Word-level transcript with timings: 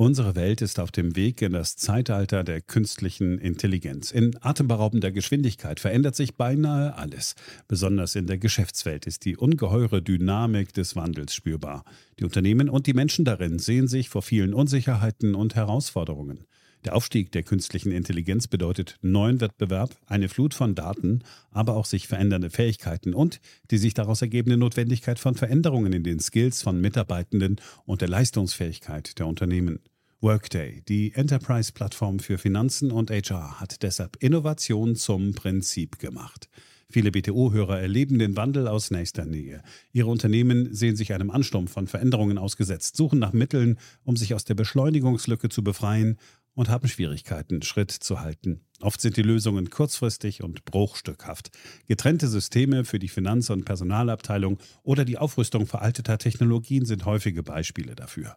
Unsere 0.00 0.36
Welt 0.36 0.62
ist 0.62 0.78
auf 0.78 0.92
dem 0.92 1.16
Weg 1.16 1.42
in 1.42 1.54
das 1.54 1.74
Zeitalter 1.74 2.44
der 2.44 2.60
künstlichen 2.60 3.36
Intelligenz. 3.36 4.12
In 4.12 4.38
atemberaubender 4.40 5.10
Geschwindigkeit 5.10 5.80
verändert 5.80 6.14
sich 6.14 6.36
beinahe 6.36 6.94
alles. 6.94 7.34
Besonders 7.66 8.14
in 8.14 8.28
der 8.28 8.38
Geschäftswelt 8.38 9.08
ist 9.08 9.24
die 9.24 9.36
ungeheure 9.36 10.00
Dynamik 10.00 10.72
des 10.72 10.94
Wandels 10.94 11.34
spürbar. 11.34 11.82
Die 12.20 12.24
Unternehmen 12.24 12.68
und 12.68 12.86
die 12.86 12.94
Menschen 12.94 13.24
darin 13.24 13.58
sehen 13.58 13.88
sich 13.88 14.08
vor 14.08 14.22
vielen 14.22 14.54
Unsicherheiten 14.54 15.34
und 15.34 15.56
Herausforderungen. 15.56 16.46
Der 16.84 16.94
Aufstieg 16.94 17.32
der 17.32 17.42
künstlichen 17.42 17.90
Intelligenz 17.90 18.46
bedeutet 18.46 18.96
neuen 19.02 19.40
Wettbewerb, 19.40 19.96
eine 20.06 20.28
Flut 20.28 20.54
von 20.54 20.74
Daten, 20.74 21.22
aber 21.50 21.74
auch 21.74 21.84
sich 21.84 22.06
verändernde 22.06 22.50
Fähigkeiten 22.50 23.14
und 23.14 23.40
die 23.70 23.78
sich 23.78 23.94
daraus 23.94 24.22
ergebende 24.22 24.56
Notwendigkeit 24.56 25.18
von 25.18 25.34
Veränderungen 25.34 25.92
in 25.92 26.04
den 26.04 26.20
Skills 26.20 26.62
von 26.62 26.80
Mitarbeitenden 26.80 27.56
und 27.84 28.00
der 28.00 28.08
Leistungsfähigkeit 28.08 29.18
der 29.18 29.26
Unternehmen. 29.26 29.80
Workday, 30.20 30.82
die 30.88 31.12
Enterprise-Plattform 31.14 32.18
für 32.18 32.38
Finanzen 32.38 32.90
und 32.90 33.10
HR, 33.10 33.60
hat 33.60 33.82
deshalb 33.82 34.16
Innovation 34.20 34.96
zum 34.96 35.32
Prinzip 35.34 35.98
gemacht. 35.98 36.48
Viele 36.90 37.10
BTO-Hörer 37.10 37.80
erleben 37.80 38.18
den 38.18 38.34
Wandel 38.34 38.66
aus 38.66 38.90
nächster 38.90 39.26
Nähe. 39.26 39.62
Ihre 39.92 40.08
Unternehmen 40.08 40.74
sehen 40.74 40.96
sich 40.96 41.12
einem 41.12 41.30
Ansturm 41.30 41.68
von 41.68 41.86
Veränderungen 41.86 42.38
ausgesetzt, 42.38 42.96
suchen 42.96 43.18
nach 43.18 43.34
Mitteln, 43.34 43.78
um 44.04 44.16
sich 44.16 44.32
aus 44.32 44.44
der 44.44 44.54
Beschleunigungslücke 44.54 45.50
zu 45.50 45.62
befreien 45.62 46.16
und 46.58 46.70
haben 46.70 46.88
Schwierigkeiten, 46.88 47.62
Schritt 47.62 47.92
zu 47.92 48.20
halten. 48.20 48.62
Oft 48.80 49.00
sind 49.00 49.16
die 49.16 49.22
Lösungen 49.22 49.70
kurzfristig 49.70 50.42
und 50.42 50.64
bruchstückhaft. 50.64 51.52
Getrennte 51.86 52.26
Systeme 52.26 52.84
für 52.84 52.98
die 52.98 53.06
Finanz- 53.06 53.50
und 53.50 53.64
Personalabteilung 53.64 54.58
oder 54.82 55.04
die 55.04 55.18
Aufrüstung 55.18 55.66
veralteter 55.68 56.18
Technologien 56.18 56.84
sind 56.84 57.04
häufige 57.04 57.44
Beispiele 57.44 57.94
dafür. 57.94 58.36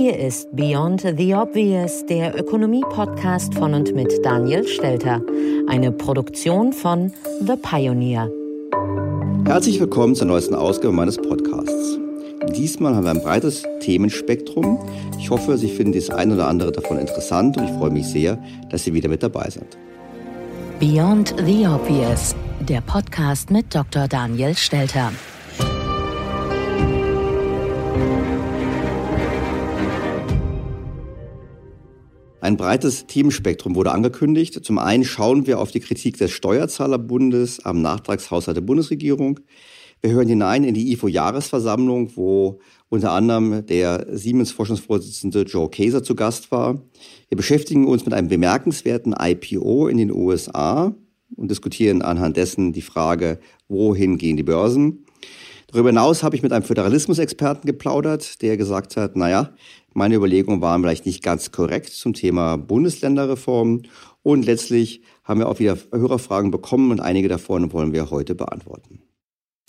Hier 0.00 0.16
ist 0.16 0.54
Beyond 0.54 1.00
the 1.18 1.34
Obvious, 1.34 2.06
der 2.06 2.38
Ökonomie-Podcast 2.38 3.52
von 3.54 3.74
und 3.74 3.96
mit 3.96 4.24
Daniel 4.24 4.64
Stelter, 4.64 5.20
eine 5.66 5.90
Produktion 5.90 6.72
von 6.72 7.12
The 7.40 7.56
Pioneer. 7.60 8.30
Herzlich 9.44 9.80
willkommen 9.80 10.14
zur 10.14 10.28
neuesten 10.28 10.54
Ausgabe 10.54 10.94
meines 10.94 11.16
Podcasts. 11.16 11.98
Diesmal 12.56 12.94
haben 12.94 13.06
wir 13.06 13.10
ein 13.10 13.22
breites 13.22 13.64
Themenspektrum. 13.80 14.78
Ich 15.18 15.30
hoffe, 15.30 15.58
Sie 15.58 15.68
finden 15.68 15.94
das 15.94 16.10
eine 16.10 16.34
oder 16.34 16.46
andere 16.46 16.70
davon 16.70 16.96
interessant 16.98 17.56
und 17.56 17.64
ich 17.64 17.72
freue 17.72 17.90
mich 17.90 18.06
sehr, 18.06 18.38
dass 18.70 18.84
Sie 18.84 18.94
wieder 18.94 19.08
mit 19.08 19.24
dabei 19.24 19.50
sind. 19.50 19.76
Beyond 20.78 21.34
the 21.44 21.66
Obvious, 21.66 22.36
der 22.60 22.82
Podcast 22.82 23.50
mit 23.50 23.74
Dr. 23.74 24.06
Daniel 24.06 24.54
Stelter. 24.54 25.10
Ein 32.48 32.56
breites 32.56 33.06
Themenspektrum 33.06 33.74
wurde 33.74 33.92
angekündigt. 33.92 34.64
Zum 34.64 34.78
einen 34.78 35.04
schauen 35.04 35.46
wir 35.46 35.58
auf 35.58 35.70
die 35.70 35.80
Kritik 35.80 36.16
des 36.16 36.30
Steuerzahlerbundes 36.30 37.62
am 37.66 37.82
Nachtragshaushalt 37.82 38.56
der 38.56 38.62
Bundesregierung. 38.62 39.40
Wir 40.00 40.12
hören 40.12 40.28
hinein 40.28 40.64
in 40.64 40.72
die 40.72 40.90
IFO-Jahresversammlung, 40.94 42.16
wo 42.16 42.58
unter 42.88 43.12
anderem 43.12 43.66
der 43.66 44.06
Siemens-Forschungsvorsitzende 44.10 45.42
Joe 45.42 45.68
Kaeser 45.68 46.02
zu 46.02 46.14
Gast 46.14 46.50
war. 46.50 46.80
Wir 47.28 47.36
beschäftigen 47.36 47.86
uns 47.86 48.06
mit 48.06 48.14
einem 48.14 48.28
bemerkenswerten 48.28 49.14
IPO 49.20 49.88
in 49.88 49.98
den 49.98 50.10
USA 50.10 50.94
und 51.36 51.50
diskutieren 51.50 52.00
anhand 52.00 52.38
dessen 52.38 52.72
die 52.72 52.80
Frage, 52.80 53.40
wohin 53.68 54.16
gehen 54.16 54.38
die 54.38 54.42
Börsen. 54.42 55.04
Darüber 55.70 55.90
hinaus 55.90 56.22
habe 56.22 56.34
ich 56.34 56.42
mit 56.42 56.54
einem 56.54 56.64
Föderalismusexperten 56.64 57.66
geplaudert, 57.66 58.40
der 58.40 58.56
gesagt 58.56 58.96
hat, 58.96 59.16
naja, 59.16 59.52
meine 59.98 60.14
Überlegungen 60.14 60.62
waren 60.62 60.80
vielleicht 60.80 61.06
nicht 61.06 61.22
ganz 61.22 61.50
korrekt 61.52 61.90
zum 61.90 62.14
Thema 62.14 62.56
Bundesländerreform. 62.56 63.82
Und 64.22 64.46
letztlich 64.46 65.02
haben 65.24 65.40
wir 65.40 65.48
auch 65.48 65.58
wieder 65.58 65.76
Hörerfragen 65.92 66.50
bekommen 66.50 66.90
und 66.90 67.00
einige 67.00 67.28
davon 67.28 67.72
wollen 67.72 67.92
wir 67.92 68.10
heute 68.10 68.34
beantworten. 68.34 69.02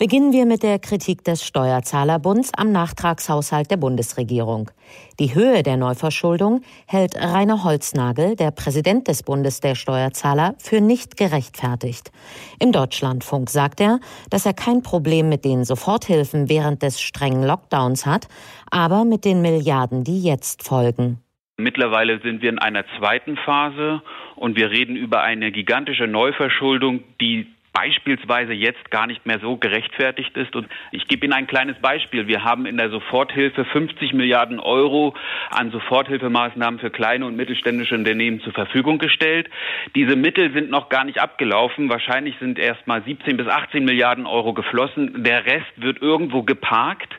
Beginnen 0.00 0.32
wir 0.32 0.46
mit 0.46 0.62
der 0.62 0.78
Kritik 0.78 1.24
des 1.24 1.46
Steuerzahlerbunds 1.46 2.52
am 2.56 2.72
Nachtragshaushalt 2.72 3.70
der 3.70 3.76
Bundesregierung. 3.76 4.70
Die 5.18 5.34
Höhe 5.34 5.62
der 5.62 5.76
Neuverschuldung 5.76 6.62
hält 6.88 7.16
Rainer 7.16 7.64
Holznagel, 7.64 8.34
der 8.34 8.50
Präsident 8.50 9.08
des 9.08 9.22
Bundes 9.22 9.60
der 9.60 9.74
Steuerzahler, 9.74 10.54
für 10.56 10.80
nicht 10.80 11.18
gerechtfertigt. 11.18 12.12
Im 12.58 12.72
Deutschlandfunk 12.72 13.50
sagt 13.50 13.82
er, 13.82 14.00
dass 14.30 14.46
er 14.46 14.54
kein 14.54 14.82
Problem 14.82 15.28
mit 15.28 15.44
den 15.44 15.64
Soforthilfen 15.64 16.48
während 16.48 16.82
des 16.82 16.98
strengen 17.02 17.42
Lockdowns 17.42 18.06
hat, 18.06 18.26
aber 18.70 19.04
mit 19.04 19.26
den 19.26 19.42
Milliarden, 19.42 20.02
die 20.02 20.22
jetzt 20.22 20.66
folgen. 20.66 21.18
Mittlerweile 21.58 22.22
sind 22.22 22.40
wir 22.40 22.48
in 22.48 22.58
einer 22.58 22.86
zweiten 22.98 23.36
Phase 23.36 24.00
und 24.36 24.56
wir 24.56 24.70
reden 24.70 24.96
über 24.96 25.20
eine 25.20 25.52
gigantische 25.52 26.06
Neuverschuldung, 26.06 27.02
die 27.20 27.48
beispielsweise 27.72 28.52
jetzt 28.52 28.90
gar 28.90 29.06
nicht 29.06 29.26
mehr 29.26 29.38
so 29.38 29.56
gerechtfertigt 29.56 30.36
ist. 30.36 30.54
Und 30.56 30.68
ich 30.92 31.06
gebe 31.08 31.26
Ihnen 31.26 31.32
ein 31.32 31.46
kleines 31.46 31.78
Beispiel. 31.80 32.26
Wir 32.26 32.44
haben 32.44 32.66
in 32.66 32.76
der 32.76 32.90
Soforthilfe 32.90 33.64
50 33.64 34.12
Milliarden 34.12 34.60
Euro 34.60 35.14
an 35.50 35.70
Soforthilfemaßnahmen 35.70 36.80
für 36.80 36.90
kleine 36.90 37.26
und 37.26 37.36
mittelständische 37.36 37.94
Unternehmen 37.94 38.40
zur 38.40 38.52
Verfügung 38.52 38.98
gestellt. 38.98 39.48
Diese 39.94 40.16
Mittel 40.16 40.52
sind 40.52 40.70
noch 40.70 40.88
gar 40.88 41.04
nicht 41.04 41.20
abgelaufen. 41.20 41.88
Wahrscheinlich 41.88 42.36
sind 42.40 42.58
erst 42.58 42.86
mal 42.86 43.02
17 43.02 43.36
bis 43.36 43.46
18 43.46 43.84
Milliarden 43.84 44.26
Euro 44.26 44.52
geflossen. 44.52 45.22
Der 45.24 45.46
Rest 45.46 45.72
wird 45.76 46.02
irgendwo 46.02 46.42
geparkt 46.42 47.12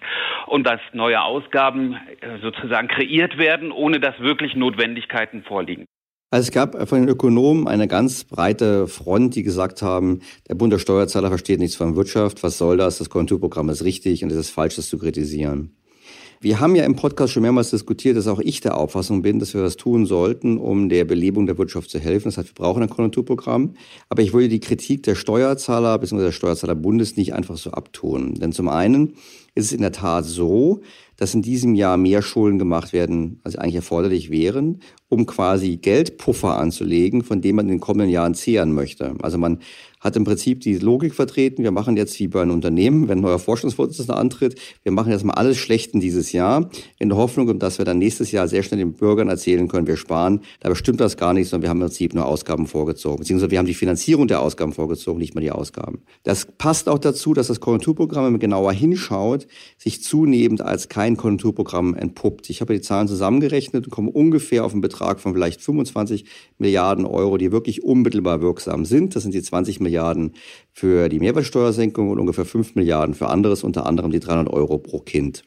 und 0.47 0.67
dass 0.67 0.79
neue 0.93 1.21
Ausgaben 1.21 1.93
äh, 2.21 2.39
sozusagen 2.41 2.87
kreiert 2.87 3.37
werden, 3.37 3.71
ohne 3.71 3.99
dass 3.99 4.19
wirklich 4.19 4.55
Notwendigkeiten 4.55 5.43
vorliegen. 5.43 5.85
Also 6.33 6.47
es 6.47 6.51
gab 6.51 6.87
von 6.87 7.01
den 7.01 7.09
Ökonomen 7.09 7.67
eine 7.67 7.89
ganz 7.89 8.23
breite 8.23 8.87
Front, 8.87 9.35
die 9.35 9.43
gesagt 9.43 9.81
haben, 9.81 10.19
der 10.47 10.55
Bund 10.55 10.71
der 10.71 10.79
Steuerzahler 10.79 11.27
versteht 11.27 11.59
nichts 11.59 11.75
von 11.75 11.97
Wirtschaft, 11.97 12.41
was 12.41 12.57
soll 12.57 12.77
das, 12.77 12.99
das 12.99 13.09
Konjunkturprogramm 13.09 13.67
ist 13.67 13.83
richtig 13.83 14.23
und 14.23 14.31
es 14.31 14.37
ist 14.37 14.49
falsch, 14.49 14.77
das 14.77 14.87
zu 14.87 14.97
kritisieren. 14.97 15.75
Wir 16.43 16.59
haben 16.59 16.75
ja 16.75 16.85
im 16.85 16.95
Podcast 16.95 17.33
schon 17.33 17.43
mehrmals 17.43 17.69
diskutiert, 17.69 18.17
dass 18.17 18.27
auch 18.27 18.39
ich 18.39 18.61
der 18.61 18.75
Auffassung 18.75 19.21
bin, 19.21 19.37
dass 19.37 19.53
wir 19.53 19.61
das 19.61 19.77
tun 19.77 20.07
sollten, 20.07 20.57
um 20.57 20.89
der 20.89 21.05
Belebung 21.05 21.45
der 21.45 21.59
Wirtschaft 21.59 21.91
zu 21.91 21.99
helfen. 21.99 22.29
Das 22.29 22.37
heißt, 22.37 22.49
wir 22.49 22.55
brauchen 22.55 22.81
ein 22.81 22.89
Konjunkturprogramm. 22.89 23.75
Aber 24.09 24.23
ich 24.23 24.33
würde 24.33 24.49
die 24.49 24.59
Kritik 24.59 25.03
der 25.03 25.13
Steuerzahler 25.13 25.99
bzw. 25.99 26.23
der 26.23 26.31
Steuerzahlerbundes 26.31 27.15
nicht 27.15 27.35
einfach 27.35 27.57
so 27.57 27.69
abtun. 27.69 28.33
Denn 28.33 28.53
zum 28.53 28.69
einen 28.69 29.13
ist 29.53 29.65
es 29.65 29.71
in 29.71 29.81
der 29.81 29.91
Tat 29.91 30.25
so, 30.25 30.81
dass 31.15 31.35
in 31.35 31.43
diesem 31.43 31.75
Jahr 31.75 31.97
mehr 31.97 32.23
Schulden 32.23 32.57
gemacht 32.57 32.91
werden, 32.91 33.39
als 33.43 33.55
eigentlich 33.55 33.75
erforderlich 33.75 34.31
wären, 34.31 34.79
um 35.09 35.27
quasi 35.27 35.77
Geldpuffer 35.77 36.57
anzulegen, 36.57 37.23
von 37.23 37.41
dem 37.41 37.57
man 37.57 37.65
in 37.67 37.73
den 37.73 37.79
kommenden 37.79 38.09
Jahren 38.09 38.33
zehren 38.33 38.73
möchte. 38.73 39.13
Also 39.21 39.37
man 39.37 39.59
hat 40.01 40.15
im 40.15 40.23
Prinzip 40.23 40.59
die 40.61 40.77
Logik 40.77 41.13
vertreten, 41.13 41.63
wir 41.63 41.71
machen 41.71 41.95
jetzt 41.95 42.19
wie 42.19 42.27
bei 42.27 42.41
einem 42.41 42.51
Unternehmen, 42.51 43.07
wenn 43.07 43.19
ein 43.19 43.21
neuer 43.21 43.39
Vorstandsvorsitzender 43.39 44.17
antritt, 44.17 44.59
wir 44.83 44.91
machen 44.91 45.11
jetzt 45.11 45.23
mal 45.23 45.35
alles 45.35 45.57
Schlechten 45.57 45.99
dieses 45.99 46.31
Jahr, 46.31 46.69
in 46.97 47.09
der 47.09 47.17
Hoffnung, 47.17 47.59
dass 47.59 47.77
wir 47.77 47.85
dann 47.85 47.99
nächstes 47.99 48.31
Jahr 48.31 48.47
sehr 48.47 48.63
schnell 48.63 48.79
den 48.79 48.93
Bürgern 48.93 49.29
erzählen 49.29 49.67
können, 49.67 49.87
wir 49.87 49.97
sparen. 49.97 50.41
Dabei 50.59 50.75
stimmt 50.75 50.99
das 50.99 51.17
gar 51.17 51.33
nicht, 51.33 51.49
sondern 51.49 51.63
wir 51.63 51.69
haben 51.69 51.81
im 51.81 51.87
Prinzip 51.87 52.15
nur 52.15 52.25
Ausgaben 52.25 52.65
vorgezogen, 52.65 53.19
beziehungsweise 53.19 53.51
wir 53.51 53.59
haben 53.59 53.67
die 53.67 53.75
Finanzierung 53.75 54.27
der 54.27 54.41
Ausgaben 54.41 54.73
vorgezogen, 54.73 55.19
nicht 55.19 55.35
mal 55.35 55.41
die 55.41 55.51
Ausgaben. 55.51 56.01
Das 56.23 56.47
passt 56.57 56.89
auch 56.89 56.99
dazu, 56.99 57.33
dass 57.35 57.47
das 57.47 57.59
Konjunkturprogramm, 57.59 58.25
wenn 58.25 58.33
man 58.33 58.39
genauer 58.39 58.73
hinschaut, 58.73 59.47
sich 59.77 60.03
zunehmend 60.03 60.61
als 60.61 60.89
kein 60.89 61.15
Konjunkturprogramm 61.15 61.93
entpuppt. 61.93 62.49
Ich 62.49 62.61
habe 62.61 62.73
die 62.73 62.81
Zahlen 62.81 63.07
zusammengerechnet 63.07 63.85
und 63.85 63.91
komme 63.91 64.09
ungefähr 64.09 64.65
auf 64.65 64.71
einen 64.71 64.81
Betrag 64.81 65.19
von 65.19 65.33
vielleicht 65.33 65.61
25 65.61 66.25
Milliarden 66.57 67.05
Euro, 67.05 67.37
die 67.37 67.51
wirklich 67.51 67.83
unmittelbar 67.83 68.41
wirksam 68.41 68.85
sind. 68.85 69.15
Das 69.15 69.23
sind 69.23 69.35
die 69.35 69.41
20 69.43 69.79
Milliarden 69.79 69.90
für 70.71 71.09
die 71.09 71.19
Mehrwertsteuersenkung 71.19 72.09
und 72.09 72.19
ungefähr 72.19 72.45
5 72.45 72.75
Milliarden 72.75 73.13
für 73.13 73.27
anderes, 73.27 73.63
unter 73.63 73.85
anderem 73.85 74.11
die 74.11 74.19
300 74.19 74.51
Euro 74.51 74.77
pro 74.77 74.99
Kind. 74.99 75.43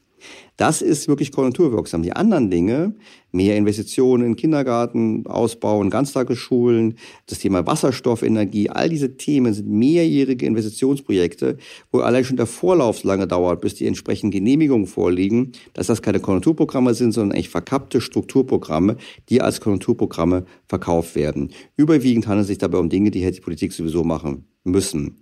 Das 0.56 0.82
ist 0.82 1.08
wirklich 1.08 1.32
konjunkturwirksam. 1.32 2.02
Die 2.02 2.12
anderen 2.12 2.48
Dinge, 2.48 2.94
mehr 3.32 3.56
Investitionen 3.56 4.24
in 4.24 4.36
Kindergarten, 4.36 5.26
Ausbauen, 5.26 5.90
Ganztagesschulen, 5.90 6.96
das 7.26 7.40
Thema 7.40 7.66
Wasserstoffenergie, 7.66 8.70
all 8.70 8.88
diese 8.88 9.16
Themen 9.16 9.52
sind 9.52 9.68
mehrjährige 9.68 10.46
Investitionsprojekte, 10.46 11.58
wo 11.90 11.98
allein 11.98 12.24
schon 12.24 12.36
der 12.36 12.46
Vorlauf 12.46 13.02
lange 13.02 13.26
dauert, 13.26 13.60
bis 13.62 13.74
die 13.74 13.86
entsprechenden 13.86 14.30
Genehmigungen 14.30 14.86
vorliegen, 14.86 15.52
dass 15.72 15.88
das 15.88 16.02
keine 16.02 16.20
Konjunkturprogramme 16.20 16.94
sind, 16.94 17.12
sondern 17.12 17.36
echt 17.36 17.50
verkappte 17.50 18.00
Strukturprogramme, 18.00 18.96
die 19.30 19.40
als 19.40 19.60
Konjunkturprogramme 19.60 20.44
verkauft 20.66 21.16
werden. 21.16 21.50
Überwiegend 21.76 22.28
handelt 22.28 22.44
es 22.44 22.48
sich 22.48 22.58
dabei 22.58 22.78
um 22.78 22.88
Dinge, 22.88 23.10
die 23.10 23.24
hätte 23.24 23.36
die 23.36 23.44
Politik 23.44 23.72
sowieso 23.72 24.04
machen 24.04 24.44
müssen. 24.62 25.16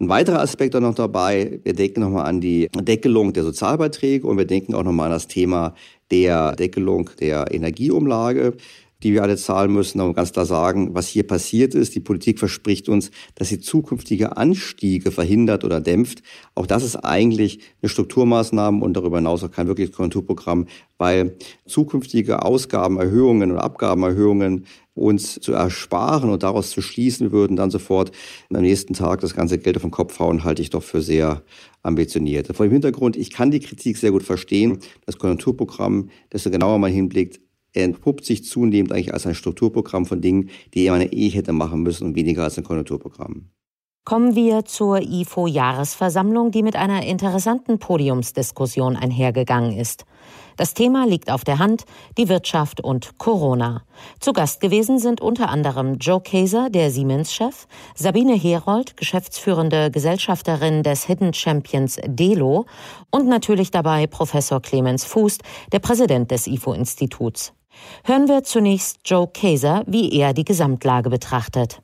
Ein 0.00 0.08
weiterer 0.08 0.40
Aspekt 0.40 0.76
auch 0.76 0.80
noch 0.80 0.94
dabei, 0.94 1.58
wir 1.64 1.72
denken 1.72 2.02
nochmal 2.02 2.26
an 2.26 2.40
die 2.40 2.68
Deckelung 2.72 3.32
der 3.32 3.42
Sozialbeiträge 3.42 4.28
und 4.28 4.38
wir 4.38 4.44
denken 4.44 4.74
auch 4.74 4.84
nochmal 4.84 5.06
an 5.06 5.12
das 5.12 5.26
Thema 5.26 5.74
der 6.12 6.54
Deckelung 6.54 7.10
der 7.18 7.52
Energieumlage 7.52 8.54
die 9.02 9.12
wir 9.12 9.22
alle 9.22 9.36
zahlen 9.36 9.72
müssen, 9.72 10.00
aber 10.00 10.12
ganz 10.12 10.32
klar 10.32 10.44
sagen, 10.44 10.94
was 10.94 11.06
hier 11.06 11.26
passiert 11.26 11.74
ist. 11.74 11.94
Die 11.94 12.00
Politik 12.00 12.38
verspricht 12.38 12.88
uns, 12.88 13.10
dass 13.36 13.48
sie 13.48 13.60
zukünftige 13.60 14.36
Anstiege 14.36 15.12
verhindert 15.12 15.64
oder 15.64 15.80
dämpft. 15.80 16.22
Auch 16.54 16.66
das 16.66 16.82
ist 16.82 16.96
eigentlich 16.96 17.60
eine 17.80 17.88
Strukturmaßnahme 17.88 18.84
und 18.84 18.94
darüber 18.94 19.18
hinaus 19.18 19.44
auch 19.44 19.52
kein 19.52 19.68
wirkliches 19.68 19.94
Konjunkturprogramm, 19.94 20.66
weil 20.98 21.36
zukünftige 21.66 22.42
Ausgabenerhöhungen 22.42 23.52
oder 23.52 23.62
Abgabenerhöhungen 23.62 24.66
uns 24.94 25.38
zu 25.40 25.52
ersparen 25.52 26.30
und 26.30 26.42
daraus 26.42 26.70
zu 26.70 26.82
schließen, 26.82 27.26
wir 27.26 27.32
würden 27.32 27.56
dann 27.56 27.70
sofort 27.70 28.10
am 28.52 28.62
nächsten 28.62 28.94
Tag 28.94 29.20
das 29.20 29.34
ganze 29.34 29.58
Geld 29.58 29.76
auf 29.76 29.82
den 29.82 29.92
Kopf 29.92 30.18
hauen, 30.18 30.42
halte 30.42 30.60
ich 30.60 30.70
doch 30.70 30.82
für 30.82 31.02
sehr 31.02 31.42
ambitioniert. 31.82 32.48
Vor 32.48 32.66
dem 32.66 32.72
Hintergrund, 32.72 33.16
ich 33.16 33.30
kann 33.30 33.52
die 33.52 33.60
Kritik 33.60 33.96
sehr 33.96 34.10
gut 34.10 34.24
verstehen. 34.24 34.78
Das 35.06 35.18
Konjunkturprogramm, 35.18 36.10
desto 36.32 36.50
genauer 36.50 36.78
man 36.78 36.92
hinblickt, 36.92 37.40
entpuppt 37.84 38.24
sich 38.24 38.44
zunehmend 38.44 38.92
eigentlich 38.92 39.12
als 39.12 39.26
ein 39.26 39.34
Strukturprogramm 39.34 40.06
von 40.06 40.20
Dingen, 40.20 40.50
die 40.74 40.88
man 40.90 41.02
eh 41.02 41.28
hätte 41.28 41.52
machen 41.52 41.82
müssen 41.82 42.06
und 42.06 42.16
weniger 42.16 42.44
als 42.44 42.58
ein 42.58 42.64
Konjunkturprogramm. 42.64 43.50
Kommen 44.08 44.34
wir 44.34 44.64
zur 44.64 45.02
IFO-Jahresversammlung, 45.02 46.50
die 46.50 46.62
mit 46.62 46.76
einer 46.76 47.04
interessanten 47.04 47.78
Podiumsdiskussion 47.78 48.96
einhergegangen 48.96 49.76
ist. 49.76 50.06
Das 50.56 50.72
Thema 50.72 51.06
liegt 51.06 51.30
auf 51.30 51.44
der 51.44 51.58
Hand, 51.58 51.84
die 52.16 52.30
Wirtschaft 52.30 52.80
und 52.80 53.18
Corona. 53.18 53.82
Zu 54.18 54.32
Gast 54.32 54.62
gewesen 54.62 54.98
sind 54.98 55.20
unter 55.20 55.50
anderem 55.50 55.98
Joe 55.98 56.22
Kaeser, 56.22 56.70
der 56.70 56.90
Siemens-Chef, 56.90 57.66
Sabine 57.94 58.34
Herold, 58.34 58.96
geschäftsführende 58.96 59.90
Gesellschafterin 59.90 60.82
des 60.82 61.04
Hidden 61.04 61.34
Champions 61.34 62.00
Delo 62.06 62.64
und 63.10 63.28
natürlich 63.28 63.70
dabei 63.70 64.06
Professor 64.06 64.62
Clemens 64.62 65.04
Fuß, 65.04 65.36
der 65.70 65.80
Präsident 65.80 66.30
des 66.30 66.46
IFO-Instituts. 66.46 67.52
Hören 68.04 68.28
wir 68.28 68.44
zunächst 68.44 69.00
Joe 69.04 69.28
Kaeser, 69.28 69.84
wie 69.86 70.12
er 70.12 70.32
die 70.34 70.44
Gesamtlage 70.44 71.10
betrachtet. 71.10 71.80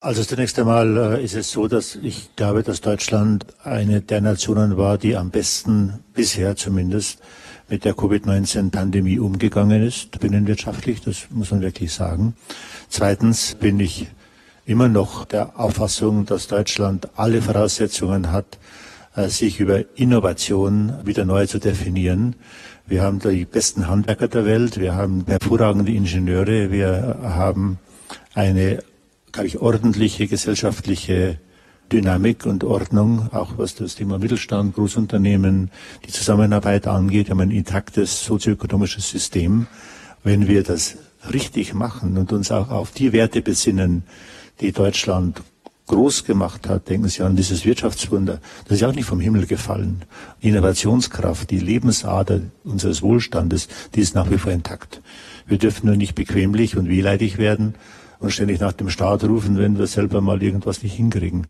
Also 0.00 0.22
zunächst 0.22 0.56
einmal 0.60 0.96
äh, 0.96 1.24
ist 1.24 1.34
es 1.34 1.50
so, 1.50 1.66
dass 1.66 1.96
ich 1.96 2.34
glaube, 2.36 2.62
dass 2.62 2.80
Deutschland 2.80 3.46
eine 3.64 4.00
der 4.00 4.20
Nationen 4.20 4.76
war, 4.76 4.96
die 4.96 5.16
am 5.16 5.30
besten 5.30 6.04
bisher 6.14 6.54
zumindest 6.54 7.20
mit 7.68 7.84
der 7.84 7.94
Covid-19-Pandemie 7.94 9.18
umgegangen 9.18 9.82
ist, 9.82 10.20
binnenwirtschaftlich, 10.20 11.02
das 11.02 11.26
muss 11.30 11.50
man 11.50 11.62
wirklich 11.62 11.92
sagen. 11.92 12.36
Zweitens 12.88 13.56
bin 13.56 13.80
ich 13.80 14.06
immer 14.66 14.88
noch 14.88 15.24
der 15.24 15.58
Auffassung, 15.58 16.26
dass 16.26 16.46
Deutschland 16.46 17.08
alle 17.16 17.42
Voraussetzungen 17.42 18.30
hat, 18.30 18.58
äh, 19.16 19.28
sich 19.28 19.58
über 19.58 19.82
Innovation 19.98 20.94
wieder 21.04 21.24
neu 21.24 21.46
zu 21.46 21.58
definieren. 21.58 22.36
Wir 22.88 23.02
haben 23.02 23.18
die 23.18 23.44
besten 23.44 23.86
Handwerker 23.86 24.28
der 24.28 24.46
Welt, 24.46 24.80
wir 24.80 24.94
haben 24.94 25.24
hervorragende 25.26 25.92
Ingenieure, 25.92 26.72
wir 26.72 27.18
haben 27.22 27.78
eine 28.32 28.82
glaube 29.30 29.46
ich, 29.46 29.58
ordentliche 29.60 30.26
gesellschaftliche 30.26 31.38
Dynamik 31.92 32.46
und 32.46 32.64
Ordnung, 32.64 33.28
auch 33.32 33.58
was 33.58 33.74
das 33.74 33.94
Thema 33.94 34.18
Mittelstand, 34.18 34.74
Großunternehmen, 34.74 35.70
die 36.06 36.12
Zusammenarbeit 36.12 36.86
angeht, 36.86 37.26
Wir 37.26 37.32
haben 37.32 37.40
ein 37.40 37.50
intaktes 37.50 38.24
sozioökonomisches 38.24 39.10
System. 39.10 39.66
Wenn 40.24 40.48
wir 40.48 40.62
das 40.62 40.96
richtig 41.32 41.74
machen 41.74 42.16
und 42.16 42.32
uns 42.32 42.50
auch 42.50 42.70
auf 42.70 42.90
die 42.90 43.12
Werte 43.12 43.42
besinnen, 43.42 44.02
die 44.60 44.72
Deutschland 44.72 45.42
groß 45.88 46.24
gemacht 46.24 46.68
hat, 46.68 46.88
denken 46.88 47.08
Sie 47.08 47.22
an 47.22 47.36
dieses 47.36 47.64
Wirtschaftswunder, 47.64 48.40
das 48.66 48.78
ist 48.78 48.84
auch 48.84 48.94
nicht 48.94 49.06
vom 49.06 49.20
Himmel 49.20 49.46
gefallen. 49.46 50.04
Die 50.42 50.48
Innovationskraft, 50.48 51.50
die 51.50 51.58
Lebensader 51.58 52.40
unseres 52.64 53.02
Wohlstandes, 53.02 53.68
die 53.94 54.00
ist 54.00 54.14
nach 54.14 54.30
wie 54.30 54.38
vor 54.38 54.52
intakt. 54.52 55.02
Wir 55.46 55.58
dürfen 55.58 55.86
nur 55.86 55.96
nicht 55.96 56.14
bequemlich 56.14 56.76
und 56.76 56.88
wehleidig 56.88 57.38
werden, 57.38 57.74
und 58.20 58.30
ständig 58.30 58.60
nach 58.60 58.72
dem 58.72 58.90
Staat 58.90 59.24
rufen, 59.24 59.58
wenn 59.58 59.78
wir 59.78 59.86
selber 59.86 60.20
mal 60.20 60.42
irgendwas 60.42 60.82
nicht 60.82 60.94
hinkriegen. 60.94 61.46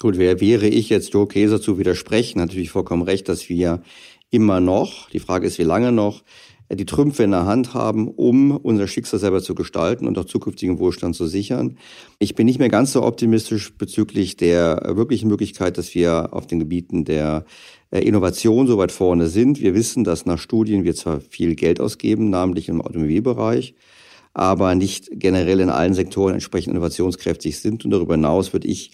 Gut, 0.00 0.16
wer 0.16 0.40
wäre 0.40 0.68
ich 0.68 0.90
jetzt 0.90 1.12
Joe 1.12 1.26
Käser 1.26 1.60
zu 1.60 1.78
widersprechen? 1.78 2.38
Natürlich 2.38 2.70
vollkommen 2.70 3.02
recht, 3.02 3.28
dass 3.28 3.48
wir 3.48 3.82
immer 4.30 4.60
noch, 4.60 5.10
die 5.10 5.18
Frage 5.18 5.46
ist, 5.46 5.58
wie 5.58 5.64
lange 5.64 5.90
noch, 5.90 6.22
die 6.70 6.86
Trümpfe 6.86 7.22
in 7.22 7.30
der 7.30 7.46
Hand 7.46 7.72
haben, 7.72 8.08
um 8.08 8.56
unser 8.56 8.86
Schicksal 8.86 9.18
selber 9.18 9.42
zu 9.42 9.54
gestalten 9.54 10.06
und 10.06 10.18
auch 10.18 10.26
zukünftigen 10.26 10.78
Wohlstand 10.78 11.16
zu 11.16 11.26
sichern. 11.26 11.78
Ich 12.18 12.34
bin 12.34 12.46
nicht 12.46 12.58
mehr 12.58 12.68
ganz 12.68 12.92
so 12.92 13.02
optimistisch 13.02 13.72
bezüglich 13.74 14.36
der 14.36 14.92
wirklichen 14.94 15.28
Möglichkeit, 15.28 15.78
dass 15.78 15.94
wir 15.94 16.32
auf 16.32 16.46
den 16.46 16.58
Gebieten 16.58 17.04
der 17.04 17.44
äh, 17.90 18.00
Innovation 18.00 18.66
so 18.66 18.76
weit 18.76 18.92
vorne 18.92 19.28
sind. 19.28 19.60
Wir 19.60 19.74
wissen, 19.74 20.04
dass 20.04 20.26
nach 20.26 20.38
Studien 20.38 20.84
wir 20.84 20.94
zwar 20.94 21.20
viel 21.20 21.54
Geld 21.54 21.80
ausgeben, 21.80 22.28
namentlich 22.28 22.68
im 22.68 22.82
Automobilbereich, 22.82 23.74
aber 24.34 24.74
nicht 24.74 25.08
generell 25.12 25.60
in 25.60 25.70
allen 25.70 25.94
Sektoren 25.94 26.34
entsprechend 26.34 26.72
innovationskräftig 26.72 27.58
sind. 27.58 27.84
Und 27.84 27.92
darüber 27.92 28.14
hinaus 28.14 28.52
würde 28.52 28.68
ich 28.68 28.92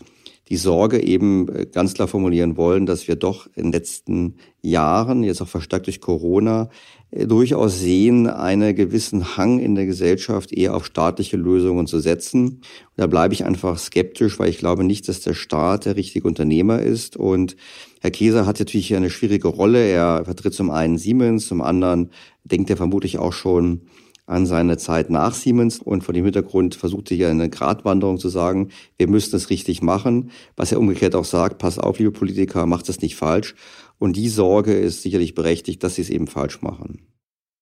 die 0.48 0.56
Sorge 0.56 1.02
eben 1.02 1.48
äh, 1.48 1.66
ganz 1.66 1.94
klar 1.94 2.08
formulieren 2.08 2.56
wollen, 2.56 2.86
dass 2.86 3.08
wir 3.08 3.16
doch 3.16 3.46
in 3.54 3.64
den 3.64 3.72
letzten 3.72 4.36
Jahren, 4.62 5.22
jetzt 5.22 5.40
auch 5.42 5.48
verstärkt 5.48 5.86
durch 5.86 6.00
Corona, 6.00 6.68
durchaus 7.16 7.78
sehen, 7.78 8.26
einen 8.26 8.74
gewissen 8.74 9.36
Hang 9.36 9.60
in 9.60 9.76
der 9.76 9.86
Gesellschaft 9.86 10.52
eher 10.52 10.74
auf 10.74 10.84
staatliche 10.84 11.36
Lösungen 11.36 11.86
zu 11.86 12.00
setzen. 12.00 12.60
Da 12.96 13.06
bleibe 13.06 13.34
ich 13.34 13.44
einfach 13.44 13.78
skeptisch, 13.78 14.38
weil 14.40 14.48
ich 14.48 14.58
glaube 14.58 14.82
nicht, 14.82 15.08
dass 15.08 15.20
der 15.20 15.34
Staat 15.34 15.84
der 15.84 15.94
richtige 15.94 16.26
Unternehmer 16.26 16.80
ist. 16.80 17.16
Und 17.16 17.56
Herr 18.00 18.10
Käser 18.10 18.46
hat 18.46 18.58
natürlich 18.58 18.88
hier 18.88 18.96
eine 18.96 19.10
schwierige 19.10 19.48
Rolle. 19.48 19.78
Er 19.78 20.24
vertritt 20.24 20.54
zum 20.54 20.70
einen 20.70 20.98
Siemens, 20.98 21.46
zum 21.46 21.62
anderen 21.62 22.10
denkt 22.42 22.68
er 22.70 22.76
vermutlich 22.76 23.18
auch 23.18 23.32
schon 23.32 23.82
an 24.26 24.46
seine 24.46 24.78
Zeit 24.78 25.10
nach 25.10 25.34
Siemens 25.34 25.78
und 25.80 26.02
vor 26.02 26.14
dem 26.14 26.24
Hintergrund 26.24 26.74
versuchte 26.74 27.14
hier 27.14 27.28
eine 27.28 27.50
Gratwanderung 27.50 28.18
zu 28.18 28.30
sagen, 28.30 28.70
wir 28.96 29.06
müssen 29.06 29.36
es 29.36 29.50
richtig 29.50 29.82
machen, 29.82 30.30
was 30.56 30.72
er 30.72 30.80
umgekehrt 30.80 31.14
auch 31.14 31.26
sagt, 31.26 31.58
pass 31.58 31.78
auf, 31.78 31.98
liebe 31.98 32.10
Politiker, 32.10 32.64
macht 32.64 32.88
es 32.88 33.02
nicht 33.02 33.16
falsch. 33.16 33.54
Und 33.98 34.16
die 34.16 34.28
Sorge 34.28 34.72
ist 34.74 35.02
sicherlich 35.02 35.34
berechtigt, 35.34 35.82
dass 35.82 35.94
sie 35.94 36.02
es 36.02 36.10
eben 36.10 36.26
falsch 36.26 36.62
machen. 36.62 37.06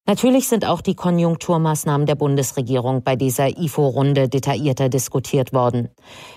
Natürlich 0.05 0.49
sind 0.49 0.67
auch 0.67 0.81
die 0.81 0.97
Konjunkturmaßnahmen 0.97 2.07
der 2.07 2.17
Bundesregierung 2.17 3.05
bei 3.05 3.15
dieser 3.15 3.57
IFO-Runde 3.57 4.29
detaillierter 4.29 4.89
diskutiert 4.89 5.53
worden. 5.53 5.91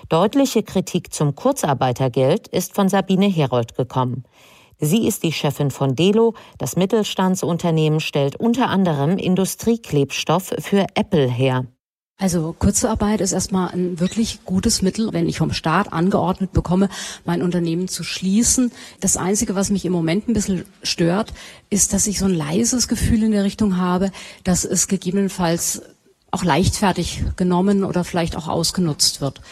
Deutliche 0.08 0.62
Kritik 0.62 1.12
zum 1.12 1.34
Kurzarbeitergeld 1.34 2.46
ist 2.46 2.74
von 2.74 2.88
Sabine 2.88 3.26
Herold 3.26 3.76
gekommen. 3.76 4.22
Sie 4.78 5.08
ist 5.08 5.24
die 5.24 5.32
Chefin 5.32 5.70
von 5.70 5.96
Delo. 5.96 6.34
Das 6.58 6.76
Mittelstandsunternehmen 6.76 7.98
stellt 7.98 8.36
unter 8.36 8.68
anderem 8.68 9.18
Industrieklebstoff 9.18 10.54
für 10.58 10.86
Apple 10.94 11.28
her. 11.28 11.66
Also 12.18 12.56
Kurzarbeit 12.58 13.20
ist 13.20 13.32
erstmal 13.32 13.72
ein 13.72 14.00
wirklich 14.00 14.40
gutes 14.46 14.80
Mittel, 14.80 15.12
wenn 15.12 15.28
ich 15.28 15.36
vom 15.36 15.52
Staat 15.52 15.92
angeordnet 15.92 16.50
bekomme, 16.54 16.88
mein 17.26 17.42
Unternehmen 17.42 17.88
zu 17.88 18.04
schließen. 18.04 18.72
Das 19.00 19.18
Einzige, 19.18 19.54
was 19.54 19.68
mich 19.68 19.84
im 19.84 19.92
Moment 19.92 20.26
ein 20.26 20.32
bisschen 20.32 20.64
stört, 20.82 21.34
ist, 21.68 21.92
dass 21.92 22.06
ich 22.06 22.18
so 22.18 22.24
ein 22.24 22.34
leises 22.34 22.88
Gefühl 22.88 23.22
in 23.22 23.32
der 23.32 23.44
Richtung 23.44 23.76
habe, 23.76 24.12
dass 24.44 24.64
es 24.64 24.88
gegebenenfalls 24.88 25.82
auch 26.30 26.42
leichtfertig 26.42 27.22
genommen 27.36 27.84
oder 27.84 28.02
vielleicht 28.02 28.34
auch 28.34 28.48
ausgenutzt 28.48 29.20
wird. 29.20 29.42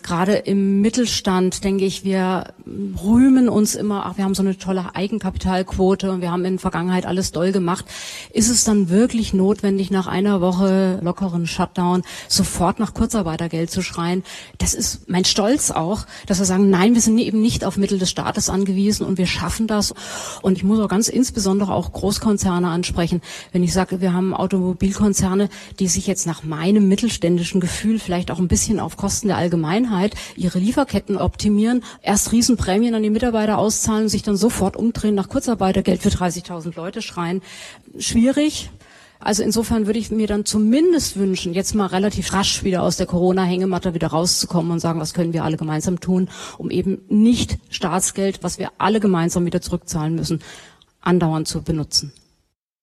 Gerade 0.00 0.36
im 0.36 0.80
Mittelstand, 0.80 1.64
denke 1.64 1.84
ich, 1.84 2.04
wir 2.04 2.54
rühmen 3.02 3.48
uns 3.48 3.74
immer, 3.74 4.06
ach, 4.06 4.16
wir 4.16 4.24
haben 4.24 4.34
so 4.34 4.42
eine 4.42 4.56
tolle 4.56 4.94
Eigenkapitalquote 4.94 6.12
und 6.12 6.20
wir 6.20 6.30
haben 6.30 6.44
in 6.44 6.54
der 6.54 6.60
Vergangenheit 6.60 7.04
alles 7.04 7.32
doll 7.32 7.50
gemacht. 7.50 7.84
Ist 8.32 8.48
es 8.48 8.62
dann 8.62 8.90
wirklich 8.90 9.34
notwendig, 9.34 9.90
nach 9.90 10.06
einer 10.06 10.40
Woche 10.40 11.00
lockeren 11.02 11.48
Shutdown 11.48 12.02
sofort 12.28 12.78
nach 12.78 12.94
Kurzarbeitergeld 12.94 13.72
zu 13.72 13.82
schreien? 13.82 14.22
Das 14.58 14.72
ist 14.72 15.10
mein 15.10 15.24
Stolz 15.24 15.72
auch, 15.72 16.06
dass 16.26 16.38
wir 16.38 16.46
sagen, 16.46 16.70
nein, 16.70 16.94
wir 16.94 17.02
sind 17.02 17.18
eben 17.18 17.42
nicht 17.42 17.64
auf 17.64 17.76
Mittel 17.76 17.98
des 17.98 18.08
Staates 18.08 18.48
angewiesen 18.48 19.04
und 19.04 19.18
wir 19.18 19.26
schaffen 19.26 19.66
das. 19.66 19.94
Und 20.42 20.56
ich 20.56 20.64
muss 20.64 20.78
auch 20.78 20.88
ganz 20.88 21.08
insbesondere 21.08 21.74
auch 21.74 21.92
Großkonzerne 21.92 22.68
ansprechen. 22.68 23.20
Wenn 23.50 23.64
ich 23.64 23.72
sage, 23.72 24.00
wir 24.00 24.12
haben 24.12 24.32
Automobilkonzerne, 24.32 25.48
die 25.80 25.88
sich 25.88 26.06
jetzt 26.06 26.26
nach 26.26 26.44
meinem 26.44 26.86
mittelständischen 26.86 27.60
Gefühl 27.60 27.98
vielleicht 27.98 28.30
auch 28.30 28.38
ein 28.38 28.48
bisschen 28.48 28.78
auf 28.78 28.96
Kosten 28.96 29.26
der 29.26 29.36
Allgemeinheit 29.36 29.87
ihre 30.36 30.58
Lieferketten 30.58 31.16
optimieren, 31.16 31.82
erst 32.02 32.32
Riesenprämien 32.32 32.94
an 32.94 33.02
die 33.02 33.10
Mitarbeiter 33.10 33.58
auszahlen, 33.58 34.08
sich 34.08 34.22
dann 34.22 34.36
sofort 34.36 34.76
umdrehen, 34.76 35.14
nach 35.14 35.28
Kurzarbeitergeld 35.28 36.02
für 36.02 36.10
30.000 36.10 36.76
Leute 36.76 37.02
schreien. 37.02 37.42
Schwierig. 37.98 38.70
Also 39.20 39.42
insofern 39.42 39.86
würde 39.86 39.98
ich 39.98 40.10
mir 40.10 40.28
dann 40.28 40.44
zumindest 40.44 41.16
wünschen, 41.16 41.52
jetzt 41.52 41.74
mal 41.74 41.86
relativ 41.86 42.32
rasch 42.32 42.62
wieder 42.62 42.82
aus 42.82 42.96
der 42.96 43.06
Corona-Hängematte 43.06 43.92
wieder 43.94 44.08
rauszukommen 44.08 44.70
und 44.70 44.78
sagen, 44.78 45.00
was 45.00 45.12
können 45.12 45.32
wir 45.32 45.42
alle 45.42 45.56
gemeinsam 45.56 45.98
tun, 45.98 46.28
um 46.56 46.70
eben 46.70 47.00
nicht 47.08 47.58
Staatsgeld, 47.68 48.42
was 48.42 48.58
wir 48.58 48.70
alle 48.78 49.00
gemeinsam 49.00 49.44
wieder 49.44 49.60
zurückzahlen 49.60 50.14
müssen, 50.14 50.40
andauernd 51.00 51.48
zu 51.48 51.62
benutzen. 51.62 52.12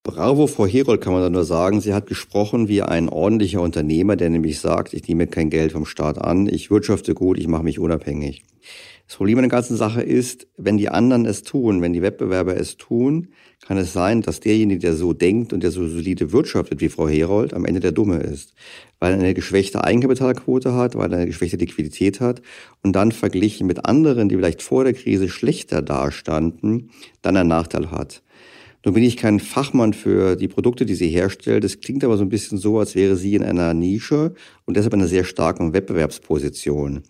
Bravo, 0.06 0.46
Frau 0.46 0.68
Herold, 0.68 1.02
kann 1.02 1.14
man 1.14 1.24
da 1.24 1.32
nur 1.32 1.46
sagen. 1.46 1.82
Sie 1.82 1.96
hat 1.96 2.06
gesprochen 2.06 2.68
wie 2.68 2.84
ein 2.84 3.10
ordentlicher 3.10 3.60
Unternehmer, 3.60 4.16
der 4.16 4.30
nämlich 4.30 4.60
sagt, 4.60 4.94
ich 4.94 5.08
nehme 5.08 5.26
kein 5.26 5.50
Geld 5.50 5.72
vom 5.72 5.88
Staat 5.88 6.20
an, 6.20 6.46
ich 6.48 6.70
wirtschafte 6.70 7.16
gut, 7.16 7.40
ich 7.40 7.48
mache 7.48 7.64
mich 7.64 7.80
unabhängig. 7.80 8.44
Das 9.08 9.18
Problem 9.18 9.40
an 9.40 9.46
der 9.46 9.50
ganzen 9.50 9.76
Sache 9.76 10.04
ist, 10.04 10.46
wenn 10.58 10.78
die 10.78 10.90
anderen 10.90 11.26
es 11.26 11.42
tun, 11.42 11.82
wenn 11.82 11.92
die 11.92 12.04
Wettbewerber 12.04 12.56
es 12.56 12.78
tun, 12.78 13.30
kann 13.66 13.80
es 13.80 13.94
sein, 13.94 14.22
dass 14.22 14.42
derjenige, 14.42 14.80
der 14.80 14.94
so 14.94 15.14
denkt 15.14 15.54
und 15.54 15.64
der 15.64 15.72
so 15.72 15.88
solide 15.88 16.32
wirtschaftet 16.32 16.82
wie 16.82 16.90
Frau 16.90 17.08
Herold, 17.08 17.56
am 17.56 17.66
Ende 17.66 17.80
der 17.80 17.92
Dumme 17.92 18.18
ist. 18.18 18.54
Weil 19.00 19.14
er 19.14 19.20
eine 19.20 19.34
geschwächte 19.34 19.84
Eigenkapitalquote 19.84 20.76
hat, 20.76 20.94
weil 20.94 21.12
er 21.12 21.18
eine 21.18 21.26
geschwächte 21.26 21.58
Liquidität 21.58 22.20
hat 22.20 22.44
und 22.84 22.96
dann 22.96 23.12
verglichen 23.12 23.66
mit 23.66 23.86
anderen, 23.86 24.30
die 24.30 24.36
vielleicht 24.36 24.62
vor 24.62 24.84
der 24.84 24.94
Krise 24.94 25.30
schlechter 25.30 25.82
dastanden, 25.82 26.92
dann 27.24 27.38
einen 27.38 27.50
Nachteil 27.50 27.90
hat. 27.90 28.22
Nun 28.86 28.94
bin 28.94 29.04
ich 29.04 29.18
kein 29.18 29.40
Fachmann 29.40 29.94
für 29.94 30.36
die 30.36 30.48
Produkte, 30.48 30.86
die 30.86 30.94
sie 30.94 31.10
herstellt. 31.10 31.64
Es 31.64 31.80
klingt 31.80 32.04
aber 32.04 32.18
so 32.18 32.24
ein 32.24 32.30
bisschen 32.30 32.60
so, 32.60 32.78
als 32.78 32.94
wäre 32.94 33.16
sie 33.16 33.34
in 33.34 33.44
einer 33.44 33.74
Nische 33.74 34.36
und 34.66 34.78
deshalb 34.78 34.94
in 34.94 35.00
einer 35.00 35.10
sehr 35.10 35.24
starken 35.24 35.74
Wettbewerbsposition. 35.74 37.02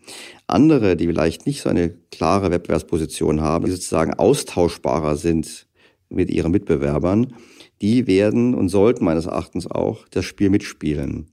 Andere, 0.48 0.96
die 0.96 1.08
vielleicht 1.08 1.46
nicht 1.46 1.62
so 1.62 1.67
eine 1.67 1.89
klare 2.12 2.50
Wettbewerbsposition 2.50 3.41
haben, 3.41 3.65
die 3.65 3.72
sozusagen 3.72 4.13
austauschbarer 4.13 5.17
sind 5.17 5.67
mit 6.08 6.29
ihren 6.29 6.53
Mitbewerbern, 6.53 7.34
die 7.82 8.08
werden 8.08 8.55
und 8.55 8.70
sollten 8.70 9.03
meines 9.03 9.25
Erachtens 9.25 9.70
auch 9.70 10.08
das 10.12 10.24
Spiel 10.24 10.50
mitspielen. 10.50 11.27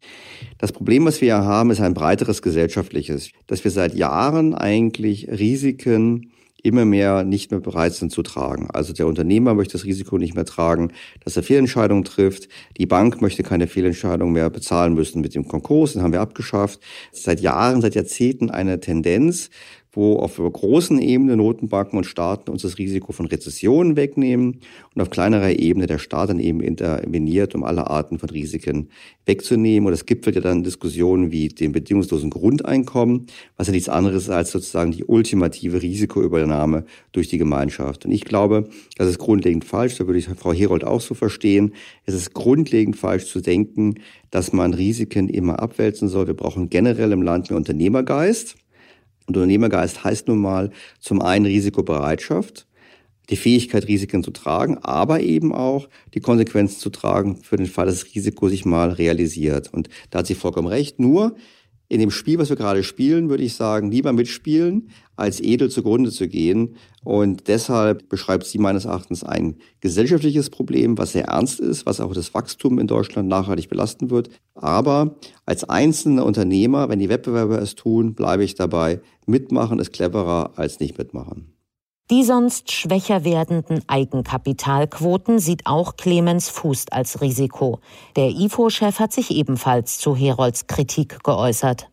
Das 0.59 0.73
Problem, 0.73 1.05
was 1.05 1.21
wir 1.21 1.37
hier 1.37 1.45
haben, 1.45 1.71
ist 1.71 1.81
ein 1.81 1.95
breiteres 1.95 2.43
gesellschaftliches, 2.43 3.31
dass 3.47 3.63
wir 3.63 3.71
seit 3.71 3.95
Jahren 3.95 4.55
eigentlich 4.55 5.29
Risiken 5.29 6.33
immer 6.63 6.85
mehr 6.85 7.25
nicht 7.25 7.51
mehr 7.51 7.61
bereit 7.61 7.95
sind 7.95 8.13
zu 8.13 8.23
tragen. 8.23 8.69
Also 8.73 8.93
der 8.93 9.07
Unternehmer 9.07 9.55
möchte 9.55 9.73
das 9.73 9.85
Risiko 9.85 10.19
nicht 10.19 10.35
mehr 10.35 10.45
tragen, 10.45 10.93
dass 11.25 11.37
er 11.37 11.43
Fehlentscheidungen 11.43 12.05
trifft. 12.05 12.49
Die 12.79 12.87
Bank 12.87 13.21
möchte 13.21 13.43
keine 13.43 13.67
Fehlentscheidungen 13.67 14.33
mehr 14.33 14.51
bezahlen 14.51 14.95
müssen 14.95 15.21
mit 15.21 15.35
dem 15.35 15.47
Konkurs, 15.49 15.95
den 15.95 16.03
haben 16.03 16.13
wir 16.13 16.21
abgeschafft. 16.21 16.81
Seit 17.11 17.41
Jahren, 17.41 17.81
seit 17.81 17.95
Jahrzehnten 17.95 18.51
eine 18.51 18.81
Tendenz, 18.81 19.51
wo 19.93 20.17
auf 20.17 20.37
großen 20.37 20.99
Ebene 20.99 21.37
Notenbanken 21.37 21.99
und 21.99 22.05
Staaten 22.05 22.51
uns 22.51 22.63
das 22.63 22.79
Risiko 22.79 23.13
von 23.13 23.27
Rezessionen 23.27 23.95
wegnehmen 23.95 24.61
und 24.95 25.03
auf 25.03 25.11
kleinerer 25.11 25.51
Ebene 25.51 25.87
der 25.87 25.99
Staat 25.99 26.31
dann 26.31 26.41
eben 26.41 26.61
interveniert, 26.61 27.55
um 27.55 27.63
alle 27.63 27.89
Arten 27.89 28.19
von 28.19 28.31
Risiken 28.31 28.89
wegzunehmen. 29.27 29.87
Und 29.87 29.93
es 29.93 30.07
gipfelt 30.07 30.37
ja 30.37 30.41
dann 30.41 30.65
Diskussionen 30.65 31.31
wie 31.31 31.49
dem 31.49 31.73
bedingungslosen 31.73 32.31
Grundeinkommen, 32.31 33.27
was 33.59 33.67
ja 33.67 33.73
nichts 33.73 33.91
anderes 33.91 34.25
ist 34.25 34.31
als 34.31 34.51
sozusagen 34.51 34.93
die 34.93 35.05
ultimative 35.05 35.83
Risikoübernahme 35.83 36.85
durch 37.13 37.29
die 37.29 37.39
Gemeinschaft. 37.39 38.07
Und 38.07 38.13
ich 38.13 38.25
glaube, 38.25 38.71
das 38.97 39.09
ist 39.09 39.19
grundlegend 39.19 39.67
falsch, 39.67 39.99
da 39.99 40.07
würde 40.07 40.19
ich 40.19 40.27
Frau 40.27 40.55
Herold 40.55 40.85
auch 40.85 41.03
so 41.03 41.15
verstehen. 41.15 41.75
Es 42.07 42.15
ist 42.15 42.33
grundlegend 42.33 42.97
falsch 42.97 43.27
zu 43.27 43.43
denken, 43.43 43.97
dass 44.31 44.55
man 44.55 44.73
Risiken 44.73 45.29
immer 45.29 45.61
abwälzen 45.61 46.09
soll. 46.09 46.27
Wir 46.27 46.35
brauchen 46.35 46.71
generell 46.71 47.13
im 47.13 47.21
Land 47.21 47.51
mehr 47.51 47.59
Unternehmergeist. 47.59 48.57
Und 49.27 49.37
Unternehmergeist 49.37 50.05
heißt 50.05 50.29
nun 50.29 50.39
mal 50.39 50.71
zum 51.01 51.23
einen 51.23 51.47
Risikobereitschaft, 51.47 52.67
die 53.31 53.37
Fähigkeit, 53.37 53.87
Risiken 53.89 54.25
zu 54.25 54.31
tragen, 54.31 54.79
aber 54.79 55.21
eben 55.21 55.55
auch 55.55 55.89
die 56.15 56.21
Konsequenzen 56.21 56.79
zu 56.79 56.91
tragen 56.91 57.37
für 57.37 57.57
den 57.57 57.67
Fall, 57.67 57.87
dass 57.87 58.01
das 58.01 58.15
Risiko 58.15 58.49
sich 58.49 58.65
mal 58.65 58.91
realisiert. 58.91 59.73
Und 59.73 59.89
da 60.11 60.21
hat 60.21 60.27
sie 60.27 60.35
vollkommen 60.35 60.69
recht. 60.69 60.99
Nur 60.99 61.37
in 61.93 62.01
dem 62.01 62.11
Spiel, 62.11 62.39
was 62.39 62.49
wir 62.49 62.57
gerade 62.57 62.83
spielen, 62.85 63.29
würde 63.29 63.43
ich 63.43 63.53
sagen, 63.53 63.91
lieber 63.91 64.15
mitspielen, 64.15 64.89
als 65.15 65.41
edel 65.41 65.69
zugrunde 65.69 66.11
zu 66.11 66.27
gehen. 66.27 66.77
Und 67.05 67.49
deshalb 67.49 68.09
beschreibt 68.09 68.47
sie 68.47 68.57
meines 68.57 68.87
Erachtens 68.87 69.25
ein 69.25 69.57
gesellschaftliches 69.83 70.49
Problem, 70.49 70.97
was 70.97 71.13
sehr 71.13 71.27
ernst 71.27 71.61
ist, 71.61 71.85
was 71.85 72.01
auch 72.01 72.15
das 72.15 72.33
Wachstum 72.33 72.79
in 72.79 72.87
Deutschland 72.87 73.29
nachhaltig 73.29 73.69
belasten 73.69 74.09
wird. 74.09 74.31
Aber 74.55 75.17
als 75.45 75.65
einzelner 75.65 76.25
Unternehmer, 76.25 76.89
wenn 76.89 76.99
die 76.99 77.11
Wettbewerber 77.11 77.61
es 77.61 77.75
tun, 77.75 78.15
bleibe 78.15 78.43
ich 78.43 78.55
dabei. 78.55 79.03
Mitmachen 79.27 79.79
ist 79.79 79.93
cleverer 79.93 80.53
als 80.57 80.81
nicht 80.81 80.97
mitmachen. 80.97 81.53
Die 82.11 82.25
sonst 82.25 82.73
schwächer 82.73 83.25
werdenden 83.25 83.83
Eigenkapitalquoten 83.87 85.39
sieht 85.39 85.67
auch 85.67 85.97
Clemens 85.97 86.49
Fuß 86.49 86.87
als 86.91 87.21
Risiko. 87.21 87.79
Der 88.17 88.31
IFO-Chef 88.31 88.99
hat 88.99 89.13
sich 89.13 89.31
ebenfalls 89.31 89.99
zu 89.99 90.17
Herolds 90.17 90.67
Kritik 90.67 91.23
geäußert. 91.23 91.92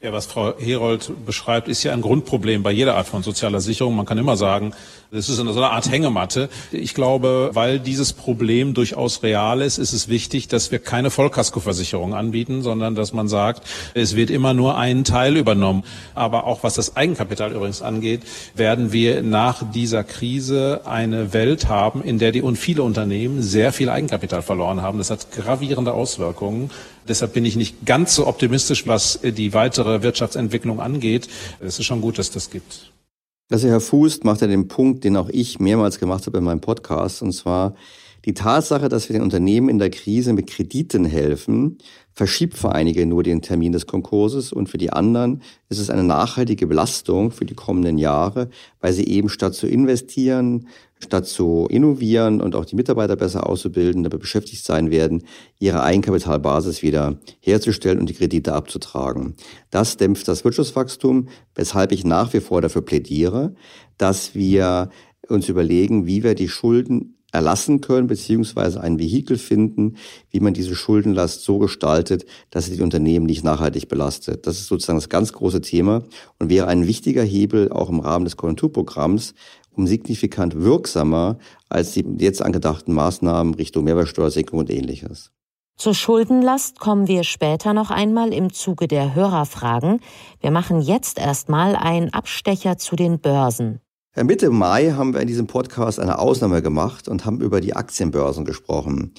Ja, 0.00 0.12
was 0.12 0.26
Frau 0.26 0.56
Herold 0.56 1.10
beschreibt, 1.26 1.66
ist 1.66 1.82
ja 1.82 1.92
ein 1.92 2.02
Grundproblem 2.02 2.62
bei 2.62 2.70
jeder 2.70 2.94
Art 2.94 3.08
von 3.08 3.24
sozialer 3.24 3.60
Sicherung. 3.60 3.96
Man 3.96 4.06
kann 4.06 4.16
immer 4.16 4.36
sagen, 4.36 4.72
das 5.10 5.28
ist 5.28 5.38
so 5.38 5.42
eine 5.42 5.70
Art 5.70 5.90
Hängematte. 5.90 6.48
Ich 6.70 6.94
glaube, 6.94 7.50
weil 7.54 7.80
dieses 7.80 8.12
Problem 8.12 8.74
durchaus 8.74 9.24
real 9.24 9.60
ist, 9.60 9.76
ist 9.76 9.92
es 9.92 10.08
wichtig, 10.08 10.46
dass 10.46 10.70
wir 10.70 10.78
keine 10.78 11.10
Vollkaskoversicherung 11.10 12.14
anbieten, 12.14 12.62
sondern 12.62 12.94
dass 12.94 13.12
man 13.12 13.26
sagt, 13.26 13.66
es 13.94 14.14
wird 14.14 14.30
immer 14.30 14.54
nur 14.54 14.78
ein 14.78 15.02
Teil 15.02 15.36
übernommen. 15.36 15.82
Aber 16.14 16.44
auch 16.44 16.62
was 16.62 16.74
das 16.74 16.94
Eigenkapital 16.94 17.50
übrigens 17.50 17.82
angeht, 17.82 18.22
werden 18.54 18.92
wir 18.92 19.24
nach 19.24 19.64
dieser 19.72 20.04
Krise 20.04 20.82
eine 20.84 21.32
Welt 21.32 21.68
haben, 21.68 22.04
in 22.04 22.20
der 22.20 22.30
die 22.30 22.42
und 22.42 22.54
viele 22.54 22.84
Unternehmen 22.84 23.42
sehr 23.42 23.72
viel 23.72 23.88
Eigenkapital 23.88 24.42
verloren 24.42 24.80
haben. 24.80 24.98
Das 24.98 25.10
hat 25.10 25.32
gravierende 25.32 25.92
Auswirkungen. 25.92 26.70
Deshalb 27.08 27.32
bin 27.32 27.44
ich 27.44 27.56
nicht 27.56 27.86
ganz 27.86 28.14
so 28.14 28.26
optimistisch, 28.26 28.86
was 28.86 29.20
die 29.22 29.54
weitere 29.54 30.02
Wirtschaftsentwicklung 30.02 30.80
angeht. 30.80 31.28
Es 31.60 31.78
ist 31.78 31.86
schon 31.86 32.00
gut, 32.00 32.18
dass 32.18 32.30
das 32.30 32.50
gibt. 32.50 32.92
Also 33.50 33.68
Herr 33.68 33.80
Fuß 33.80 34.24
macht 34.24 34.42
ja 34.42 34.46
den 34.46 34.68
Punkt, 34.68 35.04
den 35.04 35.16
auch 35.16 35.30
ich 35.30 35.58
mehrmals 35.58 35.98
gemacht 35.98 36.26
habe 36.26 36.38
in 36.38 36.44
meinem 36.44 36.60
Podcast, 36.60 37.22
und 37.22 37.32
zwar 37.32 37.74
die 38.24 38.34
Tatsache, 38.34 38.90
dass 38.90 39.08
wir 39.08 39.14
den 39.14 39.22
Unternehmen 39.22 39.70
in 39.70 39.78
der 39.78 39.88
Krise 39.88 40.34
mit 40.34 40.48
Krediten 40.48 41.06
helfen, 41.06 41.78
verschiebt 42.12 42.58
für 42.58 42.72
einige 42.72 43.06
nur 43.06 43.22
den 43.22 43.40
Termin 43.40 43.72
des 43.72 43.86
Konkurses 43.86 44.52
und 44.52 44.68
für 44.68 44.76
die 44.76 44.92
anderen 44.92 45.40
ist 45.70 45.78
es 45.78 45.88
eine 45.88 46.02
nachhaltige 46.02 46.66
Belastung 46.66 47.30
für 47.30 47.46
die 47.46 47.54
kommenden 47.54 47.96
Jahre, 47.96 48.50
weil 48.80 48.92
sie 48.92 49.06
eben 49.06 49.30
statt 49.30 49.54
zu 49.54 49.66
investieren, 49.66 50.66
statt 51.00 51.26
zu 51.26 51.66
innovieren 51.70 52.40
und 52.40 52.54
auch 52.54 52.64
die 52.64 52.76
Mitarbeiter 52.76 53.16
besser 53.16 53.48
auszubilden, 53.48 54.02
dabei 54.02 54.18
beschäftigt 54.18 54.64
sein 54.64 54.90
werden, 54.90 55.22
ihre 55.58 55.82
Eigenkapitalbasis 55.82 56.82
wieder 56.82 57.18
herzustellen 57.40 57.98
und 57.98 58.08
die 58.08 58.14
Kredite 58.14 58.52
abzutragen. 58.52 59.34
Das 59.70 59.96
dämpft 59.96 60.28
das 60.28 60.44
Wirtschaftswachstum, 60.44 61.28
weshalb 61.54 61.92
ich 61.92 62.04
nach 62.04 62.32
wie 62.32 62.40
vor 62.40 62.60
dafür 62.60 62.82
plädiere, 62.82 63.54
dass 63.96 64.34
wir 64.34 64.90
uns 65.28 65.48
überlegen, 65.48 66.06
wie 66.06 66.22
wir 66.22 66.34
die 66.34 66.48
Schulden 66.48 67.14
erlassen 67.30 67.82
können, 67.82 68.06
beziehungsweise 68.06 68.80
ein 68.80 68.98
Vehikel 68.98 69.36
finden, 69.36 69.96
wie 70.30 70.40
man 70.40 70.54
diese 70.54 70.74
Schuldenlast 70.74 71.42
so 71.42 71.58
gestaltet, 71.58 72.24
dass 72.50 72.66
sie 72.66 72.76
die 72.76 72.82
Unternehmen 72.82 73.26
nicht 73.26 73.44
nachhaltig 73.44 73.88
belastet. 73.88 74.46
Das 74.46 74.58
ist 74.58 74.68
sozusagen 74.68 74.98
das 74.98 75.10
ganz 75.10 75.32
große 75.34 75.60
Thema 75.60 76.04
und 76.38 76.48
wäre 76.48 76.68
ein 76.68 76.86
wichtiger 76.86 77.22
Hebel 77.22 77.70
auch 77.70 77.90
im 77.90 78.00
Rahmen 78.00 78.24
des 78.24 78.38
Konjunkturprogramms, 78.38 79.34
um 79.76 79.86
signifikant 79.86 80.60
wirksamer 80.60 81.38
als 81.68 81.92
die 81.92 82.04
jetzt 82.18 82.42
angedachten 82.42 82.92
Maßnahmen 82.92 83.54
Richtung 83.54 83.84
Mehrwertsteuersenkung 83.84 84.58
und 84.58 84.70
ähnliches. 84.70 85.32
Zur 85.76 85.94
Schuldenlast 85.94 86.80
kommen 86.80 87.06
wir 87.06 87.22
später 87.22 87.72
noch 87.72 87.92
einmal 87.92 88.32
im 88.32 88.52
Zuge 88.52 88.88
der 88.88 89.14
Hörerfragen. 89.14 90.00
Wir 90.40 90.50
machen 90.50 90.80
jetzt 90.80 91.20
erstmal 91.20 91.76
einen 91.76 92.12
Abstecher 92.12 92.78
zu 92.78 92.96
den 92.96 93.20
Börsen. 93.20 93.80
Mitte 94.24 94.50
Mai 94.50 94.90
haben 94.90 95.14
wir 95.14 95.20
in 95.20 95.28
diesem 95.28 95.46
Podcast 95.46 96.00
eine 96.00 96.18
Ausnahme 96.18 96.62
gemacht 96.62 97.06
und 97.06 97.24
haben 97.24 97.40
über 97.40 97.60
die 97.60 97.76
Aktienbörsen 97.76 98.44
gesprochen. 98.44 99.14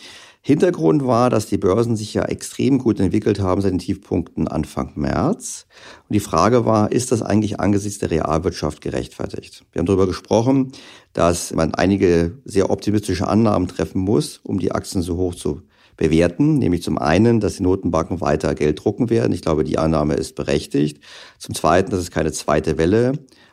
Hintergrund 0.49 1.05
war, 1.05 1.29
dass 1.29 1.45
die 1.45 1.59
Börsen 1.59 1.95
sich 1.95 2.11
ja 2.15 2.23
extrem 2.23 2.79
gut 2.79 2.99
entwickelt 2.99 3.39
haben 3.39 3.61
seit 3.61 3.71
den 3.71 3.77
Tiefpunkten 3.77 4.47
Anfang 4.47 4.93
März. 4.95 5.67
Und 6.07 6.15
die 6.15 6.19
Frage 6.19 6.65
war, 6.65 6.91
ist 6.91 7.11
das 7.11 7.21
eigentlich 7.21 7.59
angesichts 7.59 7.99
der 7.99 8.09
Realwirtschaft 8.09 8.81
gerechtfertigt? 8.81 9.63
Wir 9.71 9.79
haben 9.79 9.85
darüber 9.85 10.07
gesprochen, 10.07 10.71
dass 11.13 11.53
man 11.53 11.75
einige 11.75 12.39
sehr 12.45 12.71
optimistische 12.71 13.27
Annahmen 13.27 13.67
treffen 13.67 14.01
muss, 14.01 14.39
um 14.41 14.57
die 14.57 14.71
Aktien 14.71 15.03
so 15.03 15.17
hoch 15.17 15.35
zu 15.35 15.61
bewerten. 15.97 16.57
Nämlich 16.57 16.81
zum 16.81 16.97
einen, 16.97 17.39
dass 17.39 17.57
die 17.57 17.63
Notenbanken 17.63 18.19
weiter 18.19 18.55
Geld 18.55 18.83
drucken 18.83 19.11
werden. 19.11 19.33
Ich 19.33 19.43
glaube, 19.43 19.63
die 19.63 19.77
Annahme 19.77 20.15
ist 20.15 20.33
berechtigt. 20.33 20.99
Zum 21.37 21.53
zweiten, 21.53 21.91
dass 21.91 21.99
es 21.99 22.09
keine 22.09 22.31
zweite 22.31 22.79
Welle 22.79 23.11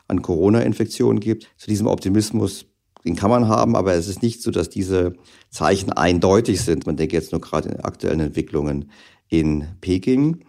an 0.09 0.23
Corona-Infektionen 0.23 1.21
gibt. 1.21 1.47
Zu 1.59 1.67
diesem 1.67 1.89
Optimismus 1.89 2.65
den 3.07 3.17
kann 3.17 3.31
man 3.31 3.49
haben, 3.49 3.77
aber 3.77 3.95
es 3.95 4.09
ist 4.09 4.23
nicht 4.23 4.43
so, 4.43 4.51
dass 4.51 4.69
diese 4.69 5.15
Zeichen 5.49 5.93
eindeutig 5.93 6.61
sind. 6.61 6.87
Man 6.87 6.97
denkt 6.97 7.13
jetzt 7.13 7.33
nur 7.33 7.41
gerade 7.41 7.69
in 7.69 7.81
aktuellen 7.81 8.21
Entwicklungen 8.21 8.91
in 9.29 9.67
Peking. 9.81 10.45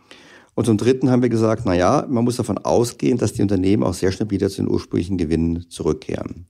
Und 0.55 0.65
zum 0.65 0.77
Dritten 0.77 1.11
haben 1.11 1.21
wir 1.21 1.29
gesagt, 1.29 1.63
na 1.65 1.75
ja, 1.75 2.07
man 2.09 2.23
muss 2.23 2.37
davon 2.37 2.57
ausgehen, 2.57 3.19
dass 3.19 3.33
die 3.33 3.43
Unternehmen 3.43 3.83
auch 3.83 3.93
sehr 3.93 4.11
schnell 4.11 4.31
wieder 4.31 4.49
zu 4.49 4.63
den 4.63 4.71
ursprünglichen 4.71 5.17
Gewinnen 5.17 5.69
zurückkehren. 5.69 6.47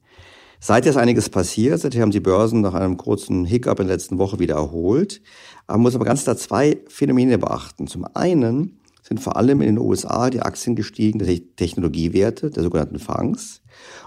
Seither 0.62 0.92
ist 0.92 0.98
einiges 0.98 1.30
passiert. 1.30 1.82
Seither 1.82 2.02
haben 2.02 2.12
die 2.12 2.22
Börsen 2.22 2.62
nach 2.62 2.74
einem 2.74 2.96
kurzen 2.96 3.44
Hiccup 3.44 3.82
in 3.82 3.88
der 3.88 3.98
letzten 3.98 4.18
Woche 4.18 4.40
wieder 4.40 4.56
erholt. 4.56 5.22
Man 5.68 5.82
muss 5.82 5.94
aber 5.94 6.06
ganz 6.06 6.24
da 6.24 6.38
zwei 6.38 6.80
Phänomene 6.88 7.38
beachten. 7.38 7.88
Zum 7.88 8.06
einen 8.16 8.80
sind 9.08 9.20
vor 9.22 9.38
allem 9.38 9.62
in 9.62 9.68
den 9.68 9.80
USA 9.80 10.30
die 10.30 10.42
Aktien 10.42 10.76
gestiegen, 10.76 11.20
die 11.20 11.56
Technologiewerte, 11.56 12.52
der 12.52 12.64
sogenannten 12.64 13.00
FANGs. 13.00 13.62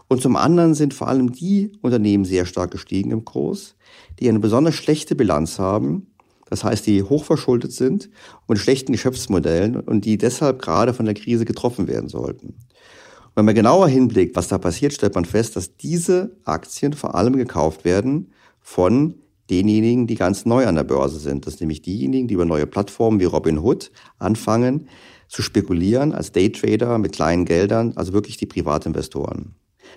Und 0.08 0.20
zum 0.20 0.36
anderen 0.36 0.74
sind 0.74 0.92
vor 0.92 1.08
allem 1.08 1.32
die 1.32 1.72
Unternehmen 1.80 2.24
sehr 2.24 2.44
stark 2.44 2.70
gestiegen 2.70 3.10
im 3.10 3.24
Kurs, 3.24 3.76
die 4.18 4.28
eine 4.28 4.40
besonders 4.40 4.74
schlechte 4.74 5.14
Bilanz 5.14 5.58
haben, 5.58 6.08
das 6.50 6.64
heißt, 6.64 6.86
die 6.86 7.02
hochverschuldet 7.02 7.72
sind 7.72 8.06
und 8.46 8.48
mit 8.48 8.58
schlechten 8.58 8.92
Geschäftsmodellen 8.92 9.76
und 9.76 10.04
die 10.04 10.18
deshalb 10.18 10.60
gerade 10.60 10.92
von 10.92 11.06
der 11.06 11.14
Krise 11.14 11.44
getroffen 11.44 11.86
werden 11.86 12.08
sollten. 12.08 12.48
Und 12.48 13.36
wenn 13.36 13.44
man 13.44 13.54
genauer 13.54 13.88
hinblickt, 13.88 14.34
was 14.34 14.48
da 14.48 14.58
passiert, 14.58 14.92
stellt 14.92 15.14
man 15.14 15.24
fest, 15.24 15.54
dass 15.54 15.76
diese 15.76 16.36
Aktien 16.44 16.92
vor 16.92 17.14
allem 17.14 17.36
gekauft 17.36 17.84
werden 17.84 18.32
von 18.60 19.14
denjenigen, 19.50 20.06
die 20.06 20.14
ganz 20.14 20.46
neu 20.46 20.66
an 20.66 20.76
der 20.76 20.84
Börse 20.84 21.18
sind. 21.18 21.46
Das 21.46 21.54
sind 21.54 21.62
nämlich 21.62 21.82
diejenigen, 21.82 22.28
die 22.28 22.34
über 22.34 22.44
neue 22.44 22.66
Plattformen 22.66 23.20
wie 23.20 23.24
Robinhood 23.24 23.90
anfangen 24.18 24.88
zu 25.28 25.42
spekulieren 25.42 26.12
als 26.12 26.32
Daytrader 26.32 26.98
mit 26.98 27.12
kleinen 27.12 27.44
Geldern, 27.44 27.92
also 27.96 28.12
wirklich 28.12 28.36
die 28.36 28.46
Privatinvestoren. 28.46 29.54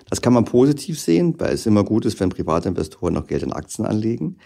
Das 0.08 0.20
kann 0.20 0.32
man 0.32 0.44
positiv 0.44 1.00
sehen, 1.00 1.34
weil 1.38 1.54
es 1.54 1.66
immer 1.66 1.84
gut 1.84 2.04
ist, 2.04 2.20
wenn 2.20 2.28
Privatinvestoren 2.28 3.14
noch 3.14 3.26
Geld 3.26 3.42
in 3.42 3.52
Aktien 3.52 3.86
anlegen. 3.86 4.36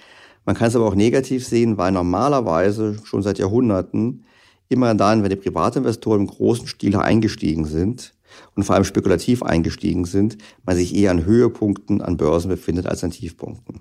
Man 0.45 0.57
kann 0.57 0.69
es 0.69 0.77
aber 0.77 0.87
auch 0.87 0.95
negativ 0.95 1.47
sehen, 1.47 1.77
weil 1.77 1.93
normalerweise 1.93 2.97
schon 3.05 3.23
seit 3.23 3.39
Jahrhunderten 3.39 4.25
immer 4.69 4.95
dann, 4.95 5.23
wenn 5.23 5.31
die 5.31 5.37
Privatinvestoren 5.37 6.21
im 6.23 6.27
großen 6.27 6.67
Stil 6.67 6.97
eingestiegen 6.97 7.65
sind 7.65 8.15
und 8.55 8.65
vor 8.65 8.75
allem 8.75 8.85
spekulativ 8.85 9.43
eingestiegen 9.43 10.05
sind, 10.05 10.39
man 10.65 10.77
sich 10.77 10.95
eher 10.95 11.11
an 11.11 11.25
Höhepunkten 11.25 12.01
an 12.01 12.17
Börsen 12.17 12.49
befindet 12.49 12.87
als 12.87 13.05
an 13.05 13.11
Tiefpunkten. 13.11 13.81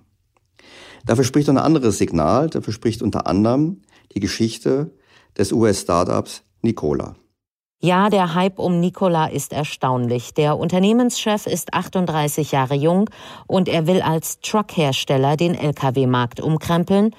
Dafür 1.08 1.24
spricht 1.24 1.48
ein 1.50 1.58
anderes 1.58 1.98
Signal, 1.98 2.50
dafür 2.50 2.74
spricht 2.74 3.02
unter 3.02 3.28
anderem 3.28 3.82
die 4.14 4.20
Geschichte 4.20 4.92
des 5.38 5.54
US-Startups 5.54 6.44
Nikola. 6.62 7.16
Ja, 7.80 8.10
der 8.10 8.34
Hype 8.34 8.60
um 8.60 8.80
Nikola 8.80 9.28
ist 9.28 9.54
erstaunlich. 9.54 10.34
Der 10.34 10.58
Unternehmenschef 10.58 11.48
ist 11.48 11.74
38 11.74 12.52
Jahre 12.52 12.74
jung 12.74 13.10
und 13.46 13.70
er 13.70 13.88
will 13.88 14.02
als 14.02 14.40
Truckhersteller 14.42 15.38
den 15.38 15.56
Lkw-Markt 15.56 16.42
umkrempeln 16.42 17.12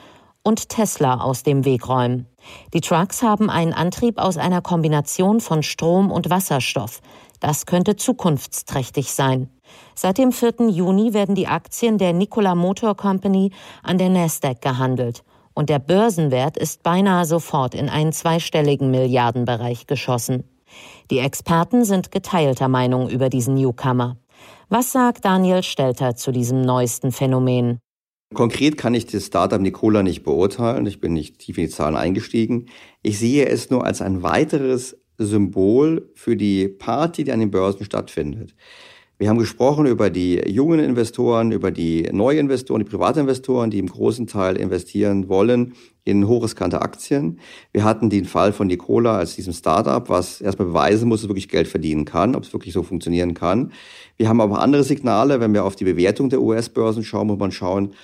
und 0.42 0.68
Tesla 0.68 1.20
aus 1.20 1.42
dem 1.42 1.64
Weg 1.64 1.88
räumen. 1.88 2.26
Die 2.74 2.80
Trucks 2.80 3.22
haben 3.22 3.48
einen 3.48 3.72
Antrieb 3.72 4.18
aus 4.18 4.36
einer 4.36 4.60
Kombination 4.60 5.40
von 5.40 5.62
Strom 5.62 6.10
und 6.10 6.28
Wasserstoff. 6.28 7.00
Das 7.40 7.64
könnte 7.64 7.96
zukunftsträchtig 7.96 9.12
sein. 9.12 9.48
Seit 9.94 10.18
dem 10.18 10.32
4. 10.32 10.68
Juni 10.68 11.14
werden 11.14 11.34
die 11.34 11.46
Aktien 11.46 11.98
der 11.98 12.12
Nikola 12.12 12.54
Motor 12.54 12.96
Company 12.96 13.50
an 13.82 13.98
der 13.98 14.08
Nasdaq 14.08 14.60
gehandelt 14.60 15.24
und 15.58 15.70
der 15.70 15.80
Börsenwert 15.80 16.56
ist 16.56 16.84
beinahe 16.84 17.24
sofort 17.24 17.74
in 17.74 17.88
einen 17.88 18.12
zweistelligen 18.12 18.92
Milliardenbereich 18.92 19.88
geschossen. 19.88 20.44
Die 21.10 21.18
Experten 21.18 21.84
sind 21.84 22.12
geteilter 22.12 22.68
Meinung 22.68 23.08
über 23.08 23.28
diesen 23.28 23.54
Newcomer. 23.54 24.18
Was 24.68 24.92
sagt 24.92 25.24
Daniel 25.24 25.64
Stelter 25.64 26.14
zu 26.14 26.30
diesem 26.30 26.62
neuesten 26.62 27.10
Phänomen? 27.10 27.80
Konkret 28.34 28.76
kann 28.76 28.94
ich 28.94 29.06
das 29.06 29.26
Startup 29.26 29.60
Nikola 29.60 30.04
nicht 30.04 30.22
beurteilen. 30.22 30.86
Ich 30.86 31.00
bin 31.00 31.14
nicht 31.14 31.38
tief 31.38 31.58
in 31.58 31.64
die 31.64 31.70
Zahlen 31.70 31.96
eingestiegen. 31.96 32.66
Ich 33.02 33.18
sehe 33.18 33.46
es 33.46 33.70
nur 33.70 33.84
als 33.84 34.00
ein 34.00 34.22
weiteres 34.22 34.96
Symbol 35.16 36.12
für 36.14 36.36
die 36.36 36.68
Party, 36.68 37.24
die 37.24 37.32
an 37.32 37.40
den 37.40 37.50
Börsen 37.50 37.84
stattfindet. 37.84 38.54
Wir 39.20 39.28
haben 39.28 39.38
gesprochen 39.38 39.86
über 39.86 40.10
die 40.10 40.36
jungen 40.48 40.78
Investoren, 40.78 41.50
über 41.50 41.72
die 41.72 42.08
Neuinvestoren, 42.12 42.84
die 42.84 42.88
Privatinvestoren, 42.88 43.68
die 43.68 43.80
im 43.80 43.88
großen 43.88 44.28
Teil 44.28 44.54
investieren 44.56 45.28
wollen 45.28 45.74
in 46.04 46.28
hochriskante 46.28 46.80
Aktien. 46.82 47.40
Wir 47.72 47.82
hatten 47.82 48.10
den 48.10 48.26
Fall 48.26 48.52
von 48.52 48.68
Nicola 48.68 49.18
als 49.18 49.34
diesem 49.34 49.52
Startup, 49.52 50.08
was 50.08 50.40
erstmal 50.40 50.68
beweisen 50.68 51.08
muss, 51.08 51.18
dass 51.18 51.24
es 51.24 51.30
wirklich 51.30 51.48
Geld 51.48 51.66
verdienen 51.66 52.04
kann, 52.04 52.36
ob 52.36 52.44
es 52.44 52.52
wirklich 52.52 52.72
so 52.72 52.84
funktionieren 52.84 53.34
kann. 53.34 53.72
Wir 54.16 54.28
haben 54.28 54.40
aber 54.40 54.60
andere 54.60 54.84
Signale, 54.84 55.40
wenn 55.40 55.52
wir 55.52 55.64
auf 55.64 55.74
die 55.74 55.84
Bewertung 55.84 56.28
der 56.30 56.40
US-Börsen 56.40 57.02
schauen, 57.02 57.26
muss 57.26 57.40
man 57.40 57.50
schauen 57.50 57.94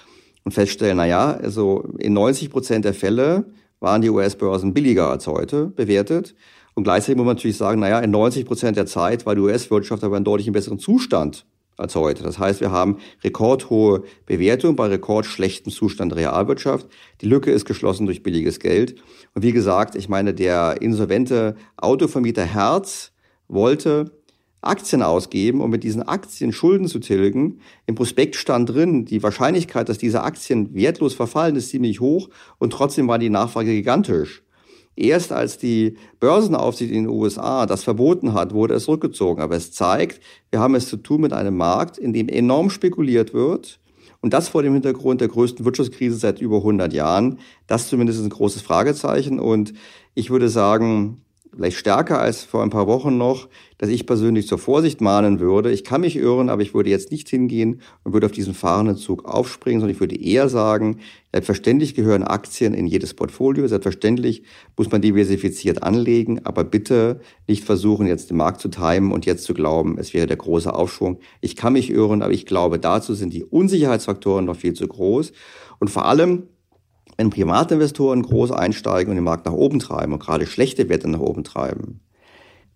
und 0.43 0.51
feststellen, 0.51 0.97
na 0.97 1.07
ja, 1.07 1.31
also 1.31 1.85
in 1.99 2.13
90 2.13 2.51
Prozent 2.51 2.85
der 2.85 2.93
Fälle 2.93 3.45
waren 3.79 4.03
die 4.03 4.11
US-Börsen 4.11 4.75
billiger 4.75 5.11
als 5.11 5.29
heute 5.29 5.67
bewertet. 5.67 6.35
Und 6.75 6.85
gleichzeitig 6.85 7.17
muss 7.17 7.27
man 7.27 7.37
natürlich 7.37 7.57
sagen, 7.57 7.81
naja, 7.81 8.01
in 8.01 8.11
90 8.11 8.45
Prozent 8.45 8.77
der 8.77 8.87
Zeit 8.87 9.27
war 9.27 9.35
die 9.35 9.41
US-Wirtschaft 9.41 10.03
aber 10.05 10.17
in 10.17 10.25
deutlich 10.25 10.51
besseren 10.51 10.79
Zustand 10.79 11.47
als 11.77 11.95
heute. 11.95 12.23
Das 12.23 12.39
heißt, 12.39 12.61
wir 12.61 12.71
haben 12.71 12.99
rekordhohe 13.23 14.05
Bewertung 14.27 14.77
bei 14.77 14.87
rekordschlechtem 14.87 15.73
Zustand 15.73 16.13
der 16.13 16.19
Realwirtschaft. 16.19 16.87
Die 17.21 17.27
Lücke 17.27 17.51
ist 17.51 17.65
geschlossen 17.65 18.07
durch 18.07 18.23
billiges 18.23 18.61
Geld. 18.61 18.97
Und 19.35 19.43
wie 19.43 19.53
gesagt, 19.53 19.95
ich 19.95 20.09
meine, 20.09 20.35
der 20.35 20.81
insolvente 20.81 21.57
Autovermieter 21.77 22.45
Herz 22.45 23.13
wollte 23.49 24.13
Aktien 24.61 25.03
ausgeben, 25.03 25.61
um 25.61 25.71
mit 25.71 25.85
diesen 25.85 26.03
Aktien 26.03 26.53
Schulden 26.53 26.89
zu 26.89 26.99
tilgen. 26.99 27.61
Im 27.87 27.97
Prospekt 27.97 28.37
stand 28.37 28.71
drin, 28.71 29.05
die 29.05 29.23
Wahrscheinlichkeit, 29.23 29.89
dass 29.89 29.99
diese 29.99 30.23
Aktien 30.23 30.75
wertlos 30.75 31.15
verfallen, 31.15 31.57
ist 31.57 31.69
ziemlich 31.69 32.01
hoch 32.01 32.31
und 32.59 32.73
trotzdem 32.73 33.07
war 33.09 33.19
die 33.19 33.31
Nachfrage 33.31 33.73
gigantisch. 33.73 34.44
Erst 34.97 35.33
als 35.33 35.59
die 35.59 35.97
Börsenaufsicht 36.21 36.93
in 36.93 37.05
den 37.05 37.13
USA 37.13 37.67
das 37.67 37.83
verboten 37.83 38.33
hat, 38.33 38.55
wurde 38.55 38.75
es 38.75 38.85
zurückgezogen. 38.85 39.43
Aber 39.43 39.57
es 39.57 39.73
zeigt, 39.73 40.21
wir 40.51 40.61
haben 40.61 40.75
es 40.75 40.89
zu 40.89 40.97
tun 40.97 41.23
mit 41.23 41.33
einem 41.33 41.57
Markt, 41.57 41.99
in 41.99 42.13
dem 42.13 42.29
enorm 42.29 42.71
spekuliert 42.71 43.35
wird. 43.35 43.81
Und 44.21 44.33
das 44.33 44.49
vor 44.49 44.63
dem 44.63 44.73
Hintergrund 44.73 45.21
der 45.21 45.29
größten 45.29 45.65
Wirtschaftskrise 45.65 46.17
seit 46.17 46.41
über 46.41 46.59
100 46.59 46.93
Jahren. 46.93 47.41
Das 47.67 47.89
zumindest 47.89 48.21
ist 48.21 48.25
ein 48.25 48.31
großes 48.31 48.63
Fragezeichen. 48.63 49.39
Und 49.39 49.75
ich 50.15 50.31
würde 50.31 50.49
sagen, 50.49 51.24
vielleicht 51.55 51.77
stärker 51.77 52.21
als 52.21 52.43
vor 52.43 52.63
ein 52.63 52.71
paar 52.71 52.87
Wochen 52.87 53.17
noch, 53.17 53.49
dass 53.79 53.89
ich 53.89 54.07
persönlich 54.07 54.47
zur 54.47 54.59
Vorsicht 54.59 55.01
mahnen 55.01 55.41
würde. 55.41 55.71
Ich 55.71 55.85
kann 55.85 56.01
mich 56.01 56.17
irren, 56.17 56.49
aber 56.49 56.63
ich 56.63 56.75
würde 56.75 56.91
jetzt 56.91 57.11
nicht 57.11 57.29
hingehen 57.29 57.81
und 58.03 58.13
würde 58.13 58.27
auf 58.27 58.33
diesen 58.33 58.55
fahrenden 58.55 58.97
Zug 58.97 59.25
aufspringen, 59.25 59.81
sondern 59.81 59.95
ich 59.95 60.01
würde 60.01 60.17
eher 60.17 60.49
sagen, 60.49 60.99
selbstverständlich 61.33 61.95
gehören 61.95 62.23
Aktien 62.23 62.75
in 62.75 62.87
jedes 62.87 63.15
Portfolio, 63.15 63.67
selbstverständlich 63.67 64.45
muss 64.77 64.91
man 64.91 65.03
diversifiziert 65.03 65.83
anlegen, 65.83 66.45
aber 66.45 66.65
bitte 66.65 67.21
nicht 67.47 67.65
versuchen, 67.65 68.07
jetzt 68.07 68.31
den 68.31 68.37
Markt 68.37 68.61
zu 68.61 68.69
timen 68.69 69.13
und 69.13 69.27
jetzt 69.27 69.45
zu 69.45 69.55
glauben, 69.55 69.99
es 69.99 70.15
wäre 70.15 70.27
der 70.27 70.37
große 70.37 70.73
Aufschwung. 70.73 71.19
Ich 71.41 71.57
kann 71.57 71.73
mich 71.73 71.91
irren, 71.91 72.23
aber 72.23 72.33
ich 72.33 72.47
glaube, 72.47 72.79
dazu 72.79 73.15
sind 73.15 73.33
die 73.33 73.45
Unsicherheitsfaktoren 73.45 74.45
noch 74.45 74.57
viel 74.57 74.75
zu 74.75 74.87
groß. 74.87 75.33
Und 75.81 75.91
vor 75.91 76.07
allem 76.07 76.45
wenn 77.17 77.31
Privatinvestoren 77.31 78.23
groß 78.23 78.51
einsteigen 78.53 79.11
und 79.11 79.17
den 79.17 79.25
Markt 79.25 79.47
nach 79.47 79.53
oben 79.53 79.79
treiben 79.79 80.13
und 80.13 80.21
gerade 80.21 80.47
schlechte 80.47 80.89
Werte 80.89 81.09
nach 81.09 81.21
oben 81.21 81.45
treiben, 81.45 82.01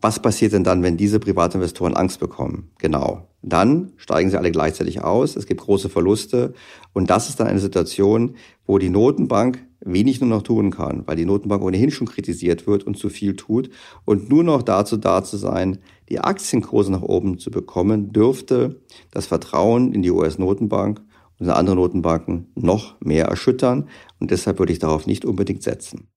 was 0.01 0.21
passiert 0.21 0.53
denn 0.53 0.63
dann, 0.63 0.83
wenn 0.85 0.97
diese 0.97 1.19
Privatinvestoren 1.19 1.97
Angst 1.97 2.21
bekommen? 2.21 2.71
Genau. 2.79 3.27
Dann 3.43 3.93
steigen 3.97 4.31
sie 4.31 4.37
alle 4.37 4.53
gleichzeitig 4.53 5.03
aus, 5.03 5.37
es 5.37 5.47
gibt 5.47 5.61
große 5.61 5.89
Verluste 5.89 6.55
und 6.93 7.11
das 7.11 7.29
ist 7.29 7.41
dann 7.41 7.47
eine 7.49 7.59
Situation, 7.59 8.37
wo 8.67 8.79
die 8.79 8.91
Notenbank 8.91 9.65
wenig 9.81 10.21
nur 10.21 10.31
noch 10.31 10.43
tun 10.43 10.71
kann, 10.71 11.05
weil 11.07 11.17
die 11.17 11.25
Notenbank 11.25 11.63
ohnehin 11.63 11.91
schon 11.91 12.09
kritisiert 12.09 12.67
wird 12.67 12.85
und 12.85 12.97
zu 12.97 13.09
viel 13.09 13.37
tut 13.37 13.71
und 14.05 14.29
nur 14.29 14.43
noch 14.43 14.63
dazu 14.63 14.97
da 14.97 15.23
zu 15.23 15.37
sein, 15.37 15.79
die 16.09 16.21
Aktienkurse 16.21 16.91
nach 16.91 17.03
oben 17.03 17.39
zu 17.39 17.51
bekommen, 17.51 18.13
dürfte 18.13 18.81
das 19.11 19.27
Vertrauen 19.27 19.93
in 19.93 20.03
die 20.03 20.11
US-Notenbank 20.11 21.01
und 21.39 21.51
andere 21.51 21.77
Notenbanken 21.77 22.53
noch 22.55 23.01
mehr 23.01 23.27
erschüttern. 23.27 23.89
Und 24.19 24.31
deshalb 24.31 24.59
würde 24.59 24.73
ich 24.73 24.79
darauf 24.79 25.07
nicht 25.07 25.25
unbedingt 25.25 25.63
setzen. 25.63 26.09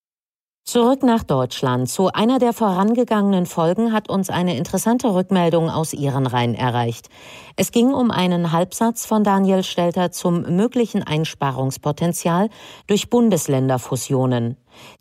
Zurück 0.64 1.04
nach 1.04 1.24
Deutschland. 1.24 1.90
Zu 1.90 2.14
einer 2.14 2.38
der 2.38 2.54
vorangegangenen 2.54 3.46
Folgen 3.46 3.92
hat 3.92 4.10
uns 4.10 4.30
eine 4.30 4.56
interessante 4.56 5.14
Rückmeldung 5.14 5.70
aus 5.70 5.92
Ihren 5.92 6.28
Reihen 6.28 6.54
erreicht. 6.54 7.10
Es 7.58 7.72
ging 7.72 7.92
um 7.92 8.10
einen 8.10 8.52
Halbsatz 8.52 9.06
von 9.06 9.24
Daniel 9.24 9.64
Stelter 9.64 10.12
zum 10.12 10.44
möglichen 10.56 11.04
Einsparungspotenzial 11.04 12.50
durch 12.88 13.10
Bundesländerfusionen. 13.10 14.56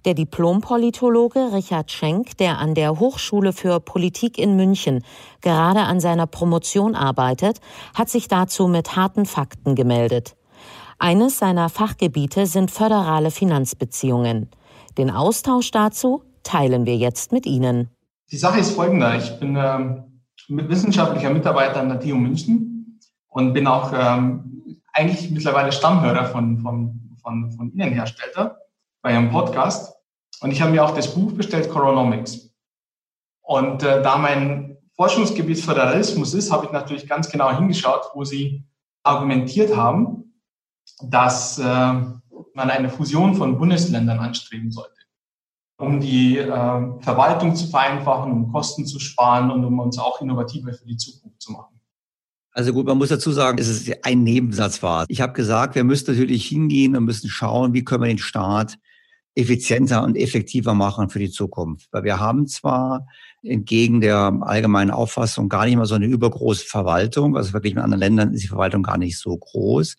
Der 0.07 0.15
Diplompolitologe 0.15 1.53
Richard 1.53 1.93
Schenk, 1.93 2.39
der 2.39 2.59
an 2.59 2.75
der 2.75 2.99
Hochschule 2.99 3.53
für 3.53 3.81
Politik 3.81 4.39
in 4.39 4.57
München 4.57 5.05
gerade 5.43 5.81
an 5.81 6.01
seiner 6.01 6.27
Promotion 6.27 6.97
arbeitet, 6.97 7.61
hat 7.95 8.09
sich 8.09 8.29
dazu 8.29 8.67
mit 8.67 8.97
harten 8.97 9.27
Fakten 9.27 9.77
gemeldet. 9.77 10.37
Eines 10.99 11.39
seiner 11.39 11.69
Fachgebiete 11.69 12.47
sind 12.47 12.71
föderale 12.71 13.31
Finanzbeziehungen. 13.31 14.51
Den 14.99 15.11
Austausch 15.11 15.71
dazu 15.71 16.23
teilen 16.43 16.87
wir 16.87 16.97
jetzt 16.97 17.33
mit 17.33 17.47
Ihnen. 17.47 17.91
Die 18.31 18.37
Sache 18.37 18.61
ist 18.61 18.73
folgende. 18.73 19.17
Ich 19.17 19.39
bin 19.39 19.57
ähm, 19.57 20.23
wissenschaftlicher 20.49 21.31
Mitarbeiter 21.31 21.81
an 21.81 21.89
der 21.89 22.01
TU 22.01 22.17
München 22.17 23.01
und 23.29 23.53
bin 23.53 23.67
auch 23.67 23.93
ähm, 23.93 24.81
eigentlich 24.93 25.31
mittlerweile 25.31 25.73
Stammhörer 25.73 26.27
von, 26.27 26.59
von, 26.59 27.17
von, 27.23 27.51
von 27.53 27.73
Ihnen, 27.73 28.03
bei 29.03 29.13
Ihrem 29.13 29.31
Podcast. 29.31 29.95
Und 30.41 30.53
ich 30.53 30.61
habe 30.61 30.73
mir 30.73 30.85
auch 30.85 30.95
das 30.95 31.15
Buch 31.15 31.33
bestellt, 31.33 31.71
Coronomics. 31.71 32.51
Und 33.43 33.83
äh, 33.83 34.03
da 34.03 34.17
mein 34.17 34.79
Forschungsgebiet 34.95 35.61
Föderalismus 35.61 36.35
ist, 36.35 36.53
habe 36.53 36.67
ich 36.67 36.73
natürlich 36.73 37.09
ganz 37.09 37.31
genau 37.31 37.51
hingeschaut, 37.53 38.11
wo 38.15 38.25
Sie 38.25 38.65
argumentiert 39.03 39.77
haben, 39.77 40.35
dass 41.03 41.59
äh, 41.59 41.95
man 42.55 42.71
eine 42.71 42.89
Fusion 42.89 43.35
von 43.35 43.59
Bundesländern 43.59 44.19
anstreben 44.19 44.71
sollte, 44.71 45.01
um 45.79 46.01
die 46.01 46.39
äh, 46.39 46.49
Verwaltung 47.01 47.55
zu 47.55 47.67
vereinfachen, 47.69 48.33
um 48.33 48.53
Kosten 48.53 48.87
zu 48.87 48.99
sparen 48.99 49.51
und 49.51 49.65
um 49.65 49.79
uns 49.79 49.99
auch 49.99 50.21
innovativer 50.21 50.73
für 50.73 50.87
die 50.87 50.97
Zukunft 50.97 51.41
zu 51.43 51.53
machen. 51.53 51.81
Also 52.53 52.73
gut, 52.73 52.87
man 52.87 52.99
muss 52.99 53.11
dazu 53.11 53.31
sagen, 53.31 53.59
es 53.59 53.69
ist 53.69 54.05
ein 54.05 54.25
Nebensatz 54.25 54.83
war. 54.83 55.05
Ich 55.09 55.21
habe 55.21 55.33
gesagt, 55.33 55.77
wir 55.77 55.85
müssen 55.85 56.11
natürlich 56.11 56.47
hingehen 56.47 56.97
und 56.97 57.05
müssen 57.05 57.31
schauen, 57.31 57.75
wie 57.75 57.85
können 57.85 58.03
wir 58.03 58.09
den 58.09 58.19
Staat 58.19 58.77
effizienter 59.37 60.03
und 60.03 60.17
effektiver 60.17 60.75
machen 60.75 61.09
für 61.09 61.21
die 61.21 61.31
Zukunft. 61.31 61.89
Weil 61.93 62.05
wir 62.05 62.19
haben 62.19 62.49
zwar 62.49 63.07
entgegen 63.43 64.01
der 64.01 64.37
allgemeinen 64.41 64.91
Auffassung 64.91 65.49
gar 65.49 65.65
nicht 65.65 65.77
mal 65.77 65.87
so 65.87 65.95
eine 65.95 66.07
übergroße 66.07 66.67
Verwaltung, 66.67 67.37
also 67.37 67.53
wirklich 67.53 67.73
in 67.73 67.79
anderen 67.79 68.01
Ländern 68.01 68.35
ist 68.35 68.43
die 68.43 68.49
Verwaltung 68.49 68.83
gar 68.83 68.99
nicht 68.99 69.19
so 69.19 69.37
groß, 69.37 69.97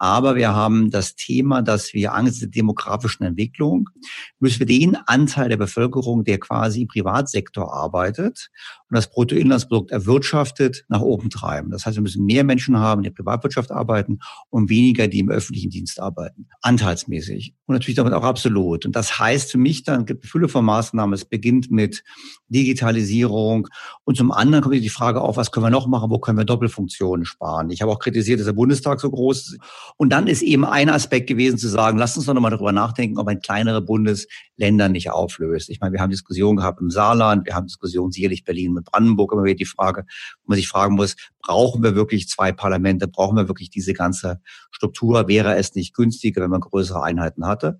aber 0.00 0.34
wir 0.34 0.54
haben 0.54 0.90
das 0.90 1.14
Thema, 1.14 1.60
dass 1.60 1.92
wir 1.92 2.14
angesichts 2.14 2.40
der 2.40 2.48
demografischen 2.48 3.26
Entwicklung 3.26 3.90
müssen 4.38 4.60
wir 4.60 4.66
den 4.66 4.96
Anteil 5.04 5.50
der 5.50 5.58
Bevölkerung, 5.58 6.24
der 6.24 6.40
quasi 6.40 6.82
im 6.82 6.88
Privatsektor 6.88 7.70
arbeitet 7.70 8.48
und 8.88 8.96
das 8.96 9.10
Bruttoinlandsprodukt 9.10 9.90
erwirtschaftet, 9.90 10.86
nach 10.88 11.02
oben 11.02 11.28
treiben. 11.28 11.70
Das 11.70 11.84
heißt, 11.84 11.98
wir 11.98 12.02
müssen 12.02 12.24
mehr 12.24 12.44
Menschen 12.44 12.78
haben, 12.78 13.02
die 13.02 13.08
in 13.08 13.14
der 13.14 13.22
Privatwirtschaft 13.22 13.70
arbeiten 13.70 14.20
und 14.48 14.70
weniger, 14.70 15.06
die 15.06 15.18
im 15.18 15.28
öffentlichen 15.28 15.68
Dienst 15.68 16.00
arbeiten. 16.00 16.48
Anteilsmäßig. 16.62 17.54
Und 17.66 17.74
natürlich 17.74 17.96
damit 17.96 18.14
auch 18.14 18.24
absolut. 18.24 18.86
Und 18.86 18.96
das 18.96 19.18
heißt 19.18 19.52
für 19.52 19.58
mich 19.58 19.84
dann, 19.84 20.06
gibt 20.06 20.24
Fülle 20.24 20.48
von 20.48 20.64
Maßnahmen. 20.64 21.12
Es 21.12 21.26
beginnt 21.26 21.70
mit 21.70 22.02
Digitalisierung 22.48 23.68
und 24.04 24.16
zum 24.16 24.32
anderen 24.32 24.64
kommt 24.64 24.76
die 24.76 24.88
Frage 24.88 25.20
auf, 25.20 25.36
was 25.36 25.52
können 25.52 25.66
wir 25.66 25.70
noch 25.70 25.86
machen, 25.86 26.10
wo 26.10 26.18
können 26.18 26.38
wir 26.38 26.46
Doppelfunktionen 26.46 27.26
sparen. 27.26 27.68
Ich 27.68 27.82
habe 27.82 27.92
auch 27.92 27.98
kritisiert, 27.98 28.40
dass 28.40 28.46
der 28.46 28.54
Bundestag 28.54 28.98
so 28.98 29.10
groß 29.10 29.40
ist 29.40 29.58
und 29.96 30.10
dann 30.10 30.26
ist 30.26 30.42
eben 30.42 30.64
ein 30.64 30.88
Aspekt 30.88 31.26
gewesen 31.26 31.58
zu 31.58 31.68
sagen, 31.68 31.98
lasst 31.98 32.16
uns 32.16 32.26
doch 32.26 32.34
nochmal 32.34 32.50
darüber 32.50 32.72
nachdenken, 32.72 33.18
ob 33.18 33.28
ein 33.28 33.40
kleinere 33.40 33.80
Bundesländer 33.80 34.88
nicht 34.88 35.10
auflöst. 35.10 35.70
Ich 35.70 35.80
meine, 35.80 35.92
wir 35.92 36.00
haben 36.00 36.10
Diskussionen 36.10 36.56
gehabt 36.56 36.80
im 36.80 36.90
Saarland, 36.90 37.46
wir 37.46 37.54
haben 37.54 37.66
Diskussionen 37.66 38.12
sicherlich 38.12 38.44
Berlin 38.44 38.72
mit 38.72 38.84
Brandenburg, 38.84 39.32
immer 39.32 39.44
wieder 39.44 39.56
die 39.56 39.64
Frage, 39.64 40.04
wo 40.42 40.50
man 40.50 40.56
sich 40.56 40.68
fragen 40.68 40.94
muss, 40.94 41.16
brauchen 41.42 41.82
wir 41.82 41.94
wirklich 41.94 42.28
zwei 42.28 42.52
Parlamente, 42.52 43.08
brauchen 43.08 43.36
wir 43.36 43.48
wirklich 43.48 43.70
diese 43.70 43.92
ganze 43.92 44.40
Struktur? 44.70 45.28
Wäre 45.28 45.56
es 45.56 45.74
nicht 45.74 45.94
günstiger, 45.94 46.42
wenn 46.42 46.50
man 46.50 46.60
größere 46.60 47.02
Einheiten 47.02 47.46
hatte? 47.46 47.78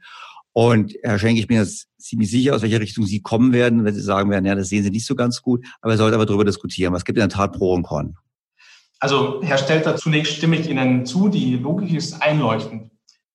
Und 0.52 0.94
Herr 1.02 1.18
Schenk, 1.18 1.38
ich 1.38 1.46
bin 1.46 1.58
jetzt 1.58 1.86
ziemlich 1.98 2.30
sicher, 2.30 2.54
aus 2.54 2.62
welcher 2.62 2.80
Richtung 2.80 3.06
Sie 3.06 3.20
kommen 3.20 3.52
werden, 3.52 3.84
wenn 3.84 3.94
Sie 3.94 4.00
sagen 4.00 4.30
werden, 4.30 4.46
ja, 4.46 4.54
das 4.54 4.68
sehen 4.68 4.82
Sie 4.82 4.90
nicht 4.90 5.06
so 5.06 5.14
ganz 5.14 5.42
gut, 5.42 5.64
aber 5.80 5.92
wir 5.92 5.96
sollten 5.96 6.14
aber 6.14 6.26
darüber 6.26 6.44
diskutieren. 6.44 6.92
Was 6.92 7.04
gibt 7.04 7.18
in 7.18 7.20
der 7.20 7.28
Tat 7.28 7.52
Pro 7.52 7.74
und 7.74 7.84
Con? 7.84 8.16
Also 9.00 9.40
Herr 9.42 9.56
Stelter, 9.56 9.96
zunächst 9.96 10.34
stimme 10.34 10.56
ich 10.56 10.68
Ihnen 10.68 11.06
zu, 11.06 11.30
die 11.30 11.56
Logik 11.56 11.94
ist 11.94 12.22
einleuchtend. 12.22 12.90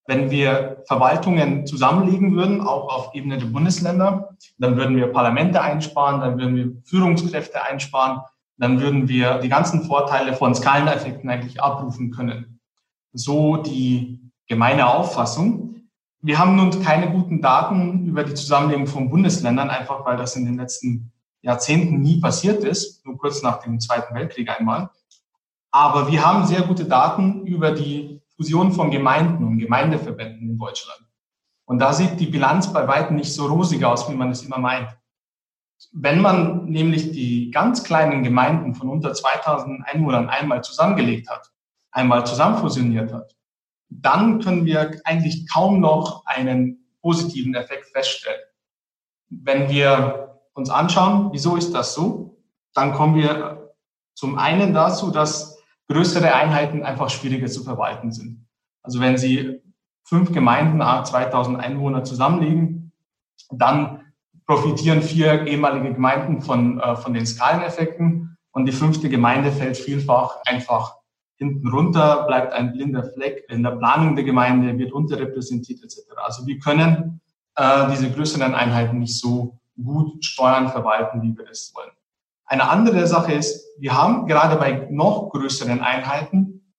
Wenn 0.05 0.29
wir 0.29 0.83
Verwaltungen 0.87 1.65
zusammenlegen 1.65 2.35
würden, 2.35 2.61
auch 2.61 2.95
auf 2.95 3.15
Ebene 3.15 3.39
der 3.39 3.47
Bundesländer, 3.47 4.35
dann 4.59 4.77
würden 4.77 4.95
wir 4.95 5.07
Parlamente 5.07 5.59
einsparen, 5.59 6.21
dann 6.21 6.37
würden 6.37 6.55
wir 6.55 6.71
Führungskräfte 6.83 7.63
einsparen, 7.63 8.21
dann 8.57 8.79
würden 8.79 9.07
wir 9.07 9.39
die 9.39 9.49
ganzen 9.49 9.83
Vorteile 9.85 10.35
von 10.35 10.53
Skaleneffekten 10.53 11.27
eigentlich 11.27 11.59
abrufen 11.59 12.11
können. 12.11 12.59
So 13.13 13.57
die 13.57 14.19
gemeine 14.47 14.87
Auffassung. 14.87 15.89
Wir 16.21 16.37
haben 16.37 16.55
nun 16.55 16.83
keine 16.83 17.09
guten 17.09 17.41
Daten 17.41 18.05
über 18.05 18.23
die 18.23 18.35
Zusammenlegung 18.35 18.85
von 18.85 19.09
Bundesländern, 19.09 19.71
einfach 19.71 20.05
weil 20.05 20.17
das 20.17 20.35
in 20.35 20.45
den 20.45 20.57
letzten 20.57 21.11
Jahrzehnten 21.41 22.01
nie 22.01 22.19
passiert 22.19 22.63
ist, 22.63 23.03
nur 23.05 23.17
kurz 23.17 23.41
nach 23.41 23.59
dem 23.63 23.79
Zweiten 23.79 24.13
Weltkrieg 24.13 24.49
einmal. 24.49 24.89
Aber 25.75 26.09
wir 26.09 26.25
haben 26.25 26.45
sehr 26.45 26.61
gute 26.61 26.85
Daten 26.85 27.45
über 27.45 27.71
die 27.71 28.21
Fusion 28.37 28.71
von 28.71 28.91
Gemeinden 28.91 29.43
und 29.43 29.57
Gemeindeverbänden 29.57 30.51
in 30.51 30.57
Deutschland. 30.57 31.01
Und 31.65 31.79
da 31.79 31.91
sieht 31.91 32.17
die 32.17 32.27
Bilanz 32.27 32.71
bei 32.71 32.87
weitem 32.87 33.17
nicht 33.17 33.33
so 33.33 33.47
rosig 33.47 33.83
aus, 33.83 34.09
wie 34.09 34.15
man 34.15 34.31
es 34.31 34.43
immer 34.43 34.57
meint. 34.57 34.87
Wenn 35.91 36.21
man 36.21 36.63
nämlich 36.63 37.11
die 37.11 37.51
ganz 37.51 37.83
kleinen 37.83 38.23
Gemeinden 38.23 38.73
von 38.73 38.87
unter 38.87 39.13
2000 39.13 39.85
Einwohnern 39.85 40.29
einmal 40.29 40.63
zusammengelegt 40.63 41.29
hat, 41.29 41.51
einmal 41.91 42.25
zusammenfusioniert 42.25 43.11
hat, 43.11 43.35
dann 43.89 44.39
können 44.39 44.63
wir 44.63 45.01
eigentlich 45.03 45.45
kaum 45.51 45.81
noch 45.81 46.25
einen 46.25 46.87
positiven 47.01 47.53
Effekt 47.53 47.89
feststellen. 47.89 48.39
Wenn 49.27 49.67
wir 49.67 50.39
uns 50.53 50.69
anschauen, 50.69 51.33
wieso 51.33 51.57
ist 51.57 51.73
das 51.73 51.93
so, 51.93 52.41
dann 52.73 52.93
kommen 52.93 53.15
wir 53.15 53.73
zum 54.13 54.37
einen 54.37 54.73
dazu, 54.73 55.11
dass 55.11 55.54
größere 55.89 56.33
Einheiten 56.33 56.83
einfach 56.83 57.09
schwieriger 57.09 57.47
zu 57.47 57.63
verwalten 57.63 58.11
sind. 58.11 58.47
Also 58.81 58.99
wenn 58.99 59.17
Sie 59.17 59.61
fünf 60.03 60.31
Gemeinden, 60.31 60.81
2000 60.81 61.59
Einwohner 61.59 62.03
zusammenlegen, 62.03 62.91
dann 63.51 64.01
profitieren 64.45 65.01
vier 65.01 65.47
ehemalige 65.47 65.93
Gemeinden 65.93 66.41
von, 66.41 66.79
äh, 66.79 66.95
von 66.95 67.13
den 67.13 67.25
Skaleneffekten 67.25 68.37
und 68.51 68.65
die 68.65 68.71
fünfte 68.71 69.09
Gemeinde 69.09 69.51
fällt 69.51 69.77
vielfach 69.77 70.37
einfach 70.45 70.95
hinten 71.37 71.67
runter, 71.67 72.25
bleibt 72.27 72.53
ein 72.53 72.71
blinder 72.71 73.03
Fleck 73.03 73.45
in 73.49 73.63
der 73.63 73.71
Planung 73.71 74.15
der 74.15 74.23
Gemeinde, 74.23 74.77
wird 74.77 74.93
unterrepräsentiert 74.93 75.83
etc. 75.83 75.99
Also 76.23 76.45
wir 76.45 76.59
können 76.59 77.21
äh, 77.55 77.89
diese 77.91 78.11
größeren 78.11 78.53
Einheiten 78.53 78.99
nicht 78.99 79.19
so 79.19 79.59
gut 79.83 80.23
steuern, 80.23 80.69
verwalten, 80.69 81.21
wie 81.21 81.37
wir 81.37 81.49
es 81.49 81.73
wollen. 81.75 81.91
Eine 82.45 82.69
andere 82.69 83.07
Sache 83.07 83.33
ist, 83.33 83.65
wir 83.79 83.97
haben 83.97 84.27
gerade 84.27 84.55
bei 84.57 84.87
noch 84.91 85.29
größeren 85.29 85.81
Einheiten, 85.81 86.73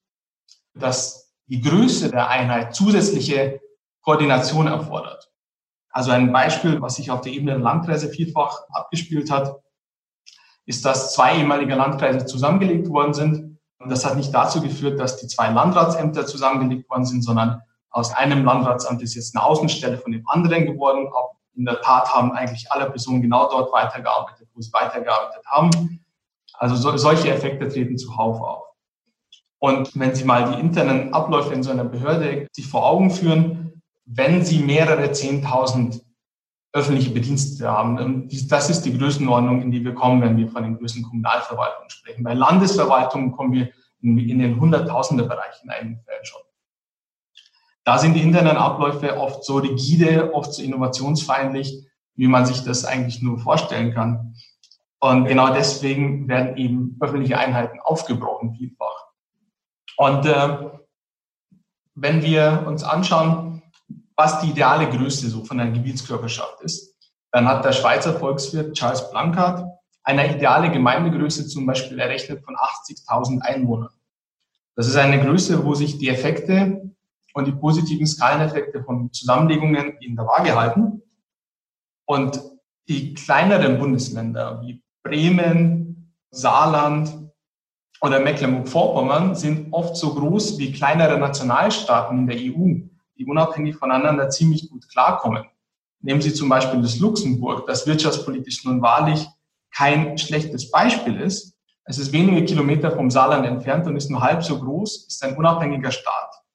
dass 0.75 1.33
die 1.47 1.61
Größe 1.61 2.11
der 2.11 2.29
Einheit 2.29 2.75
zusätzliche 2.75 3.61
Koordination 4.03 4.67
erfordert. 4.67 5.31
Also 5.91 6.11
ein 6.11 6.33
Beispiel, 6.33 6.81
was 6.81 6.97
sich 6.97 7.11
auf 7.11 7.23
der 7.23 7.33
Ebene 7.33 7.53
der 7.53 7.61
Landkreise 7.61 8.09
vielfach 8.09 8.69
abgespielt 8.69 9.31
hat, 9.31 9.57
ist, 10.67 10.85
dass 10.85 11.15
zwei 11.15 11.39
ehemalige 11.39 11.75
Landkreise 11.75 12.27
zusammengelegt 12.27 12.89
worden 12.89 13.15
sind. 13.15 13.59
Und 13.79 13.91
das 13.91 14.05
hat 14.05 14.17
nicht 14.17 14.35
dazu 14.35 14.61
geführt, 14.61 15.01
dass 15.01 15.17
die 15.17 15.27
zwei 15.27 15.51
Landratsämter 15.51 16.27
zusammengelegt 16.27 16.91
worden 16.91 17.07
sind, 17.07 17.23
sondern 17.23 17.63
aus 17.91 18.13
einem 18.15 18.45
Landratsamt 18.45 19.01
ist 19.03 19.15
jetzt 19.15 19.35
eine 19.35 19.45
Außenstelle 19.45 19.99
von 19.99 20.13
dem 20.13 20.29
anderen 20.29 20.67
geworden. 20.67 21.07
Auch 21.09 21.37
in 21.57 21.65
der 21.65 21.81
Tat 21.81 22.13
haben 22.13 22.33
eigentlich 22.33 22.71
alle 22.71 22.91
Personen 22.91 23.23
genau 23.23 23.49
dort 23.51 23.73
weitergearbeitet, 23.73 24.49
wo 24.55 24.61
sie 24.61 24.73
weitergearbeitet 24.73 25.45
haben. 25.47 26.05
Also 26.55 26.77
so, 26.77 26.97
solche 26.97 27.33
Effekte 27.33 27.69
treten 27.69 27.99
zuhauf 27.99 28.41
auf. 28.41 28.65
Und 29.59 29.99
wenn 29.99 30.15
Sie 30.15 30.25
mal 30.25 30.53
die 30.53 30.61
internen 30.61 31.15
Abläufe 31.15 31.53
in 31.55 31.63
so 31.63 31.71
einer 31.71 31.85
Behörde 31.85 32.47
sich 32.53 32.67
vor 32.67 32.87
Augen 32.87 33.11
führen, 33.11 33.83
wenn 34.05 34.45
Sie 34.45 34.59
mehrere 34.59 35.13
Zehntausend 35.13 36.03
öffentliche 36.73 37.11
Bedienstete 37.11 37.71
haben, 37.71 38.29
das 38.49 38.71
ist 38.71 38.83
die 38.83 38.97
Größenordnung, 38.97 39.63
in 39.63 39.71
die 39.71 39.83
wir 39.83 39.95
kommen, 39.95 40.21
wenn 40.21 40.37
wir 40.37 40.49
von 40.49 40.63
den 40.63 40.77
größten 40.77 41.03
Kommunalverwaltungen 41.03 41.89
sprechen. 41.89 42.23
Bei 42.23 42.35
Landesverwaltungen 42.35 43.33
kommen 43.33 43.53
wir 43.53 43.71
in 44.03 44.39
den 44.39 44.61
Hunderttausender-Bereich 44.61 45.63
in 45.65 45.71
einigen 45.71 46.01
Fällen 46.05 46.25
schon. 46.25 46.43
Da 47.87 47.99
sind 47.99 48.15
die 48.15 48.23
internen 48.23 48.57
Abläufe 48.57 49.17
oft 49.17 49.45
so 49.45 49.59
rigide, 49.59 50.35
oft 50.35 50.53
so 50.53 50.61
innovationsfeindlich, 50.61 51.87
wie 52.17 52.27
man 52.27 52.45
sich 52.45 52.65
das 52.65 52.85
eigentlich 52.85 53.23
nur 53.23 53.39
vorstellen 53.39 53.95
kann. 53.95 54.35
Und 54.99 55.27
genau 55.27 55.55
deswegen 55.55 56.27
werden 56.27 56.57
eben 56.57 56.97
öffentliche 57.01 57.39
Einheiten 57.39 57.79
aufgebrochen, 57.81 58.57
vielfach. 58.57 59.07
Und 59.99 60.27
äh, 60.27 60.71
wenn 61.95 62.23
wir 62.23 62.65
uns 62.67 62.83
anschauen, 62.83 63.63
was 64.17 64.41
die 64.41 64.51
ideale 64.51 64.91
Größe 64.91 65.29
so 65.29 65.45
von 65.45 65.61
einer 65.61 65.71
Gebietskörperschaft 65.71 66.63
ist, 66.63 66.97
dann 67.31 67.47
hat 67.47 67.65
der 67.65 67.73
Schweizer 67.73 68.19
Volkswirt 68.19 68.77
Charles 68.77 69.09
Blankert 69.13 69.65
eine 70.03 70.35
ideale 70.35 70.73
Gemeindegröße 70.73 71.47
zum 71.47 71.67
Beispiel 71.67 72.01
errechnet 72.01 72.45
von 72.45 72.57
80.000 72.57 73.43
Einwohnern. 73.43 73.95
Das 74.75 74.89
ist 74.89 74.97
eine 74.97 75.25
Größe, 75.25 75.65
wo 75.65 75.75
sich 75.75 75.99
die 75.99 76.09
Effekte 76.09 76.96
und 77.37 77.47
die 77.47 77.53
positiven 77.53 78.07
Skaleneffekte 78.07 78.83
von 78.83 79.13
Zusammenlegungen 79.13 79.99
in 80.01 80.17
der 80.17 80.27
Waage 80.27 80.59
halten. 80.59 81.03
Und 82.07 82.41
die 82.89 83.13
kleineren 83.13 83.79
Bundesländer 83.79 84.63
wie 84.63 84.83
Bremen, 85.03 86.15
Saarland 86.31 87.13
oder 88.01 88.21
Mecklenburg-Vorpommern 88.21 89.35
sind 89.35 89.71
oft 89.73 89.97
so 89.97 90.15
groß 90.15 90.59
wie 90.59 90.73
kleinere 90.73 91.19
Nationalstaaten 91.19 92.21
in 92.21 92.27
der 92.27 92.37
EU, 92.39 92.89
die 93.19 93.27
unabhängig 93.27 93.77
voneinander 93.77 94.31
ziemlich 94.31 94.71
gut 94.71 94.89
klarkommen. 94.89 95.45
Nehmen 96.01 96.23
Sie 96.23 96.33
zum 96.33 96.49
Beispiel 96.49 96.81
das 96.81 96.99
Luxemburg, 96.99 97.67
das 97.67 97.87
wirtschaftspolitisch 97.87 98.65
nun 98.65 98.81
wahrlich 98.81 99.27
kein 99.75 100.17
schlechtes 100.17 100.71
Beispiel 100.71 101.21
ist. 101.21 101.55
Es 101.85 101.99
ist 101.99 102.13
wenige 102.13 102.47
Kilometer 102.47 102.93
vom 102.93 103.11
Saarland 103.11 103.47
entfernt 103.47 103.87
und 103.87 103.97
ist 103.97 104.11
nur 104.11 104.23
halb 104.23 104.43
so 104.43 104.59
groß, 104.59 105.07
ist 105.07 105.23
ein 105.23 105.37
unabhängiger 105.37 105.91
Staat. 105.91 106.46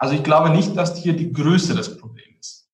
Also 0.00 0.14
ich 0.14 0.24
glaube 0.24 0.48
nicht, 0.48 0.74
dass 0.78 0.96
hier 0.96 1.12
die 1.12 1.30
Größe 1.30 1.74
das 1.74 1.98
Problem 1.98 2.34
ist. 2.40 2.70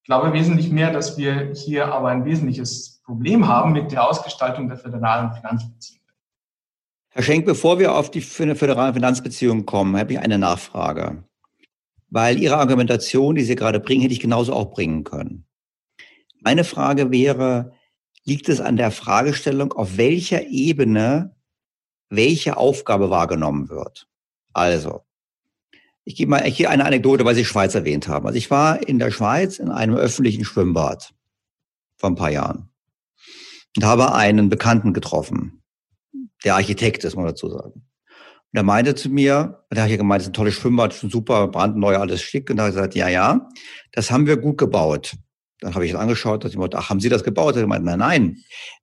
Ich 0.00 0.06
glaube 0.06 0.32
wesentlich 0.32 0.70
mehr, 0.70 0.92
dass 0.92 1.18
wir 1.18 1.52
hier 1.52 1.92
aber 1.92 2.08
ein 2.08 2.24
wesentliches 2.24 3.02
Problem 3.04 3.48
haben 3.48 3.72
mit 3.72 3.90
der 3.90 4.08
Ausgestaltung 4.08 4.68
der 4.68 4.78
föderalen 4.78 5.32
Finanzbeziehungen. 5.32 6.06
Herr 7.10 7.24
Schenk, 7.24 7.46
bevor 7.46 7.80
wir 7.80 7.96
auf 7.96 8.12
die 8.12 8.20
föderalen 8.20 8.94
Finanzbeziehungen 8.94 9.66
kommen, 9.66 9.96
habe 9.96 10.12
ich 10.12 10.18
eine 10.20 10.38
Nachfrage. 10.38 11.24
Weil 12.10 12.38
Ihre 12.38 12.58
Argumentation, 12.58 13.34
die 13.34 13.42
Sie 13.42 13.56
gerade 13.56 13.80
bringen, 13.80 14.02
hätte 14.02 14.14
ich 14.14 14.20
genauso 14.20 14.52
auch 14.52 14.70
bringen 14.70 15.02
können. 15.02 15.46
Meine 16.40 16.62
Frage 16.62 17.10
wäre, 17.10 17.72
liegt 18.22 18.48
es 18.48 18.60
an 18.60 18.76
der 18.76 18.92
Fragestellung, 18.92 19.72
auf 19.72 19.96
welcher 19.96 20.46
Ebene 20.46 21.34
welche 22.08 22.56
Aufgabe 22.56 23.10
wahrgenommen 23.10 23.68
wird? 23.68 24.08
Also, 24.52 25.02
ich 26.08 26.16
gebe 26.16 26.30
mal 26.30 26.42
hier 26.42 26.70
eine 26.70 26.86
Anekdote, 26.86 27.26
weil 27.26 27.34
Sie 27.34 27.44
Schweiz 27.44 27.74
erwähnt 27.74 28.08
haben. 28.08 28.26
Also 28.26 28.38
ich 28.38 28.50
war 28.50 28.88
in 28.88 28.98
der 28.98 29.10
Schweiz 29.10 29.58
in 29.58 29.68
einem 29.68 29.94
öffentlichen 29.94 30.42
Schwimmbad 30.42 31.12
vor 31.98 32.08
ein 32.08 32.14
paar 32.14 32.30
Jahren 32.30 32.70
und 33.76 33.84
habe 33.84 34.14
einen 34.14 34.48
Bekannten 34.48 34.94
getroffen, 34.94 35.62
der 36.44 36.54
Architekt 36.54 37.04
ist, 37.04 37.14
muss 37.14 37.24
man 37.24 37.32
dazu 37.32 37.50
sagen. 37.50 37.72
Und 37.74 38.56
er 38.56 38.62
meinte 38.62 38.94
zu 38.94 39.10
mir, 39.10 39.66
der 39.70 39.82
hat 39.82 39.90
ja 39.90 39.98
gemeint, 39.98 40.20
das 40.20 40.28
ist 40.28 40.30
ein 40.30 40.32
tolles 40.32 40.54
Schwimmbad, 40.54 40.94
schon 40.94 41.10
super, 41.10 41.46
brandneu, 41.48 41.98
alles 41.98 42.22
schick. 42.22 42.48
Und 42.48 42.56
er 42.56 42.64
hat 42.64 42.72
gesagt, 42.72 42.94
ja, 42.94 43.08
ja, 43.08 43.46
das 43.92 44.10
haben 44.10 44.26
wir 44.26 44.38
gut 44.38 44.56
gebaut. 44.56 45.14
Dann 45.60 45.74
habe 45.74 45.84
ich 45.84 45.92
es 45.92 45.98
angeschaut, 45.98 46.42
dass 46.42 46.52
ich 46.52 46.56
meinte, 46.56 46.78
ach, 46.78 46.88
haben 46.88 47.00
Sie 47.00 47.10
das 47.10 47.22
gebaut? 47.22 47.54
Er 47.56 47.66
meinte, 47.66 47.84
nein, 47.84 47.98
nein. 47.98 48.36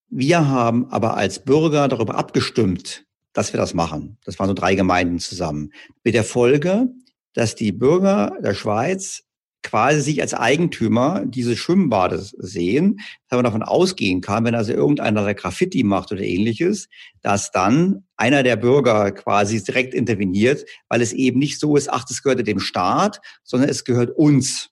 Wir 0.09 0.47
haben 0.47 0.91
aber 0.91 1.17
als 1.17 1.43
Bürger 1.43 1.87
darüber 1.87 2.13
abgestimmt, 2.13 3.05
dass 3.33 3.51
wir 3.51 3.59
das 3.59 3.73
machen. 3.73 4.19
Das 4.25 4.37
waren 4.37 4.47
so 4.47 4.53
drei 4.53 4.75
Gemeinden 4.75 5.17
zusammen. 5.17 5.71
Mit 6.03 6.13
der 6.13 6.23
Folge, 6.23 6.89
dass 7.35 7.55
die 7.55 7.71
Bürger 7.71 8.37
der 8.41 8.55
Schweiz 8.55 9.25
quasi 9.65 10.01
sich 10.01 10.21
als 10.21 10.33
Eigentümer 10.33 11.23
dieses 11.25 11.57
Schwimmbades 11.57 12.35
sehen, 12.37 12.99
dass 13.27 13.37
man 13.37 13.45
davon 13.45 13.63
ausgehen 13.63 14.21
kann, 14.21 14.45
wenn 14.45 14.53
also 14.53 14.71
irgendeiner 14.71 15.33
Graffiti 15.33 15.83
macht 15.83 16.11
oder 16.11 16.21
ähnliches, 16.21 16.87
dass 17.21 17.51
dann 17.51 18.05
einer 18.15 18.43
der 18.43 18.57
Bürger 18.57 19.11
quasi 19.11 19.61
direkt 19.63 19.93
interveniert, 19.95 20.65
weil 20.87 21.01
es 21.01 21.13
eben 21.13 21.39
nicht 21.39 21.59
so 21.59 21.75
ist, 21.75 21.91
ach, 21.91 22.05
das 22.05 22.21
gehört 22.21 22.45
dem 22.47 22.59
Staat, 22.59 23.21
sondern 23.43 23.69
es 23.69 23.83
gehört 23.83 24.11
uns. 24.11 24.69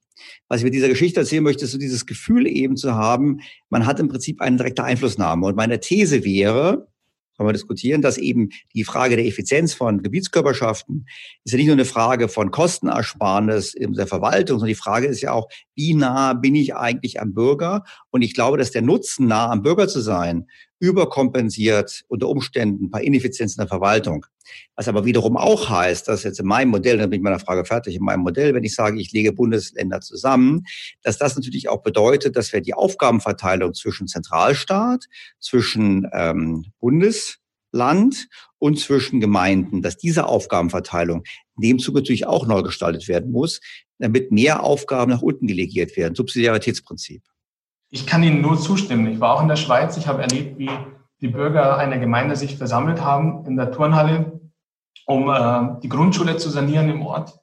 Was 0.47 0.59
ich 0.59 0.63
mit 0.63 0.75
dieser 0.75 0.89
Geschichte 0.89 1.19
erzählen 1.19 1.43
möchte, 1.43 1.65
ist 1.65 1.71
so 1.71 1.79
dieses 1.79 2.05
Gefühl 2.05 2.45
eben 2.47 2.77
zu 2.77 2.93
haben, 2.93 3.39
man 3.69 3.87
hat 3.87 3.99
im 3.99 4.07
Prinzip 4.07 4.41
eine 4.41 4.57
direkte 4.57 4.83
Einflussnahme. 4.83 5.47
Und 5.47 5.55
meine 5.55 5.79
These 5.79 6.23
wäre, 6.23 6.87
kann 7.43 7.47
man 7.47 7.53
diskutieren, 7.53 8.01
dass 8.01 8.17
eben 8.17 8.49
die 8.73 8.83
Frage 8.83 9.15
der 9.15 9.25
Effizienz 9.25 9.73
von 9.73 10.01
Gebietskörperschaften 10.01 11.05
ist 11.43 11.51
ja 11.51 11.57
nicht 11.57 11.67
nur 11.67 11.75
eine 11.75 11.85
Frage 11.85 12.29
von 12.29 12.51
Kostenersparnis 12.51 13.73
in 13.73 13.93
der 13.93 14.07
Verwaltung, 14.07 14.59
sondern 14.59 14.69
die 14.69 14.75
Frage 14.75 15.07
ist 15.07 15.21
ja 15.21 15.31
auch, 15.33 15.49
wie 15.75 15.93
nah 15.93 16.33
bin 16.33 16.55
ich 16.55 16.75
eigentlich 16.75 17.19
am 17.19 17.33
Bürger? 17.33 17.83
Und 18.11 18.21
ich 18.21 18.33
glaube, 18.33 18.57
dass 18.57 18.71
der 18.71 18.81
Nutzen, 18.81 19.27
nah 19.27 19.49
am 19.49 19.61
Bürger 19.61 19.87
zu 19.87 19.99
sein, 19.99 20.47
überkompensiert 20.83 22.03
unter 22.09 22.27
Umständen 22.27 22.91
paar 22.91 23.01
Ineffizienzen 23.01 23.61
der 23.61 23.69
Verwaltung. 23.69 24.25
Was 24.75 24.89
aber 24.89 25.05
wiederum 25.05 25.37
auch 25.37 25.69
heißt, 25.69 26.09
dass 26.09 26.23
jetzt 26.23 26.41
in 26.41 26.45
meinem 26.45 26.71
Modell, 26.71 26.97
dann 26.97 27.09
bin 27.09 27.21
ich 27.21 27.23
meiner 27.23 27.39
Frage 27.39 27.63
fertig, 27.63 27.95
in 27.95 28.03
meinem 28.03 28.19
Modell, 28.19 28.53
wenn 28.53 28.65
ich 28.65 28.75
sage, 28.75 28.99
ich 28.99 29.13
lege 29.13 29.31
Bundesländer 29.31 30.01
zusammen, 30.01 30.65
dass 31.01 31.17
das 31.17 31.37
natürlich 31.37 31.69
auch 31.69 31.83
bedeutet, 31.83 32.35
dass 32.35 32.51
wir 32.51 32.59
die 32.59 32.73
Aufgabenverteilung 32.73 33.73
zwischen 33.73 34.07
Zentralstaat, 34.07 35.05
zwischen 35.39 36.05
ähm, 36.11 36.65
Bundesland 36.81 38.27
und 38.59 38.77
zwischen 38.77 39.21
Gemeinden, 39.21 39.81
dass 39.81 39.95
diese 39.95 40.25
Aufgabenverteilung 40.25 41.23
in 41.55 41.61
dem 41.61 41.79
Zuge 41.79 41.99
natürlich 41.99 42.27
auch 42.27 42.45
neu 42.45 42.61
gestaltet 42.61 43.07
werden 43.07 43.31
muss, 43.31 43.61
damit 43.99 44.33
mehr 44.33 44.63
Aufgaben 44.63 45.11
nach 45.11 45.21
unten 45.21 45.47
delegiert 45.47 45.95
werden. 45.95 46.13
Subsidiaritätsprinzip. 46.13 47.23
Ich 47.93 48.07
kann 48.07 48.23
Ihnen 48.23 48.41
nur 48.41 48.57
zustimmen. 48.57 49.05
Ich 49.05 49.19
war 49.19 49.35
auch 49.35 49.43
in 49.43 49.47
der 49.47 49.55
Schweiz. 49.55 49.97
Ich 49.97 50.07
habe 50.07 50.23
erlebt, 50.23 50.57
wie 50.57 50.71
die 51.21 51.27
Bürger 51.27 51.77
einer 51.77 51.99
Gemeinde 51.99 52.35
sich 52.35 52.57
versammelt 52.57 53.01
haben 53.01 53.45
in 53.45 53.55
der 53.55 53.71
Turnhalle, 53.71 54.41
um 55.05 55.29
äh, 55.29 55.79
die 55.83 55.89
Grundschule 55.89 56.37
zu 56.37 56.49
sanieren 56.49 56.89
im 56.89 57.05
Ort. 57.05 57.39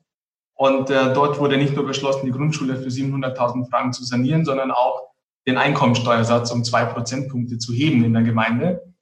Und 0.55 0.91
äh, 0.91 1.15
dort 1.15 1.39
wurde 1.39 1.57
nicht 1.57 1.77
nur 1.77 1.87
beschlossen, 1.87 2.27
die 2.27 2.33
Grundschule 2.33 2.75
für 2.75 2.89
700.000 2.89 3.71
Franken 3.71 3.93
zu 3.93 4.03
sanieren, 4.03 4.45
sondern 4.45 4.73
auch 4.73 5.13
den 5.47 5.57
Einkommensteuersatz 5.57 6.51
um 6.51 6.65
zwei 6.65 6.85
Prozentpunkte 6.85 7.59
zu 7.59 7.73
heben 7.73 8.03
in 8.03 8.13
der 8.13 8.25
Gemeinde. 8.25 8.93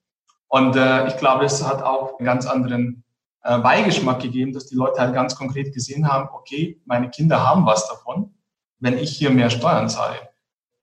Und 0.49 0.77
äh, 0.77 1.09
ich 1.09 1.17
glaube, 1.17 1.47
es 1.47 1.67
hat 1.67 1.83
auch 1.83 2.19
einen 2.19 2.27
ganz 2.27 2.45
anderen 2.45 3.05
äh, 3.43 3.59
Beigeschmack 3.59 4.21
gegeben, 4.21 4.53
dass 4.53 4.67
die 4.67 4.77
Leute 4.77 5.01
halt 5.01 5.15
ganz 5.15 5.35
konkret 5.35 5.73
gesehen 5.73 6.13
haben, 6.13 6.29
okay, 6.31 6.79
meine 6.85 7.09
Kinder 7.09 7.43
haben 7.49 7.65
was 7.65 7.89
davon, 7.89 8.35
wenn 8.81 8.99
ich 8.99 9.17
hier 9.17 9.31
mehr 9.31 9.49
Steuern 9.49 9.89
zahle 9.89 10.28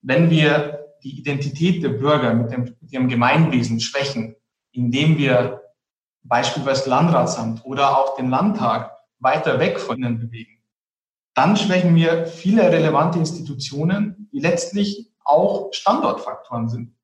wenn 0.06 0.30
wir 0.30 0.86
die 1.02 1.18
Identität 1.18 1.82
der 1.82 1.88
Bürger 1.90 2.32
mit 2.32 2.52
dem, 2.52 2.76
mit 2.80 2.92
ihrem 2.92 3.08
Gemeinwesen 3.08 3.80
schwächen, 3.80 4.36
indem 4.70 5.18
wir 5.18 5.62
beispielsweise 6.22 6.88
Landratsamt 6.88 7.64
oder 7.64 7.98
auch 7.98 8.16
den 8.16 8.30
Landtag 8.30 8.92
weiter 9.18 9.58
weg 9.58 9.80
von 9.80 9.98
ihnen 9.98 10.20
bewegen, 10.20 10.62
dann 11.34 11.56
schwächen 11.56 11.94
wir 11.96 12.26
viele 12.26 12.70
relevante 12.70 13.18
Institutionen, 13.18 14.28
die 14.32 14.38
letztlich 14.38 15.10
auch 15.24 15.72
Standortfaktoren 15.72 16.68
sind. 16.68 16.95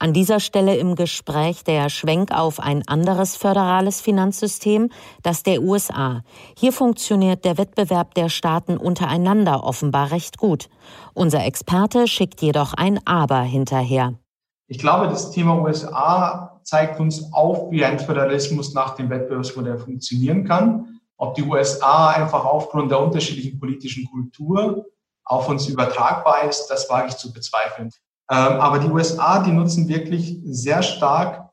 An 0.00 0.12
dieser 0.12 0.38
Stelle 0.38 0.76
im 0.76 0.94
Gespräch 0.94 1.64
der 1.64 1.88
Schwenk 1.88 2.30
auf 2.30 2.60
ein 2.60 2.86
anderes 2.86 3.34
föderales 3.34 4.00
Finanzsystem, 4.00 4.90
das 5.24 5.42
der 5.42 5.60
USA. 5.60 6.22
Hier 6.56 6.72
funktioniert 6.72 7.44
der 7.44 7.58
Wettbewerb 7.58 8.14
der 8.14 8.28
Staaten 8.28 8.76
untereinander 8.76 9.64
offenbar 9.64 10.12
recht 10.12 10.38
gut. 10.38 10.68
Unser 11.14 11.44
Experte 11.44 12.06
schickt 12.06 12.42
jedoch 12.42 12.74
ein 12.74 13.00
Aber 13.08 13.40
hinterher. 13.40 14.14
Ich 14.68 14.78
glaube, 14.78 15.08
das 15.08 15.32
Thema 15.32 15.60
USA 15.60 16.60
zeigt 16.62 17.00
uns 17.00 17.32
auf, 17.32 17.72
wie 17.72 17.84
ein 17.84 17.98
Föderalismus 17.98 18.74
nach 18.74 18.94
dem 18.94 19.10
Wettbewerbsmodell 19.10 19.78
funktionieren 19.78 20.44
kann. 20.44 21.00
Ob 21.16 21.34
die 21.34 21.42
USA 21.42 22.10
einfach 22.10 22.44
aufgrund 22.44 22.92
der 22.92 23.00
unterschiedlichen 23.00 23.58
politischen 23.58 24.06
Kultur 24.08 24.86
auf 25.24 25.48
uns 25.48 25.66
übertragbar 25.66 26.44
ist, 26.44 26.68
das 26.68 26.88
wage 26.88 27.08
ich 27.08 27.16
zu 27.16 27.32
bezweifeln. 27.32 27.90
Ähm, 28.30 28.60
aber 28.60 28.78
die 28.78 28.88
USA, 28.88 29.42
die 29.42 29.52
nutzen 29.52 29.88
wirklich 29.88 30.38
sehr 30.44 30.82
stark 30.82 31.50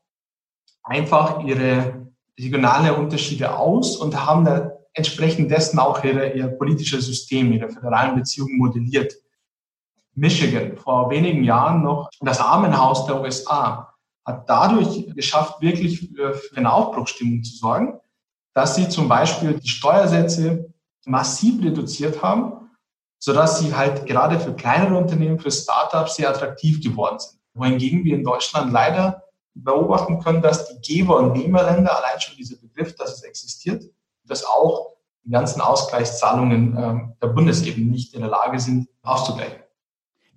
einfach 0.83 1.43
ihre 1.43 2.07
regionale 2.37 2.93
Unterschiede 2.93 3.57
aus 3.57 3.97
und 3.97 4.25
haben 4.25 4.43
da 4.43 4.71
entsprechend 4.93 5.51
dessen 5.51 5.79
auch 5.79 6.03
ihre, 6.03 6.33
ihr 6.33 6.47
politisches 6.47 7.05
System, 7.05 7.51
ihre 7.53 7.69
föderalen 7.69 8.15
Beziehungen 8.15 8.57
modelliert. 8.57 9.13
Michigan, 10.13 10.77
vor 10.77 11.09
wenigen 11.09 11.43
Jahren 11.43 11.83
noch 11.83 12.09
das 12.21 12.39
Armenhaus 12.39 13.05
der 13.05 13.21
USA, 13.21 13.93
hat 14.25 14.49
dadurch 14.49 15.13
geschafft, 15.13 15.61
wirklich 15.61 16.09
für, 16.15 16.39
eine 16.55 16.71
Aufbruchsstimmung 16.71 17.43
zu 17.43 17.55
sorgen, 17.57 17.99
dass 18.53 18.75
sie 18.75 18.89
zum 18.89 19.07
Beispiel 19.07 19.59
die 19.59 19.67
Steuersätze 19.67 20.73
massiv 21.05 21.63
reduziert 21.63 22.23
haben 22.23 22.64
sodass 23.25 23.57
sie 23.57 23.75
halt 23.75 24.05
gerade 24.05 24.39
für 24.39 24.53
kleinere 24.53 24.95
Unternehmen, 24.95 25.39
für 25.39 25.49
Startups 25.49 26.17
sehr 26.17 26.29
attraktiv 26.29 26.79
geworden 26.79 27.17
sind. 27.17 27.39
Wohingegen 27.55 28.03
wir 28.03 28.13
in 28.13 28.23
Deutschland 28.23 28.71
leider 28.71 29.23
beobachten 29.55 30.19
können, 30.19 30.43
dass 30.43 30.67
die 30.67 30.79
Geber- 30.79 31.17
und 31.17 31.33
Nehmerländer, 31.33 31.97
allein 31.97 32.21
schon 32.21 32.35
dieser 32.35 32.57
Begriff, 32.57 32.93
dass 32.93 33.13
es 33.13 33.23
existiert, 33.23 33.83
dass 34.25 34.45
auch 34.45 34.91
die 35.23 35.31
ganzen 35.31 35.59
Ausgleichszahlungen 35.59 36.77
äh, 36.77 37.15
der 37.19 37.27
Bundesebene 37.29 37.89
nicht 37.89 38.13
in 38.13 38.21
der 38.21 38.29
Lage 38.29 38.59
sind, 38.59 38.89
auszugleichen. 39.01 39.63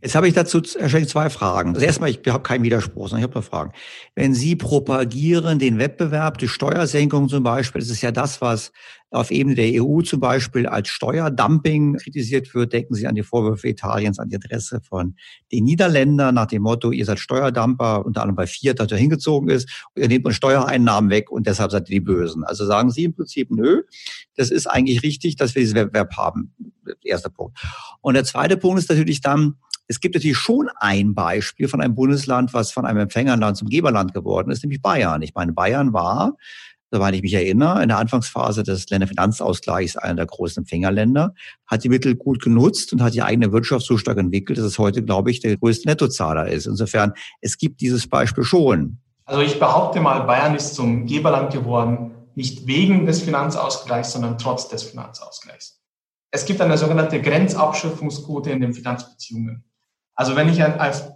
Jetzt 0.00 0.14
habe 0.14 0.28
ich 0.28 0.34
dazu 0.34 0.60
zwei 0.60 1.28
Fragen. 1.28 1.74
Also 1.74 1.84
erstmal, 1.84 2.10
ich 2.10 2.20
habe 2.28 2.42
keinen 2.44 2.62
Widerspruch, 2.62 3.08
sondern 3.08 3.20
ich 3.20 3.30
habe 3.30 3.40
noch 3.40 3.44
Fragen. 3.44 3.72
Wenn 4.14 4.32
Sie 4.32 4.54
propagieren 4.54 5.58
den 5.58 5.78
Wettbewerb, 5.78 6.38
die 6.38 6.46
Steuersenkung 6.46 7.28
zum 7.28 7.42
Beispiel, 7.42 7.80
das 7.80 7.90
ist 7.90 8.02
ja 8.02 8.12
das, 8.12 8.40
was 8.40 8.70
auf 9.10 9.30
Ebene 9.32 9.56
der 9.56 9.82
EU 9.82 10.02
zum 10.02 10.20
Beispiel 10.20 10.66
als 10.66 10.88
Steuerdumping 10.88 11.96
kritisiert 11.96 12.54
wird, 12.54 12.74
denken 12.74 12.94
Sie 12.94 13.08
an 13.08 13.16
die 13.16 13.24
Vorwürfe 13.24 13.68
Italiens 13.68 14.20
an 14.20 14.28
die 14.28 14.36
Adresse 14.36 14.80
von 14.82 15.16
den 15.50 15.64
Niederländern 15.64 16.34
nach 16.34 16.46
dem 16.46 16.62
Motto, 16.62 16.92
ihr 16.92 17.04
seid 17.04 17.18
Steuerdumper, 17.18 18.04
unter 18.04 18.20
anderem 18.20 18.36
bei 18.36 18.46
Fiat, 18.46 18.78
der 18.78 18.98
hingezogen 18.98 19.48
ist, 19.48 19.68
ihr 19.96 20.08
nehmt 20.08 20.26
uns 20.26 20.36
Steuereinnahmen 20.36 21.10
weg 21.10 21.30
und 21.30 21.46
deshalb 21.46 21.72
seid 21.72 21.88
ihr 21.88 21.94
die 21.94 22.00
Bösen. 22.00 22.44
Also 22.44 22.66
sagen 22.66 22.90
Sie 22.90 23.04
im 23.04 23.14
Prinzip, 23.14 23.50
nö, 23.50 23.82
das 24.36 24.50
ist 24.50 24.66
eigentlich 24.66 25.02
richtig, 25.02 25.36
dass 25.36 25.54
wir 25.54 25.62
diesen 25.62 25.74
Wettbewerb 25.74 26.16
haben. 26.16 26.54
Erster 27.02 27.30
Punkt. 27.30 27.58
Und 28.00 28.14
der 28.14 28.24
zweite 28.24 28.56
Punkt 28.56 28.78
ist 28.78 28.90
natürlich 28.90 29.20
dann, 29.20 29.56
es 29.88 30.00
gibt 30.00 30.14
natürlich 30.14 30.36
schon 30.36 30.68
ein 30.76 31.14
Beispiel 31.14 31.66
von 31.66 31.80
einem 31.80 31.94
Bundesland, 31.94 32.52
was 32.52 32.70
von 32.70 32.84
einem 32.84 33.00
Empfängerland 33.00 33.56
zum 33.56 33.68
Geberland 33.68 34.12
geworden 34.12 34.50
ist, 34.50 34.62
nämlich 34.62 34.82
Bayern. 34.82 35.22
Ich 35.22 35.34
meine, 35.34 35.52
Bayern 35.52 35.94
war, 35.94 36.36
soweit 36.90 37.14
ich 37.14 37.22
mich 37.22 37.32
erinnere, 37.32 37.82
in 37.82 37.88
der 37.88 37.98
Anfangsphase 37.98 38.62
des 38.62 38.88
Länderfinanzausgleichs 38.90 39.96
einer 39.96 40.16
der 40.16 40.26
großen 40.26 40.62
Empfängerländer, 40.62 41.34
hat 41.66 41.84
die 41.84 41.88
Mittel 41.88 42.16
gut 42.16 42.42
genutzt 42.42 42.92
und 42.92 43.02
hat 43.02 43.14
die 43.14 43.22
eigene 43.22 43.50
Wirtschaft 43.50 43.86
so 43.86 43.96
stark 43.96 44.18
entwickelt, 44.18 44.58
dass 44.58 44.66
es 44.66 44.78
heute, 44.78 45.02
glaube 45.02 45.30
ich, 45.30 45.40
der 45.40 45.56
größte 45.56 45.88
Nettozahler 45.88 46.48
ist. 46.48 46.66
Insofern, 46.66 47.14
es 47.40 47.56
gibt 47.56 47.80
dieses 47.80 48.06
Beispiel 48.06 48.44
schon. 48.44 48.98
Also 49.24 49.40
ich 49.40 49.58
behaupte 49.58 50.00
mal, 50.00 50.20
Bayern 50.20 50.54
ist 50.54 50.74
zum 50.74 51.06
Geberland 51.06 51.52
geworden, 51.52 52.12
nicht 52.34 52.66
wegen 52.66 53.06
des 53.06 53.22
Finanzausgleichs, 53.22 54.12
sondern 54.12 54.38
trotz 54.38 54.68
des 54.68 54.82
Finanzausgleichs. 54.82 55.80
Es 56.30 56.44
gibt 56.44 56.60
eine 56.60 56.76
sogenannte 56.76 57.20
Grenzabschöpfungsquote 57.20 58.50
in 58.50 58.60
den 58.60 58.74
Finanzbeziehungen. 58.74 59.64
Also 60.18 60.34
wenn 60.34 60.48
ich 60.48 60.62
als 60.62 61.12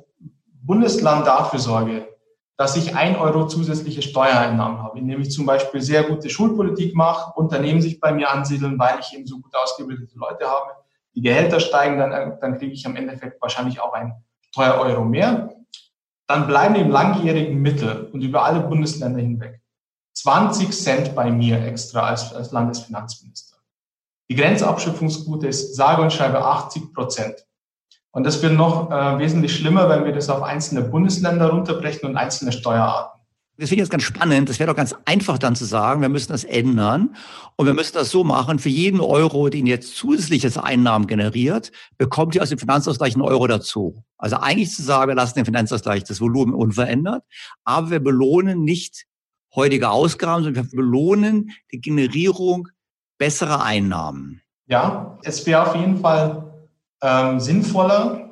Bundesland 0.63 1.27
dafür 1.27 1.59
sorge, 1.59 2.09
dass 2.57 2.77
ich 2.77 2.95
ein 2.95 3.17
Euro 3.17 3.49
zusätzliche 3.49 4.01
Steuereinnahmen 4.01 4.81
habe, 4.81 5.01
indem 5.01 5.21
ich 5.21 5.33
zum 5.33 5.45
Beispiel 5.45 5.83
sehr 5.83 6.05
gute 6.05 6.31
Schulpolitik 6.31 6.95
mache, 6.95 7.33
Unternehmen 7.35 7.83
sich 7.83 7.99
bei 7.99 8.13
mir 8.13 8.31
ansiedeln, 8.31 8.79
weil 8.79 9.01
ich 9.01 9.13
eben 9.13 9.27
so 9.27 9.41
gut 9.41 9.53
ausgebildete 9.57 10.17
Leute 10.17 10.47
habe, 10.47 10.71
die 11.17 11.21
Gehälter 11.21 11.59
steigen, 11.59 11.99
dann, 11.99 12.39
dann 12.41 12.59
kriege 12.59 12.73
ich 12.73 12.87
am 12.87 12.95
Endeffekt 12.95 13.43
wahrscheinlich 13.43 13.81
auch 13.81 13.93
ein 13.93 14.15
Steuereuro 14.51 15.05
mehr. 15.05 15.53
Dann 16.29 16.47
bleiben 16.47 16.77
im 16.77 16.91
langjährigen 16.91 17.61
Mittel 17.61 18.09
und 18.13 18.23
über 18.23 18.45
alle 18.45 18.61
Bundesländer 18.61 19.19
hinweg 19.19 19.61
20 20.15 20.71
Cent 20.71 21.15
bei 21.17 21.29
mir 21.33 21.61
extra 21.65 22.03
als, 22.03 22.33
als 22.33 22.53
Landesfinanzminister. 22.53 23.57
Die 24.31 24.37
Grenzabschöpfungsquote 24.37 25.49
ist 25.49 25.75
sage 25.75 26.03
und 26.03 26.13
schreibe 26.13 26.45
80 26.45 26.95
Prozent. 26.95 27.45
Und 28.13 28.25
das 28.25 28.43
wird 28.43 28.53
noch 28.53 28.91
äh, 28.91 29.19
wesentlich 29.19 29.57
schlimmer, 29.57 29.89
wenn 29.89 30.05
wir 30.05 30.13
das 30.13 30.29
auf 30.29 30.43
einzelne 30.43 30.83
Bundesländer 30.83 31.49
runterbrechen 31.49 32.09
und 32.09 32.17
einzelne 32.17 32.53
Steuerarten. 32.53 33.21
Das 33.59 33.69
finde 33.69 33.83
ich 33.83 33.87
jetzt 33.87 33.91
ganz 33.91 34.03
spannend. 34.03 34.49
Das 34.49 34.59
wäre 34.59 34.69
doch 34.69 34.77
ganz 34.77 34.95
einfach 35.05 35.39
dann 35.39 35.55
zu 35.55 35.65
sagen, 35.65 36.01
wir 36.01 36.09
müssen 36.09 36.33
das 36.33 36.45
ändern. 36.45 37.15
Und 37.57 37.67
wir 37.67 37.75
müssen 37.75 37.95
das 37.95 38.11
so 38.11 38.25
machen, 38.25 38.59
für 38.59 38.71
jeden 38.71 39.01
Euro, 39.01 39.49
den 39.51 39.67
jetzt 39.67 39.95
zusätzliches 39.97 40.59
Einnahmen 40.59 41.07
generiert, 41.07 41.71
bekommt 41.97 42.35
ihr 42.35 42.43
aus 42.43 42.49
dem 42.49 42.59
Finanzausgleich 42.59 43.15
einen 43.15 43.23
Euro 43.23 43.47
dazu. 43.47 44.03
Also 44.17 44.37
eigentlich 44.37 44.75
zu 44.75 44.83
sagen, 44.83 45.09
wir 45.09 45.15
lassen 45.15 45.35
den 45.37 45.45
Finanzausgleich 45.45 46.05
das 46.05 46.21
Volumen 46.21 46.55
unverändert, 46.55 47.25
aber 47.65 47.91
wir 47.91 48.01
belohnen 48.01 48.65
nicht 48.65 49.05
heutige 49.55 49.91
Ausgaben, 49.91 50.45
sondern 50.45 50.65
wir 50.65 50.77
belohnen 50.77 51.51
die 51.73 51.81
Generierung 51.81 52.69
besserer 53.19 53.63
Einnahmen. 53.63 54.41
Ja, 54.67 55.19
es 55.23 55.47
wäre 55.47 55.69
auf 55.69 55.77
jeden 55.77 55.99
Fall 55.99 56.52
ähm, 57.03 57.41
sinnvoller, 57.41 58.31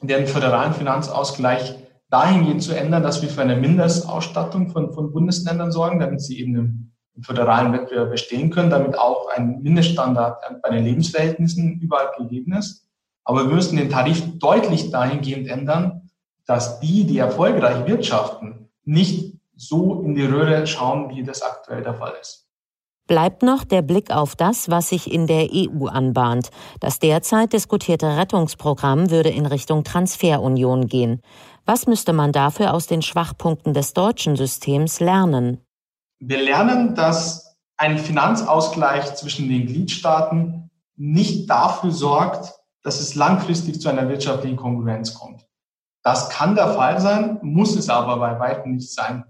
den 0.00 0.26
föderalen 0.26 0.74
Finanzausgleich 0.74 1.76
dahingehend 2.10 2.62
zu 2.62 2.76
ändern, 2.76 3.02
dass 3.02 3.22
wir 3.22 3.28
für 3.28 3.42
eine 3.42 3.56
Mindestausstattung 3.56 4.70
von, 4.70 4.92
von 4.92 5.12
Bundesländern 5.12 5.72
sorgen, 5.72 5.98
damit 5.98 6.20
sie 6.20 6.40
eben 6.40 6.54
im, 6.56 6.92
im 7.14 7.22
föderalen 7.22 7.72
Wettbewerb 7.72 8.10
bestehen 8.10 8.50
können, 8.50 8.70
damit 8.70 8.98
auch 8.98 9.28
ein 9.34 9.62
Mindeststandard 9.62 10.42
bei 10.62 10.70
den 10.70 10.84
Lebensverhältnissen 10.84 11.80
überall 11.80 12.10
gegeben 12.18 12.52
ist. 12.52 12.88
Aber 13.24 13.48
wir 13.48 13.54
müssen 13.54 13.76
den 13.76 13.90
Tarif 13.90 14.38
deutlich 14.38 14.90
dahingehend 14.90 15.48
ändern, 15.48 16.10
dass 16.46 16.80
die, 16.80 17.04
die 17.04 17.18
erfolgreich 17.18 17.86
wirtschaften, 17.86 18.68
nicht 18.84 19.34
so 19.56 20.02
in 20.02 20.14
die 20.14 20.24
Röhre 20.24 20.66
schauen, 20.66 21.08
wie 21.10 21.22
das 21.22 21.42
aktuell 21.42 21.82
der 21.82 21.94
Fall 21.94 22.12
ist. 22.20 22.43
Bleibt 23.06 23.42
noch 23.42 23.64
der 23.64 23.82
Blick 23.82 24.10
auf 24.10 24.34
das, 24.34 24.70
was 24.70 24.88
sich 24.88 25.12
in 25.12 25.26
der 25.26 25.48
EU 25.52 25.88
anbahnt. 25.88 26.50
Das 26.80 27.00
derzeit 27.00 27.52
diskutierte 27.52 28.16
Rettungsprogramm 28.16 29.10
würde 29.10 29.28
in 29.28 29.44
Richtung 29.44 29.84
Transferunion 29.84 30.86
gehen. 30.86 31.20
Was 31.66 31.86
müsste 31.86 32.14
man 32.14 32.32
dafür 32.32 32.72
aus 32.72 32.86
den 32.86 33.02
Schwachpunkten 33.02 33.74
des 33.74 33.92
deutschen 33.92 34.36
Systems 34.36 35.00
lernen? 35.00 35.60
Wir 36.18 36.42
lernen, 36.42 36.94
dass 36.94 37.58
ein 37.76 37.98
Finanzausgleich 37.98 39.14
zwischen 39.16 39.50
den 39.50 39.66
Gliedstaaten 39.66 40.70
nicht 40.96 41.50
dafür 41.50 41.90
sorgt, 41.90 42.54
dass 42.82 43.00
es 43.00 43.14
langfristig 43.14 43.82
zu 43.82 43.90
einer 43.90 44.08
wirtschaftlichen 44.08 44.56
Konkurrenz 44.56 45.12
kommt. 45.12 45.46
Das 46.02 46.30
kann 46.30 46.54
der 46.54 46.68
Fall 46.68 47.00
sein, 47.00 47.38
muss 47.42 47.76
es 47.76 47.90
aber 47.90 48.16
bei 48.18 48.38
weitem 48.38 48.76
nicht 48.76 48.90
sein. 48.90 49.24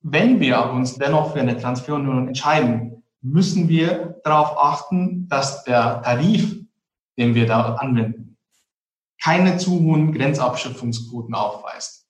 Wenn 0.00 0.40
wir 0.40 0.70
uns 0.70 0.96
dennoch 0.96 1.32
für 1.32 1.40
eine 1.40 1.56
Transferunion 1.56 2.28
entscheiden, 2.28 3.03
müssen 3.24 3.68
wir 3.68 4.20
darauf 4.22 4.58
achten, 4.58 5.26
dass 5.28 5.64
der 5.64 6.02
Tarif, 6.02 6.62
den 7.18 7.34
wir 7.34 7.46
da 7.46 7.74
anwenden, 7.76 8.36
keine 9.22 9.56
zu 9.56 9.80
hohen 9.80 10.12
Grenzabschöpfungsquoten 10.12 11.34
aufweist. 11.34 12.06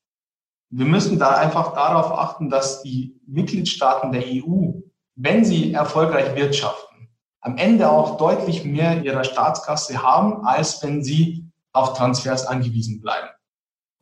Wir 0.70 0.87
müssen 0.87 1.20
da 1.20 1.37
einfach 1.37 1.72
darauf 1.74 2.11
achten, 2.11 2.50
dass 2.50 2.83
die 2.83 3.20
Mitgliedstaaten 3.27 4.11
der 4.11 4.24
EU, 4.27 4.72
wenn 5.14 5.44
sie 5.44 5.72
erfolgreich 5.72 6.35
wirtschaften, 6.35 7.09
am 7.40 7.59
Ende 7.59 7.88
auch 7.88 8.16
deutlich 8.16 8.64
mehr 8.64 9.05
ihrer 9.05 9.22
Staatskasse 9.22 10.03
haben, 10.03 10.44
als 10.44 10.83
wenn 10.83 11.05
sie 11.05 11.48
auf 11.72 11.96
Transfers 11.96 12.46
angewiesen 12.46 13.00
bleiben. 13.00 13.29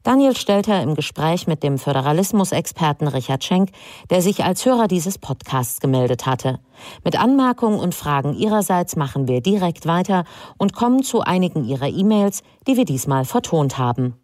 Daniel 0.03 0.35
Stelter 0.35 0.83
im 0.83 0.97
Gespräch 0.97 1.47
mit 1.47 1.63
dem 1.63 1.79
Föderalismusexperten 1.79 3.07
Richard 3.07 3.45
Schenk, 3.45 3.71
der 4.11 4.21
sich 4.21 4.43
als 4.43 4.67
Hörer 4.67 4.89
dieses 4.89 5.17
Podcasts 5.17 5.79
gemeldet 5.79 6.27
hatte. 6.27 6.59
Mit 7.05 7.17
Anmerkungen 7.17 7.79
und 7.79 7.95
Fragen 7.95 8.35
Ihrerseits 8.35 8.97
machen 8.97 9.29
wir 9.29 9.41
direkt 9.41 9.87
weiter 9.87 10.25
und 10.59 10.73
kommen 10.73 11.05
zu 11.05 11.21
einigen 11.21 11.65
Ihrer 11.65 11.89
E-Mails, 11.89 12.43
die 12.67 12.77
wir 12.77 12.85
diesmal 12.85 13.25
vertont 13.25 13.79
haben. 13.79 14.15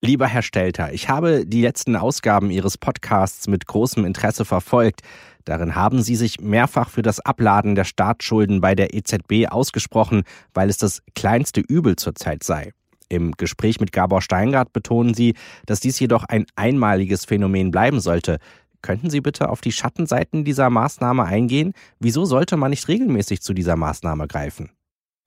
Lieber 0.00 0.28
Herr 0.28 0.42
Stelter, 0.42 0.92
ich 0.92 1.08
habe 1.08 1.46
die 1.46 1.62
letzten 1.62 1.96
Ausgaben 1.96 2.50
Ihres 2.50 2.78
Podcasts 2.78 3.48
mit 3.48 3.66
großem 3.66 4.04
Interesse 4.04 4.44
verfolgt. 4.44 5.00
Darin 5.44 5.74
haben 5.74 6.02
Sie 6.02 6.14
sich 6.14 6.40
mehrfach 6.40 6.90
für 6.90 7.02
das 7.02 7.18
Abladen 7.18 7.74
der 7.74 7.84
Staatsschulden 7.84 8.60
bei 8.60 8.74
der 8.74 8.94
EZB 8.94 9.48
ausgesprochen, 9.48 10.22
weil 10.52 10.68
es 10.68 10.78
das 10.78 11.02
kleinste 11.16 11.60
Übel 11.60 11.96
zurzeit 11.96 12.44
sei. 12.44 12.72
Im 13.08 13.32
Gespräch 13.32 13.80
mit 13.80 13.92
Gabor 13.92 14.22
Steingart 14.22 14.72
betonen 14.72 15.14
Sie, 15.14 15.34
dass 15.66 15.80
dies 15.80 15.98
jedoch 16.00 16.24
ein 16.24 16.46
einmaliges 16.56 17.24
Phänomen 17.24 17.70
bleiben 17.70 18.00
sollte. 18.00 18.38
Könnten 18.82 19.10
Sie 19.10 19.20
bitte 19.20 19.48
auf 19.48 19.60
die 19.60 19.72
Schattenseiten 19.72 20.44
dieser 20.44 20.68
Maßnahme 20.70 21.24
eingehen? 21.24 21.72
Wieso 22.00 22.24
sollte 22.24 22.56
man 22.56 22.70
nicht 22.70 22.88
regelmäßig 22.88 23.40
zu 23.40 23.54
dieser 23.54 23.76
Maßnahme 23.76 24.26
greifen? 24.26 24.70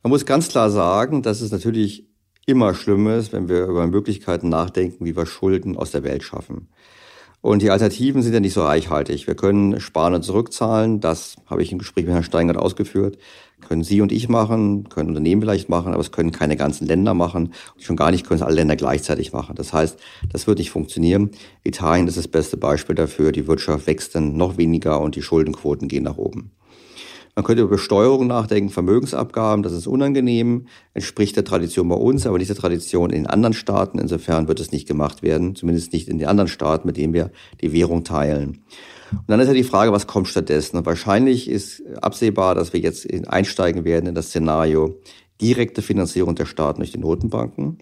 Man 0.03 0.11
muss 0.11 0.25
ganz 0.25 0.47
klar 0.47 0.69
sagen, 0.69 1.21
dass 1.23 1.41
es 1.41 1.51
natürlich 1.51 2.07
immer 2.45 2.73
schlimm 2.73 3.07
ist, 3.07 3.33
wenn 3.33 3.49
wir 3.49 3.65
über 3.65 3.87
Möglichkeiten 3.87 4.49
nachdenken, 4.49 5.05
wie 5.05 5.15
wir 5.15 5.25
Schulden 5.25 5.75
aus 5.75 5.91
der 5.91 6.03
Welt 6.03 6.23
schaffen. 6.23 6.69
Und 7.47 7.61
die 7.61 7.71
Alternativen 7.71 8.21
sind 8.23 8.33
ja 8.33 8.41
nicht 8.41 8.51
so 8.51 8.63
reichhaltig. 8.63 9.25
Wir 9.25 9.35
können 9.35 9.79
sparen 9.79 10.13
und 10.13 10.23
zurückzahlen. 10.23 10.99
Das 10.99 11.37
habe 11.45 11.63
ich 11.63 11.71
im 11.71 11.77
Gespräch 11.77 12.03
mit 12.03 12.13
Herrn 12.13 12.23
Steingart 12.23 12.57
ausgeführt. 12.57 13.17
Können 13.65 13.85
Sie 13.85 14.01
und 14.01 14.11
ich 14.11 14.27
machen, 14.27 14.89
können 14.89 15.07
Unternehmen 15.07 15.41
vielleicht 15.41 15.69
machen, 15.69 15.93
aber 15.93 16.01
es 16.01 16.11
können 16.11 16.33
keine 16.33 16.57
ganzen 16.57 16.85
Länder 16.87 17.13
machen. 17.13 17.53
Und 17.75 17.83
schon 17.83 17.95
gar 17.95 18.11
nicht 18.11 18.27
können 18.27 18.41
es 18.41 18.45
alle 18.45 18.57
Länder 18.57 18.75
gleichzeitig 18.75 19.31
machen. 19.31 19.55
Das 19.55 19.71
heißt, 19.71 19.97
das 20.29 20.45
wird 20.45 20.59
nicht 20.59 20.71
funktionieren. 20.71 21.31
Italien 21.63 22.09
ist 22.09 22.17
das 22.17 22.27
beste 22.27 22.57
Beispiel 22.57 22.95
dafür. 22.95 23.31
Die 23.31 23.47
Wirtschaft 23.47 23.87
wächst 23.87 24.13
dann 24.15 24.35
noch 24.35 24.57
weniger 24.57 24.99
und 24.99 25.15
die 25.15 25.21
Schuldenquoten 25.21 25.87
gehen 25.87 26.03
nach 26.03 26.17
oben. 26.17 26.51
Man 27.37 27.43
könnte 27.43 27.61
über 27.61 27.75
Besteuerung 27.75 28.25
nachdenken, 28.25 28.71
Vermögensabgaben, 28.71 29.61
das 29.61 29.71
ist 29.71 29.85
unangenehm, 29.85 30.65
entspricht 30.95 31.35
der 31.35 31.43
Tradition 31.43 31.87
bei 31.87 31.95
uns, 31.95 32.25
aber 32.25 32.39
nicht 32.39 32.49
der 32.49 32.55
Tradition 32.55 33.11
in 33.11 33.27
anderen 33.27 33.53
Staaten. 33.53 33.99
Insofern 33.99 34.47
wird 34.47 34.59
es 34.59 34.71
nicht 34.71 34.87
gemacht 34.87 35.21
werden, 35.21 35.53
zumindest 35.53 35.93
nicht 35.93 36.07
in 36.07 36.17
den 36.17 36.27
anderen 36.27 36.47
Staaten, 36.47 36.87
mit 36.87 36.97
denen 36.97 37.13
wir 37.13 37.29
die 37.61 37.73
Währung 37.73 38.03
teilen. 38.03 38.63
Und 39.11 39.27
dann 39.27 39.39
ist 39.39 39.49
ja 39.49 39.53
die 39.53 39.63
Frage, 39.63 39.91
was 39.91 40.07
kommt 40.07 40.27
stattdessen? 40.27 40.77
Und 40.77 40.87
wahrscheinlich 40.87 41.47
ist 41.47 41.83
absehbar, 42.01 42.55
dass 42.55 42.73
wir 42.73 42.79
jetzt 42.79 43.07
einsteigen 43.27 43.85
werden 43.85 44.07
in 44.07 44.15
das 44.15 44.29
Szenario 44.29 44.99
direkte 45.39 45.83
Finanzierung 45.83 46.33
der 46.33 46.47
Staaten 46.47 46.79
durch 46.79 46.91
die 46.91 46.97
Notenbanken. 46.97 47.77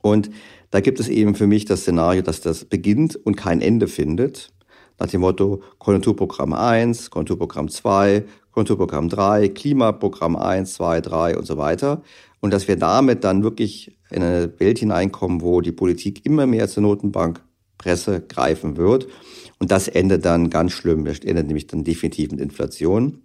Und 0.00 0.30
da 0.70 0.80
gibt 0.80 0.98
es 0.98 1.10
eben 1.10 1.34
für 1.34 1.46
mich 1.46 1.66
das 1.66 1.82
Szenario, 1.82 2.22
dass 2.22 2.40
das 2.40 2.64
beginnt 2.64 3.16
und 3.16 3.36
kein 3.36 3.60
Ende 3.60 3.86
findet. 3.86 4.54
Nach 4.98 5.08
dem 5.08 5.22
Motto 5.22 5.60
Konjunkturprogramm 5.78 6.52
1, 6.54 7.10
Konjunkturprogramm 7.10 7.68
2, 7.68 8.24
Konjunkturprogramm 8.54 9.08
3, 9.08 9.48
Klimaprogramm 9.48 10.36
1, 10.36 10.74
2, 10.74 11.00
3 11.00 11.36
und 11.36 11.44
so 11.44 11.58
weiter. 11.58 12.02
Und 12.40 12.52
dass 12.52 12.68
wir 12.68 12.76
damit 12.76 13.24
dann 13.24 13.42
wirklich 13.42 13.98
in 14.10 14.22
eine 14.22 14.52
Welt 14.60 14.78
hineinkommen, 14.78 15.42
wo 15.42 15.60
die 15.60 15.72
Politik 15.72 16.24
immer 16.24 16.46
mehr 16.46 16.68
zur 16.68 16.84
Notenbankpresse 16.84 18.20
greifen 18.28 18.76
wird. 18.76 19.08
Und 19.58 19.72
das 19.72 19.88
endet 19.88 20.24
dann 20.24 20.50
ganz 20.50 20.70
schlimm. 20.72 21.04
Das 21.04 21.18
endet 21.18 21.48
nämlich 21.48 21.66
dann 21.66 21.82
definitiv 21.82 22.30
mit 22.30 22.40
Inflation. 22.40 23.22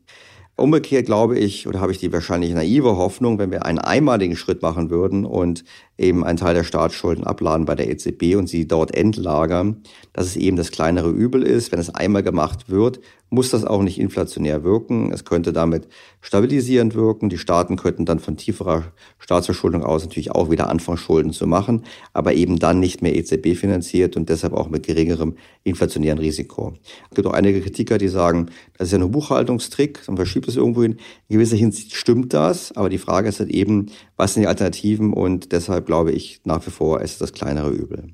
Umgekehrt 0.60 1.06
glaube 1.06 1.40
ich, 1.40 1.68
oder 1.68 1.80
habe 1.80 1.92
ich 1.92 1.98
die 1.98 2.12
wahrscheinlich 2.12 2.54
naive 2.54 2.98
Hoffnung, 2.98 3.40
wenn 3.40 3.52
wir 3.52 3.66
einen 3.66 3.80
einmaligen 3.80 4.36
Schritt 4.36 4.62
machen 4.62 4.90
würden 4.90 5.26
und 5.26 5.64
eben 5.98 6.24
einen 6.24 6.38
Teil 6.38 6.54
der 6.54 6.64
Staatsschulden 6.64 7.26
abladen 7.26 7.66
bei 7.66 7.76
der 7.76 7.90
EZB 7.90 8.36
und 8.36 8.48
sie 8.48 8.68
dort 8.68 8.96
entlagern, 8.96 9.84
dass 10.14 10.28
es 10.28 10.38
eben 10.38 10.58
das 10.58 10.72
kleinere 10.72 11.10
Übel 11.10 11.44
ist. 11.44 11.72
Wenn 11.72 11.80
es 11.80 11.94
einmal 11.94 12.24
gemacht 12.24 12.70
wird, 12.70 13.00
muss 13.30 13.50
das 13.52 13.64
auch 13.64 13.84
nicht 13.84 14.00
inflationär 14.00 14.64
wirken. 14.64 15.12
Es 15.12 15.24
könnte 15.24 15.54
damit 15.54 15.88
stabilisierend 16.22 16.96
wirken. 16.96 17.30
Die 17.30 17.38
Staaten 17.38 17.76
könnten 17.76 18.06
dann 18.06 18.20
von 18.20 18.38
tieferer 18.38 18.86
Staatsverschuldung 19.20 19.84
aus 19.84 20.04
natürlich 20.04 20.32
auch 20.32 20.50
wieder 20.50 20.70
anfangen, 20.70 20.98
Schulden 20.98 21.32
zu 21.32 21.46
machen, 21.46 21.84
aber 22.14 22.34
eben 22.34 22.58
dann 22.58 22.80
nicht 22.80 23.02
mehr 23.02 23.16
EZB 23.16 23.56
finanziert 23.56 24.18
und 24.18 24.30
deshalb 24.30 24.54
auch 24.54 24.70
mit 24.70 24.88
geringerem 24.88 25.36
inflationären 25.64 26.20
Risiko. 26.20 26.74
Es 27.10 27.16
gibt 27.16 27.28
auch 27.28 27.34
einige 27.34 27.62
Kritiker, 27.62 27.98
die 27.98 28.08
sagen, 28.08 28.48
das 28.78 28.88
ist 28.88 28.94
ja 28.94 28.98
nur 28.98 29.10
Buchhaltungstrick, 29.10 30.08
man 30.08 30.18
verschiebt 30.18 30.48
es 30.50 30.58
irgendwo 30.58 30.84
hin. 30.84 30.98
In 31.28 31.36
gewisser 31.36 31.56
Hinsicht 31.56 31.96
stimmt 31.96 32.34
das, 32.34 32.76
aber 32.76 32.90
die 32.90 32.98
Frage 32.98 33.30
ist 33.30 33.40
halt 33.40 33.50
eben, 33.50 33.88
was 34.18 34.34
sind 34.34 34.44
die 34.44 34.48
Alternativen 34.48 35.14
und 35.14 35.52
deshalb 35.52 35.86
glaube 35.86 36.12
ich 36.12 36.42
nach 36.44 36.66
wie 36.66 36.72
vor, 36.72 37.02
es 37.02 37.14
ist 37.14 37.22
das 37.22 37.34
kleinere 37.34 37.70
Übel. 37.70 38.14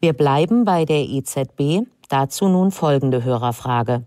Wir 0.00 0.12
bleiben 0.12 0.64
bei 0.64 0.84
der 0.84 1.08
EZB. 1.08 1.86
Dazu 2.08 2.48
nun 2.48 2.70
folgende 2.70 3.24
Hörerfrage. 3.24 4.06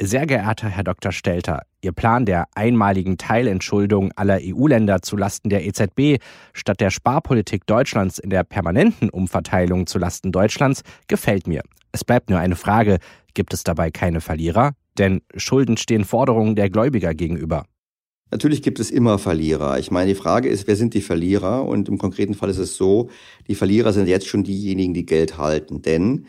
Sehr 0.00 0.26
geehrter 0.26 0.68
Herr 0.68 0.84
Dr. 0.84 1.10
Stelter, 1.10 1.62
Ihr 1.80 1.92
Plan 1.92 2.26
der 2.26 2.48
einmaligen 2.54 3.16
Teilentschuldung 3.16 4.12
aller 4.16 4.40
EU-Länder 4.42 5.00
zulasten 5.00 5.48
der 5.48 5.64
EZB 5.64 6.20
statt 6.52 6.80
der 6.80 6.90
Sparpolitik 6.90 7.64
Deutschlands 7.66 8.18
in 8.18 8.28
der 8.28 8.44
permanenten 8.44 9.08
Umverteilung 9.08 9.86
zulasten 9.86 10.32
Deutschlands 10.32 10.82
gefällt 11.06 11.46
mir. 11.46 11.62
Es 11.92 12.04
bleibt 12.04 12.28
nur 12.28 12.38
eine 12.40 12.56
Frage, 12.56 12.98
gibt 13.32 13.54
es 13.54 13.62
dabei 13.62 13.90
keine 13.90 14.20
Verlierer? 14.20 14.72
Denn 14.98 15.22
Schulden 15.36 15.76
stehen 15.76 16.04
Forderungen 16.04 16.56
der 16.56 16.70
Gläubiger 16.70 17.14
gegenüber. 17.14 17.64
Natürlich 18.30 18.62
gibt 18.62 18.80
es 18.80 18.90
immer 18.90 19.18
Verlierer. 19.18 19.78
Ich 19.78 19.92
meine, 19.92 20.08
die 20.08 20.16
Frage 20.16 20.48
ist, 20.48 20.66
wer 20.66 20.74
sind 20.74 20.94
die 20.94 21.00
Verlierer? 21.00 21.64
Und 21.64 21.88
im 21.88 21.96
konkreten 21.96 22.34
Fall 22.34 22.50
ist 22.50 22.58
es 22.58 22.76
so, 22.76 23.08
die 23.46 23.54
Verlierer 23.54 23.92
sind 23.92 24.08
jetzt 24.08 24.26
schon 24.26 24.42
diejenigen, 24.42 24.94
die 24.94 25.06
Geld 25.06 25.38
halten. 25.38 25.80
Denn 25.80 26.26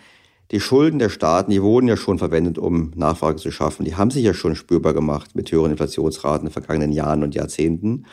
die 0.52 0.60
Schulden 0.60 1.00
der 1.00 1.10
Staaten, 1.10 1.52
die 1.52 1.62
wurden 1.62 1.88
ja 1.88 1.98
schon 1.98 2.20
verwendet, 2.20 2.58
um 2.60 2.92
Nachfrage 2.96 3.38
zu 3.38 3.52
schaffen. 3.52 3.84
Die 3.84 3.96
haben 3.96 4.12
sich 4.12 4.24
ja 4.24 4.34
schon 4.34 4.56
spürbar 4.56 4.94
gemacht 4.94 5.36
mit 5.36 5.52
höheren 5.52 5.72
Inflationsraten 5.72 6.48
in 6.48 6.50
den 6.50 6.54
vergangenen 6.54 6.92
Jahren 6.92 7.24
und 7.24 7.34
Jahrzehnten. 7.36 8.06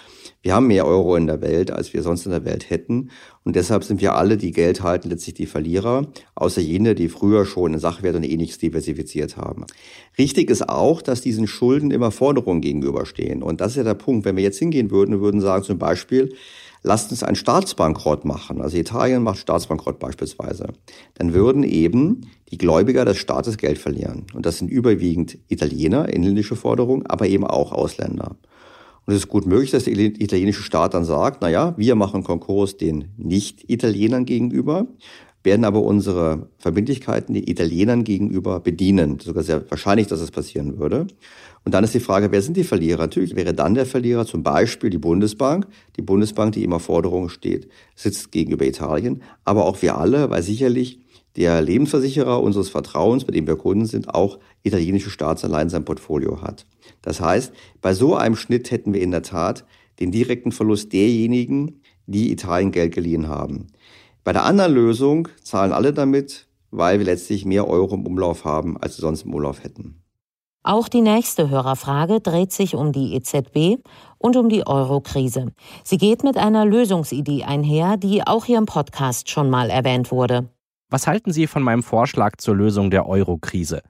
Wir 0.45 0.55
haben 0.55 0.67
mehr 0.67 0.87
Euro 0.87 1.17
in 1.17 1.27
der 1.27 1.41
Welt, 1.41 1.71
als 1.71 1.95
wir 1.95 2.03
sonst 2.03 2.27
in 2.27 2.31
der 2.31 2.45
Welt 2.45 2.69
hätten. 2.69 3.09
Und 3.45 3.57
deshalb 3.57 3.83
sind 3.83 4.03
wir 4.03 4.15
alle, 4.15 4.37
die 4.37 4.51
Geld 4.51 4.83
halten, 4.83 5.09
letztlich 5.09 5.33
die 5.33 5.47
Verlierer, 5.47 6.07
außer 6.35 6.61
jene, 6.61 6.95
die 6.95 7.09
früher 7.09 7.47
schon 7.47 7.73
in 7.73 7.81
Sachwert 7.81 8.15
und 8.15 8.25
ähnliches 8.25 8.59
diversifiziert 8.59 9.39
haben. 9.39 9.65
Richtig 10.19 10.51
ist 10.51 10.69
auch, 10.69 11.01
dass 11.01 11.23
diesen 11.23 11.47
Schulden 11.47 11.91
immer 11.91 12.11
Forderungen 12.11 12.61
gegenüberstehen. 12.61 13.43
Und 13.43 13.63
das 13.63 13.73
ist 13.73 13.77
ja 13.77 13.85
der 13.85 13.95
Punkt. 13.95 14.27
Wenn 14.27 14.37
wir 14.37 14.43
jetzt 14.43 14.59
hingehen 14.59 14.91
würden 14.91 15.23
würden 15.23 15.41
sagen, 15.41 15.65
zum 15.65 15.79
Beispiel, 15.79 16.35
lasst 16.83 17.11
uns 17.11 17.23
einen 17.23 17.37
Staatsbankrott 17.37 18.27
machen. 18.27 18.61
Also 18.61 18.77
Italien 18.77 19.23
macht 19.23 19.39
Staatsbankrott 19.39 19.99
beispielsweise. 19.99 20.75
Dann 21.15 21.33
würden 21.33 21.63
eben 21.63 22.29
die 22.51 22.59
Gläubiger 22.59 23.07
des 23.07 23.17
Staates 23.17 23.57
Geld 23.57 23.79
verlieren. 23.79 24.27
Und 24.35 24.45
das 24.45 24.59
sind 24.59 24.69
überwiegend 24.69 25.39
Italiener, 25.49 26.11
inländische 26.11 26.55
Forderungen, 26.55 27.07
aber 27.07 27.29
eben 27.29 27.47
auch 27.47 27.73
Ausländer. 27.73 28.37
Und 29.07 29.15
es 29.15 29.21
ist 29.21 29.29
gut 29.29 29.47
möglich, 29.47 29.71
dass 29.71 29.85
der 29.85 29.95
italienische 29.95 30.63
Staat 30.63 30.95
dann 30.95 31.05
sagt, 31.05 31.43
na 31.43 31.49
ja, 31.49 31.75
wir 31.77 31.95
machen 31.95 32.25
Konkurs 32.25 32.77
den 32.77 33.09
Nicht-Italienern 33.17 34.25
gegenüber, 34.25 34.87
werden 35.43 35.65
aber 35.65 35.83
unsere 35.83 36.49
Verbindlichkeiten 36.59 37.35
den 37.35 37.47
Italienern 37.47 38.05
gegenüber 38.05 38.61
bedienen. 38.61 39.21
Sogar 39.21 39.43
sehr 39.43 39.71
wahrscheinlich, 39.71 40.07
dass 40.07 40.21
es 40.21 40.31
passieren 40.31 40.79
würde. 40.79 41.07
Und 41.65 41.73
dann 41.73 41.85
ist 41.85 41.95
die 41.95 42.01
Frage, 42.01 42.33
wer 42.33 42.43
sind 42.43 42.57
die 42.57 42.65
Verlierer? 42.65 43.01
Natürlich 43.01 43.37
wäre 43.37 43.55
dann 43.55 43.75
der 43.75 43.87
Verlierer 43.87 44.27
zum 44.27 44.43
Beispiel 44.43 44.91
die 44.91 44.99
Bundesbank. 44.99 45.67
Die 45.97 46.03
Bundesbank, 46.03 46.53
die 46.53 46.65
immer 46.65 46.81
Forderungen 46.81 47.29
steht, 47.29 47.69
sitzt 47.95 48.33
gegenüber 48.33 48.67
Italien. 48.67 49.23
Aber 49.45 49.67
auch 49.67 49.81
wir 49.83 49.99
alle, 49.99 50.31
weil 50.31 50.43
sicherlich 50.43 51.01
der 51.37 51.61
Lebensversicherer 51.61 52.43
unseres 52.43 52.69
Vertrauens, 52.69 53.25
bei 53.25 53.33
dem 53.33 53.47
wir 53.47 53.57
Kunden 53.57 53.87
sind, 53.87 54.15
auch 54.15 54.39
italienische 54.63 55.11
Staatsanleihen 55.11 55.67
in 55.67 55.71
seinem 55.71 55.85
Portfolio 55.85 56.43
hat. 56.43 56.67
Das 57.03 57.21
heißt, 57.21 57.53
bei 57.81 57.95
so 57.95 58.15
einem 58.15 58.37
Schnitt 58.37 58.71
hätten 58.71 58.93
wir 58.95 59.01
in 59.01 59.11
der 59.11 59.23
Tat 59.23 59.65
den 60.01 60.11
direkten 60.11 60.53
Verlust 60.53 60.93
derjenigen, 60.93 61.81
die 62.07 62.31
Italien 62.33 62.73
Geld 62.73 62.95
geliehen 62.95 63.29
haben. 63.29 63.69
Bei 64.23 64.33
der 64.33 64.45
anderen 64.45 64.73
Lösung 64.73 65.29
zahlen 65.43 65.73
alle 65.73 65.93
damit, 65.93 66.47
weil 66.71 66.99
wir 66.99 67.07
letztlich 67.07 67.45
mehr 67.45 67.69
Euro 67.69 67.95
im 67.95 68.07
Umlauf 68.07 68.45
haben, 68.45 68.77
als 68.77 68.99
wir 68.99 69.03
sonst 69.03 69.23
im 69.23 69.35
Umlauf 69.35 69.63
hätten. 69.63 70.01
Auch 70.67 70.89
die 70.89 71.03
nächste 71.03 71.51
Hörerfrage 71.51 72.21
dreht 72.21 72.51
sich 72.51 72.75
um 72.75 72.91
die 72.91 73.15
EZB 73.15 73.83
und 74.17 74.37
um 74.37 74.49
die 74.49 74.67
Euro-Krise. 74.67 75.53
Sie 75.83 75.99
geht 75.99 76.25
mit 76.25 76.39
einer 76.39 76.65
Lösungsidee 76.65 77.45
einher, 77.45 77.99
die 77.99 78.27
auch 78.27 78.47
hier 78.47 78.57
im 78.57 78.65
Podcast 78.65 79.29
schon 79.29 79.51
mal 79.51 79.69
erwähnt 79.69 80.11
wurde. 80.11 80.49
Was 80.95 81.09
halten 81.09 81.33
Sie 81.33 81.49
von 81.49 81.65
meinem 81.65 81.83
Vorschlag 81.83 82.37
zur 82.37 82.55
Lösung 82.55 82.89
der 82.89 83.09
Euro-Krise? 83.09 83.83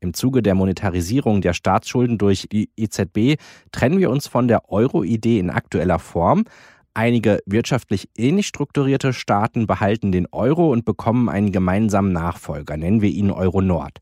Im 0.00 0.12
Zuge 0.12 0.42
der 0.42 0.54
Monetarisierung 0.54 1.40
der 1.40 1.54
Staatsschulden 1.54 2.18
durch 2.18 2.48
die 2.52 2.68
EZB 2.76 3.40
trennen 3.72 3.98
wir 3.98 4.10
uns 4.10 4.26
von 4.26 4.46
der 4.46 4.70
Euro-Idee 4.70 5.38
in 5.38 5.48
aktueller 5.48 5.98
Form. 5.98 6.44
Einige 6.92 7.38
wirtschaftlich 7.46 8.10
ähnlich 8.14 8.46
strukturierte 8.46 9.14
Staaten 9.14 9.66
behalten 9.66 10.12
den 10.12 10.26
Euro 10.32 10.70
und 10.70 10.84
bekommen 10.84 11.30
einen 11.30 11.50
gemeinsamen 11.50 12.12
Nachfolger, 12.12 12.76
nennen 12.76 13.00
wir 13.00 13.08
ihn 13.08 13.30
Euro 13.30 13.62
Nord. 13.62 13.96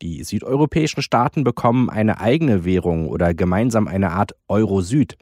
Die 0.00 0.22
südeuropäischen 0.22 1.02
Staaten 1.02 1.42
bekommen 1.42 1.90
eine 1.90 2.20
eigene 2.20 2.64
Währung 2.64 3.08
oder 3.08 3.34
gemeinsam 3.34 3.88
eine 3.88 4.12
Art 4.12 4.30
Euro-Süd. 4.46 5.18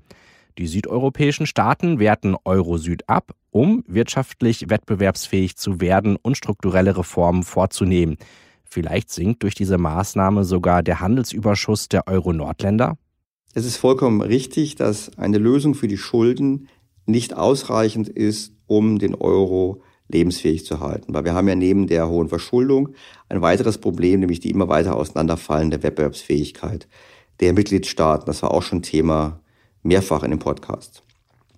Die 0.56 0.68
südeuropäischen 0.68 1.46
Staaten 1.46 1.98
werten 1.98 2.36
Euro-Süd 2.44 3.08
ab, 3.08 3.34
um 3.50 3.82
wirtschaftlich 3.88 4.70
wettbewerbsfähig 4.70 5.56
zu 5.56 5.80
werden 5.80 6.16
und 6.16 6.36
strukturelle 6.36 6.96
Reformen 6.96 7.42
vorzunehmen. 7.42 8.18
Vielleicht 8.64 9.10
sinkt 9.10 9.42
durch 9.42 9.56
diese 9.56 9.78
Maßnahme 9.78 10.44
sogar 10.44 10.84
der 10.84 11.00
Handelsüberschuss 11.00 11.88
der 11.88 12.06
Euro-Nordländer? 12.06 12.96
Es 13.52 13.64
ist 13.64 13.76
vollkommen 13.76 14.20
richtig, 14.20 14.76
dass 14.76 15.16
eine 15.18 15.38
Lösung 15.38 15.74
für 15.74 15.88
die 15.88 15.96
Schulden 15.96 16.68
nicht 17.06 17.36
ausreichend 17.36 18.08
ist, 18.08 18.52
um 18.66 18.98
den 18.98 19.14
Euro 19.14 19.82
lebensfähig 20.08 20.64
zu 20.64 20.80
halten. 20.80 21.14
Weil 21.14 21.24
wir 21.24 21.34
haben 21.34 21.48
ja 21.48 21.54
neben 21.54 21.86
der 21.88 22.08
hohen 22.08 22.28
Verschuldung 22.28 22.90
ein 23.28 23.42
weiteres 23.42 23.78
Problem, 23.78 24.20
nämlich 24.20 24.40
die 24.40 24.50
immer 24.50 24.68
weiter 24.68 24.96
auseinanderfallende 24.96 25.82
Wettbewerbsfähigkeit 25.82 26.88
der 27.40 27.52
Mitgliedstaaten. 27.52 28.26
Das 28.26 28.42
war 28.42 28.52
auch 28.52 28.62
schon 28.62 28.82
Thema 28.82 29.40
mehrfach 29.84 30.24
in 30.24 30.30
dem 30.30 30.40
Podcast. 30.40 31.04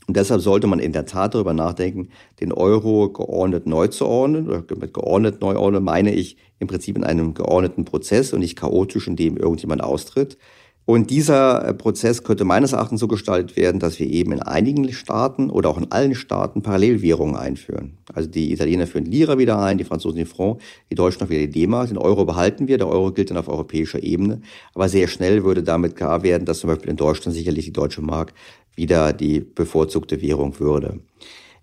Und 0.07 0.17
deshalb 0.17 0.41
sollte 0.41 0.67
man 0.67 0.79
in 0.79 0.93
der 0.93 1.07
Tat 1.07 1.35
darüber 1.35 1.53
nachdenken, 1.53 2.11
den 2.41 2.53
Euro 2.53 3.09
geordnet 3.09 3.67
neu 3.67 3.89
zu 3.89 4.07
ordnen. 4.07 4.49
Oder 4.49 4.63
mit 4.77 4.95
geordnet 4.95 5.41
neu 5.41 5.57
ordnen 5.57 5.83
meine 5.83 6.15
ich 6.15 6.37
im 6.61 6.69
Prinzip 6.69 6.97
in 6.97 7.05
einem 7.05 7.35
geordneten 7.35 7.85
Prozess 7.85 8.33
und 8.33 8.41
nicht 8.41 8.57
chaotisch, 8.57 9.09
in 9.09 9.17
dem 9.17 9.37
irgendjemand 9.37 9.83
austritt. 9.83 10.39
Und 10.87 11.11
dieser 11.11 11.67
äh, 11.67 11.75
Prozess 11.75 12.23
könnte 12.23 12.45
meines 12.45 12.73
Erachtens 12.73 13.01
so 13.01 13.09
gestaltet 13.09 13.57
werden, 13.57 13.81
dass 13.81 13.99
wir 13.99 14.07
eben 14.09 14.31
in 14.31 14.41
einigen 14.41 14.91
Staaten 14.93 15.51
oder 15.51 15.69
auch 15.69 15.79
in 15.79 15.91
allen 15.91 16.15
Staaten 16.15 16.63
Parallelwährungen 16.63 17.35
einführen. 17.35 17.99
Also 18.15 18.29
die 18.29 18.53
Italiener 18.53 18.87
führen 18.87 19.05
Lira 19.05 19.37
wieder 19.37 19.59
ein, 19.59 19.79
die 19.79 19.85
Franzosen 19.85 20.19
die 20.19 20.25
Franc, 20.25 20.61
die 20.89 20.95
Deutschen 20.95 21.25
auch 21.25 21.29
wieder 21.29 21.41
die 21.41 21.51
D-Mark. 21.51 21.89
Den 21.89 21.99
Euro 21.99 22.25
behalten 22.25 22.69
wir, 22.69 22.79
der 22.79 22.87
Euro 22.87 23.11
gilt 23.11 23.31
dann 23.31 23.37
auf 23.37 23.49
europäischer 23.49 24.01
Ebene. 24.01 24.41
Aber 24.75 24.89
sehr 24.89 25.09
schnell 25.09 25.43
würde 25.43 25.65
damit 25.65 25.97
klar 25.97 26.23
werden, 26.23 26.45
dass 26.45 26.61
zum 26.61 26.71
Beispiel 26.71 26.91
in 26.91 26.97
Deutschland 26.97 27.37
sicherlich 27.37 27.65
die 27.65 27.73
deutsche 27.73 28.01
Mark 28.01 28.33
wieder 28.77 29.13
die 29.13 29.41
bevorzugte 29.41 30.23
Währung 30.23 30.61
würde. 30.61 31.01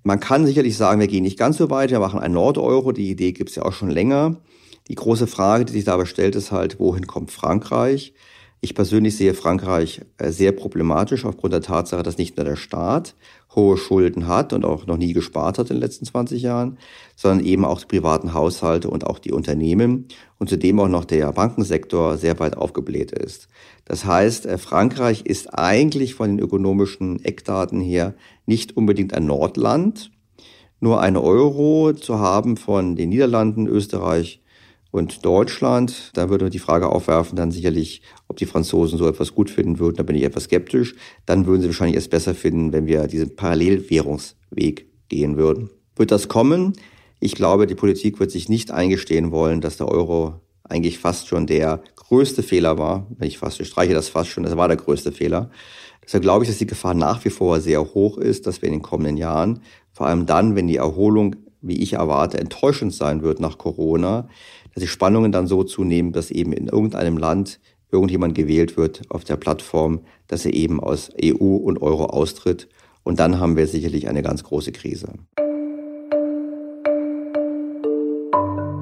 Man 0.04 0.20
kann 0.20 0.46
sicherlich 0.46 0.76
sagen, 0.76 1.00
wir 1.00 1.08
gehen 1.08 1.24
nicht 1.24 1.40
ganz 1.40 1.56
so 1.58 1.70
weit, 1.70 1.92
wir 1.92 2.00
machen 2.00 2.20
ein 2.20 2.34
Nord-Euro. 2.34 2.92
Die 2.92 3.10
Idee 3.10 3.32
gibt 3.32 3.52
es 3.52 3.56
ja 3.56 3.64
auch 3.64 3.72
schon 3.72 3.90
länger. 3.90 4.36
Die 4.90 4.96
große 4.96 5.28
Frage, 5.28 5.64
die 5.64 5.72
sich 5.72 5.86
dabei 5.86 6.04
stellt, 6.04 6.36
ist 6.36 6.52
halt, 6.52 6.78
wohin 6.78 7.08
kommt 7.08 7.32
Frankreich? 7.32 8.14
Ich 8.66 8.76
persönlich 8.76 9.18
sehe 9.18 9.34
Frankreich 9.34 10.00
äh, 10.18 10.32
sehr 10.32 10.54
problematisch 10.54 11.26
aufgrund 11.26 11.52
der 11.52 11.62
Tatsache, 11.62 12.02
dass 12.02 12.18
nicht 12.18 12.38
nur 12.38 12.46
der 12.46 12.56
Staat 12.56 13.14
hohe 13.54 13.76
Schulden 13.76 14.26
hat 14.26 14.54
und 14.54 14.64
auch 14.64 14.88
noch 14.88 14.96
nie 14.96 15.12
gespart 15.12 15.58
hat 15.58 15.70
in 15.70 15.76
den 15.76 15.82
letzten 15.82 16.06
20 16.06 16.42
Jahren, 16.42 16.78
sondern 17.18 17.46
eben 17.46 17.66
auch 17.66 17.82
die 17.82 17.88
privaten 17.88 18.34
Haushalte 18.34 18.90
und 18.90 19.06
auch 19.06 19.20
die 19.20 19.34
Unternehmen 19.34 20.08
und 20.40 20.50
zudem 20.50 20.80
auch 20.80 20.88
noch 20.88 21.04
der 21.04 21.30
Bankensektor 21.34 22.16
sehr 22.16 22.40
weit 22.40 22.56
aufgebläht 22.56 23.12
ist. 23.12 23.50
Das 23.84 24.06
heißt, 24.06 24.46
äh, 24.46 24.58
Frankreich 24.58 25.26
ist 25.26 25.54
eigentlich 25.54 26.16
von 26.16 26.30
den 26.30 26.40
ökonomischen 26.40 27.22
Eckdaten 27.26 27.82
her 27.82 28.14
nicht 28.46 28.78
unbedingt 28.78 29.14
ein 29.14 29.26
Nordland. 29.26 30.10
Nur 30.80 31.02
ein 31.02 31.18
Euro 31.18 31.92
zu 31.92 32.20
haben 32.20 32.56
von 32.56 32.96
den 32.96 33.10
Niederlanden, 33.10 33.68
Österreich, 33.68 34.42
und 34.94 35.26
Deutschland. 35.26 36.12
Da 36.14 36.30
würde 36.30 36.52
die 36.52 36.60
Frage 36.60 36.88
aufwerfen, 36.88 37.36
dann 37.36 37.50
sicherlich, 37.50 38.04
ob 38.28 38.38
die 38.38 38.46
Franzosen 38.46 39.00
so 39.00 39.08
etwas 39.08 39.34
gut 39.34 39.50
finden 39.50 39.80
würden. 39.80 39.96
Da 39.96 40.04
bin 40.04 40.16
ich 40.16 40.22
etwas 40.22 40.44
skeptisch. 40.44 40.94
Dann 41.26 41.48
würden 41.48 41.62
sie 41.62 41.68
wahrscheinlich 41.68 41.98
es 41.98 42.08
besser 42.08 42.36
finden, 42.36 42.72
wenn 42.72 42.86
wir 42.86 43.08
diesen 43.08 43.36
Parallelwährungsweg 43.36 44.86
gehen 45.10 45.36
würden. 45.36 45.72
Wird 45.96 46.12
das 46.12 46.28
kommen? 46.28 46.74
Ich 47.20 47.34
glaube, 47.34 47.66
die 47.66 47.74
Politik 47.74 48.20
wird 48.20 48.30
sich 48.30 48.50
nicht 48.50 48.70
eingestehen 48.70 49.32
wollen, 49.32 49.62
dass 49.62 49.78
der 49.78 49.88
Euro 49.88 50.36
eigentlich 50.64 51.00
fast 51.00 51.28
schon 51.28 51.48
der 51.48 51.82
größte 51.96 52.44
Fehler 52.44 52.78
war. 52.78 53.08
Wenn 53.18 53.28
ich 53.28 53.40
fast, 53.40 53.60
ich 53.60 53.70
streiche 53.70 53.96
das 53.96 54.10
fast 54.10 54.30
schon, 54.30 54.44
das 54.44 54.56
war 54.58 54.68
der 54.68 54.78
größte 54.78 55.12
Fehler. 55.12 55.50
Deshalb 56.06 56.22
glaube 56.22 56.44
ich, 56.44 56.50
dass 56.52 56.60
die 56.60 56.68
Gefahr 56.68 56.94
nach 56.94 57.26
wie 57.26 57.32
vor 57.32 57.62
sehr 57.62 57.82
hoch 57.96 58.20
ist, 58.20 58.46
dass 58.46 58.62
wir 58.62 58.68
in 58.68 58.76
den 58.76 58.82
kommenden 58.84 59.18
Jahren, 59.18 59.62
vor 59.92 60.06
allem 60.06 60.28
dann, 60.28 60.56
wenn 60.56 60.68
die 60.68 60.78
Erholung, 60.78 61.36
wie 61.62 61.82
ich 61.82 61.94
erwarte, 61.94 62.38
enttäuschend 62.40 62.94
sein 62.94 63.24
wird 63.24 63.40
nach 63.40 63.58
Corona, 63.58 64.28
dass 64.74 64.82
die 64.82 64.88
Spannungen 64.88 65.32
dann 65.32 65.48
so 65.48 65.64
zunehmen, 65.64 66.12
dass 66.12 66.32
eben 66.32 66.54
in 66.54 66.68
irgendeinem 66.68 67.18
Land 67.18 67.60
irgendjemand 67.92 68.36
gewählt 68.36 68.76
wird 68.76 69.02
auf 69.10 69.24
der 69.24 69.38
Plattform, 69.38 70.02
dass 70.28 70.46
er 70.46 70.54
eben 70.54 70.80
aus 70.80 71.12
EU 71.24 71.56
und 71.58 71.82
Euro 71.82 72.06
austritt. 72.06 72.68
Und 73.04 73.20
dann 73.20 73.40
haben 73.40 73.56
wir 73.56 73.68
sicherlich 73.68 74.08
eine 74.08 74.24
ganz 74.24 74.44
große 74.44 74.72
Krise. 74.72 75.14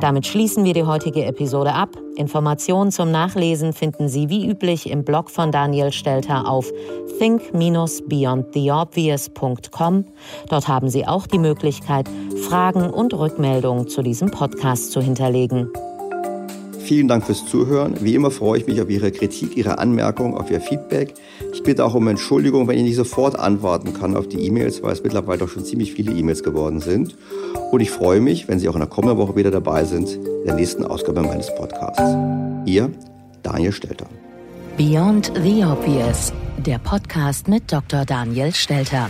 Damit 0.02 0.26
schließen 0.26 0.66
wir 0.66 0.74
die 0.74 0.84
heutige 0.84 1.24
Episode 1.26 1.74
ab. 1.74 1.96
Informationen 2.16 2.92
zum 2.92 3.12
Nachlesen 3.12 3.72
finden 3.72 4.10
Sie 4.10 4.30
wie 4.30 4.50
üblich 4.50 4.90
im 4.90 5.04
Blog 5.04 5.30
von 5.30 5.52
Daniel 5.52 5.92
Stelter 5.92 6.50
auf 6.50 6.72
think-beyondtheobvious.com. 7.20 10.06
Dort 10.50 10.68
haben 10.68 10.90
Sie 10.90 11.06
auch 11.06 11.28
die 11.28 11.38
Möglichkeit, 11.38 12.10
Fragen 12.50 12.90
und 12.90 13.14
Rückmeldungen 13.14 13.88
zu 13.88 14.02
diesem 14.02 14.32
Podcast 14.32 14.92
zu 14.92 15.02
hinterlegen. 15.02 15.70
Vielen 16.80 17.08
Dank 17.08 17.24
fürs 17.24 17.46
Zuhören. 17.46 17.98
Wie 18.02 18.16
immer 18.16 18.32
freue 18.32 18.58
ich 18.58 18.66
mich 18.66 18.82
auf 18.82 18.90
Ihre 18.90 19.12
Kritik, 19.12 19.56
Ihre 19.56 19.78
Anmerkungen, 19.78 20.36
auf 20.36 20.50
Ihr 20.50 20.62
Feedback. 20.62 21.14
Ich 21.54 21.62
bitte 21.62 21.86
auch 21.86 21.94
um 21.94 22.08
Entschuldigung, 22.08 22.68
wenn 22.68 22.80
ich 22.80 22.86
nicht 22.86 22.96
sofort 22.96 23.38
antworten 23.38 23.94
kann 23.94 24.18
auf 24.18 24.28
die 24.28 24.44
E-Mails, 24.48 24.82
weil 24.82 24.94
es 24.94 25.04
mittlerweile 25.04 25.38
doch 25.38 25.50
schon 25.50 25.64
ziemlich 25.64 25.94
viele 25.94 26.12
E-Mails 26.12 26.42
geworden 26.42 26.80
sind. 26.80 27.16
Und 27.72 27.80
ich 27.80 27.90
freue 27.90 28.20
mich, 28.20 28.50
wenn 28.50 28.60
Sie 28.60 28.68
auch 28.68 28.74
in 28.74 28.82
der 28.82 28.90
kommenden 28.90 29.18
Woche 29.18 29.36
wieder 29.38 29.50
dabei 29.50 29.86
sind, 29.86 30.12
in 30.12 30.46
der 30.46 30.56
nächsten 30.56 30.84
Ausgabe 30.84 31.24
meines 31.24 31.48
Podcasts. 31.56 32.16
Ihr, 32.66 32.92
Daniel 33.44 33.72
Stelter. 33.72 34.08
Beyond 34.78 35.32
the 35.42 35.64
Obvious, 35.64 36.34
der 36.58 36.80
Podcast 36.80 37.48
mit 37.48 37.72
Dr. 37.72 38.04
Daniel 38.04 38.54
Stelter. 38.54 39.10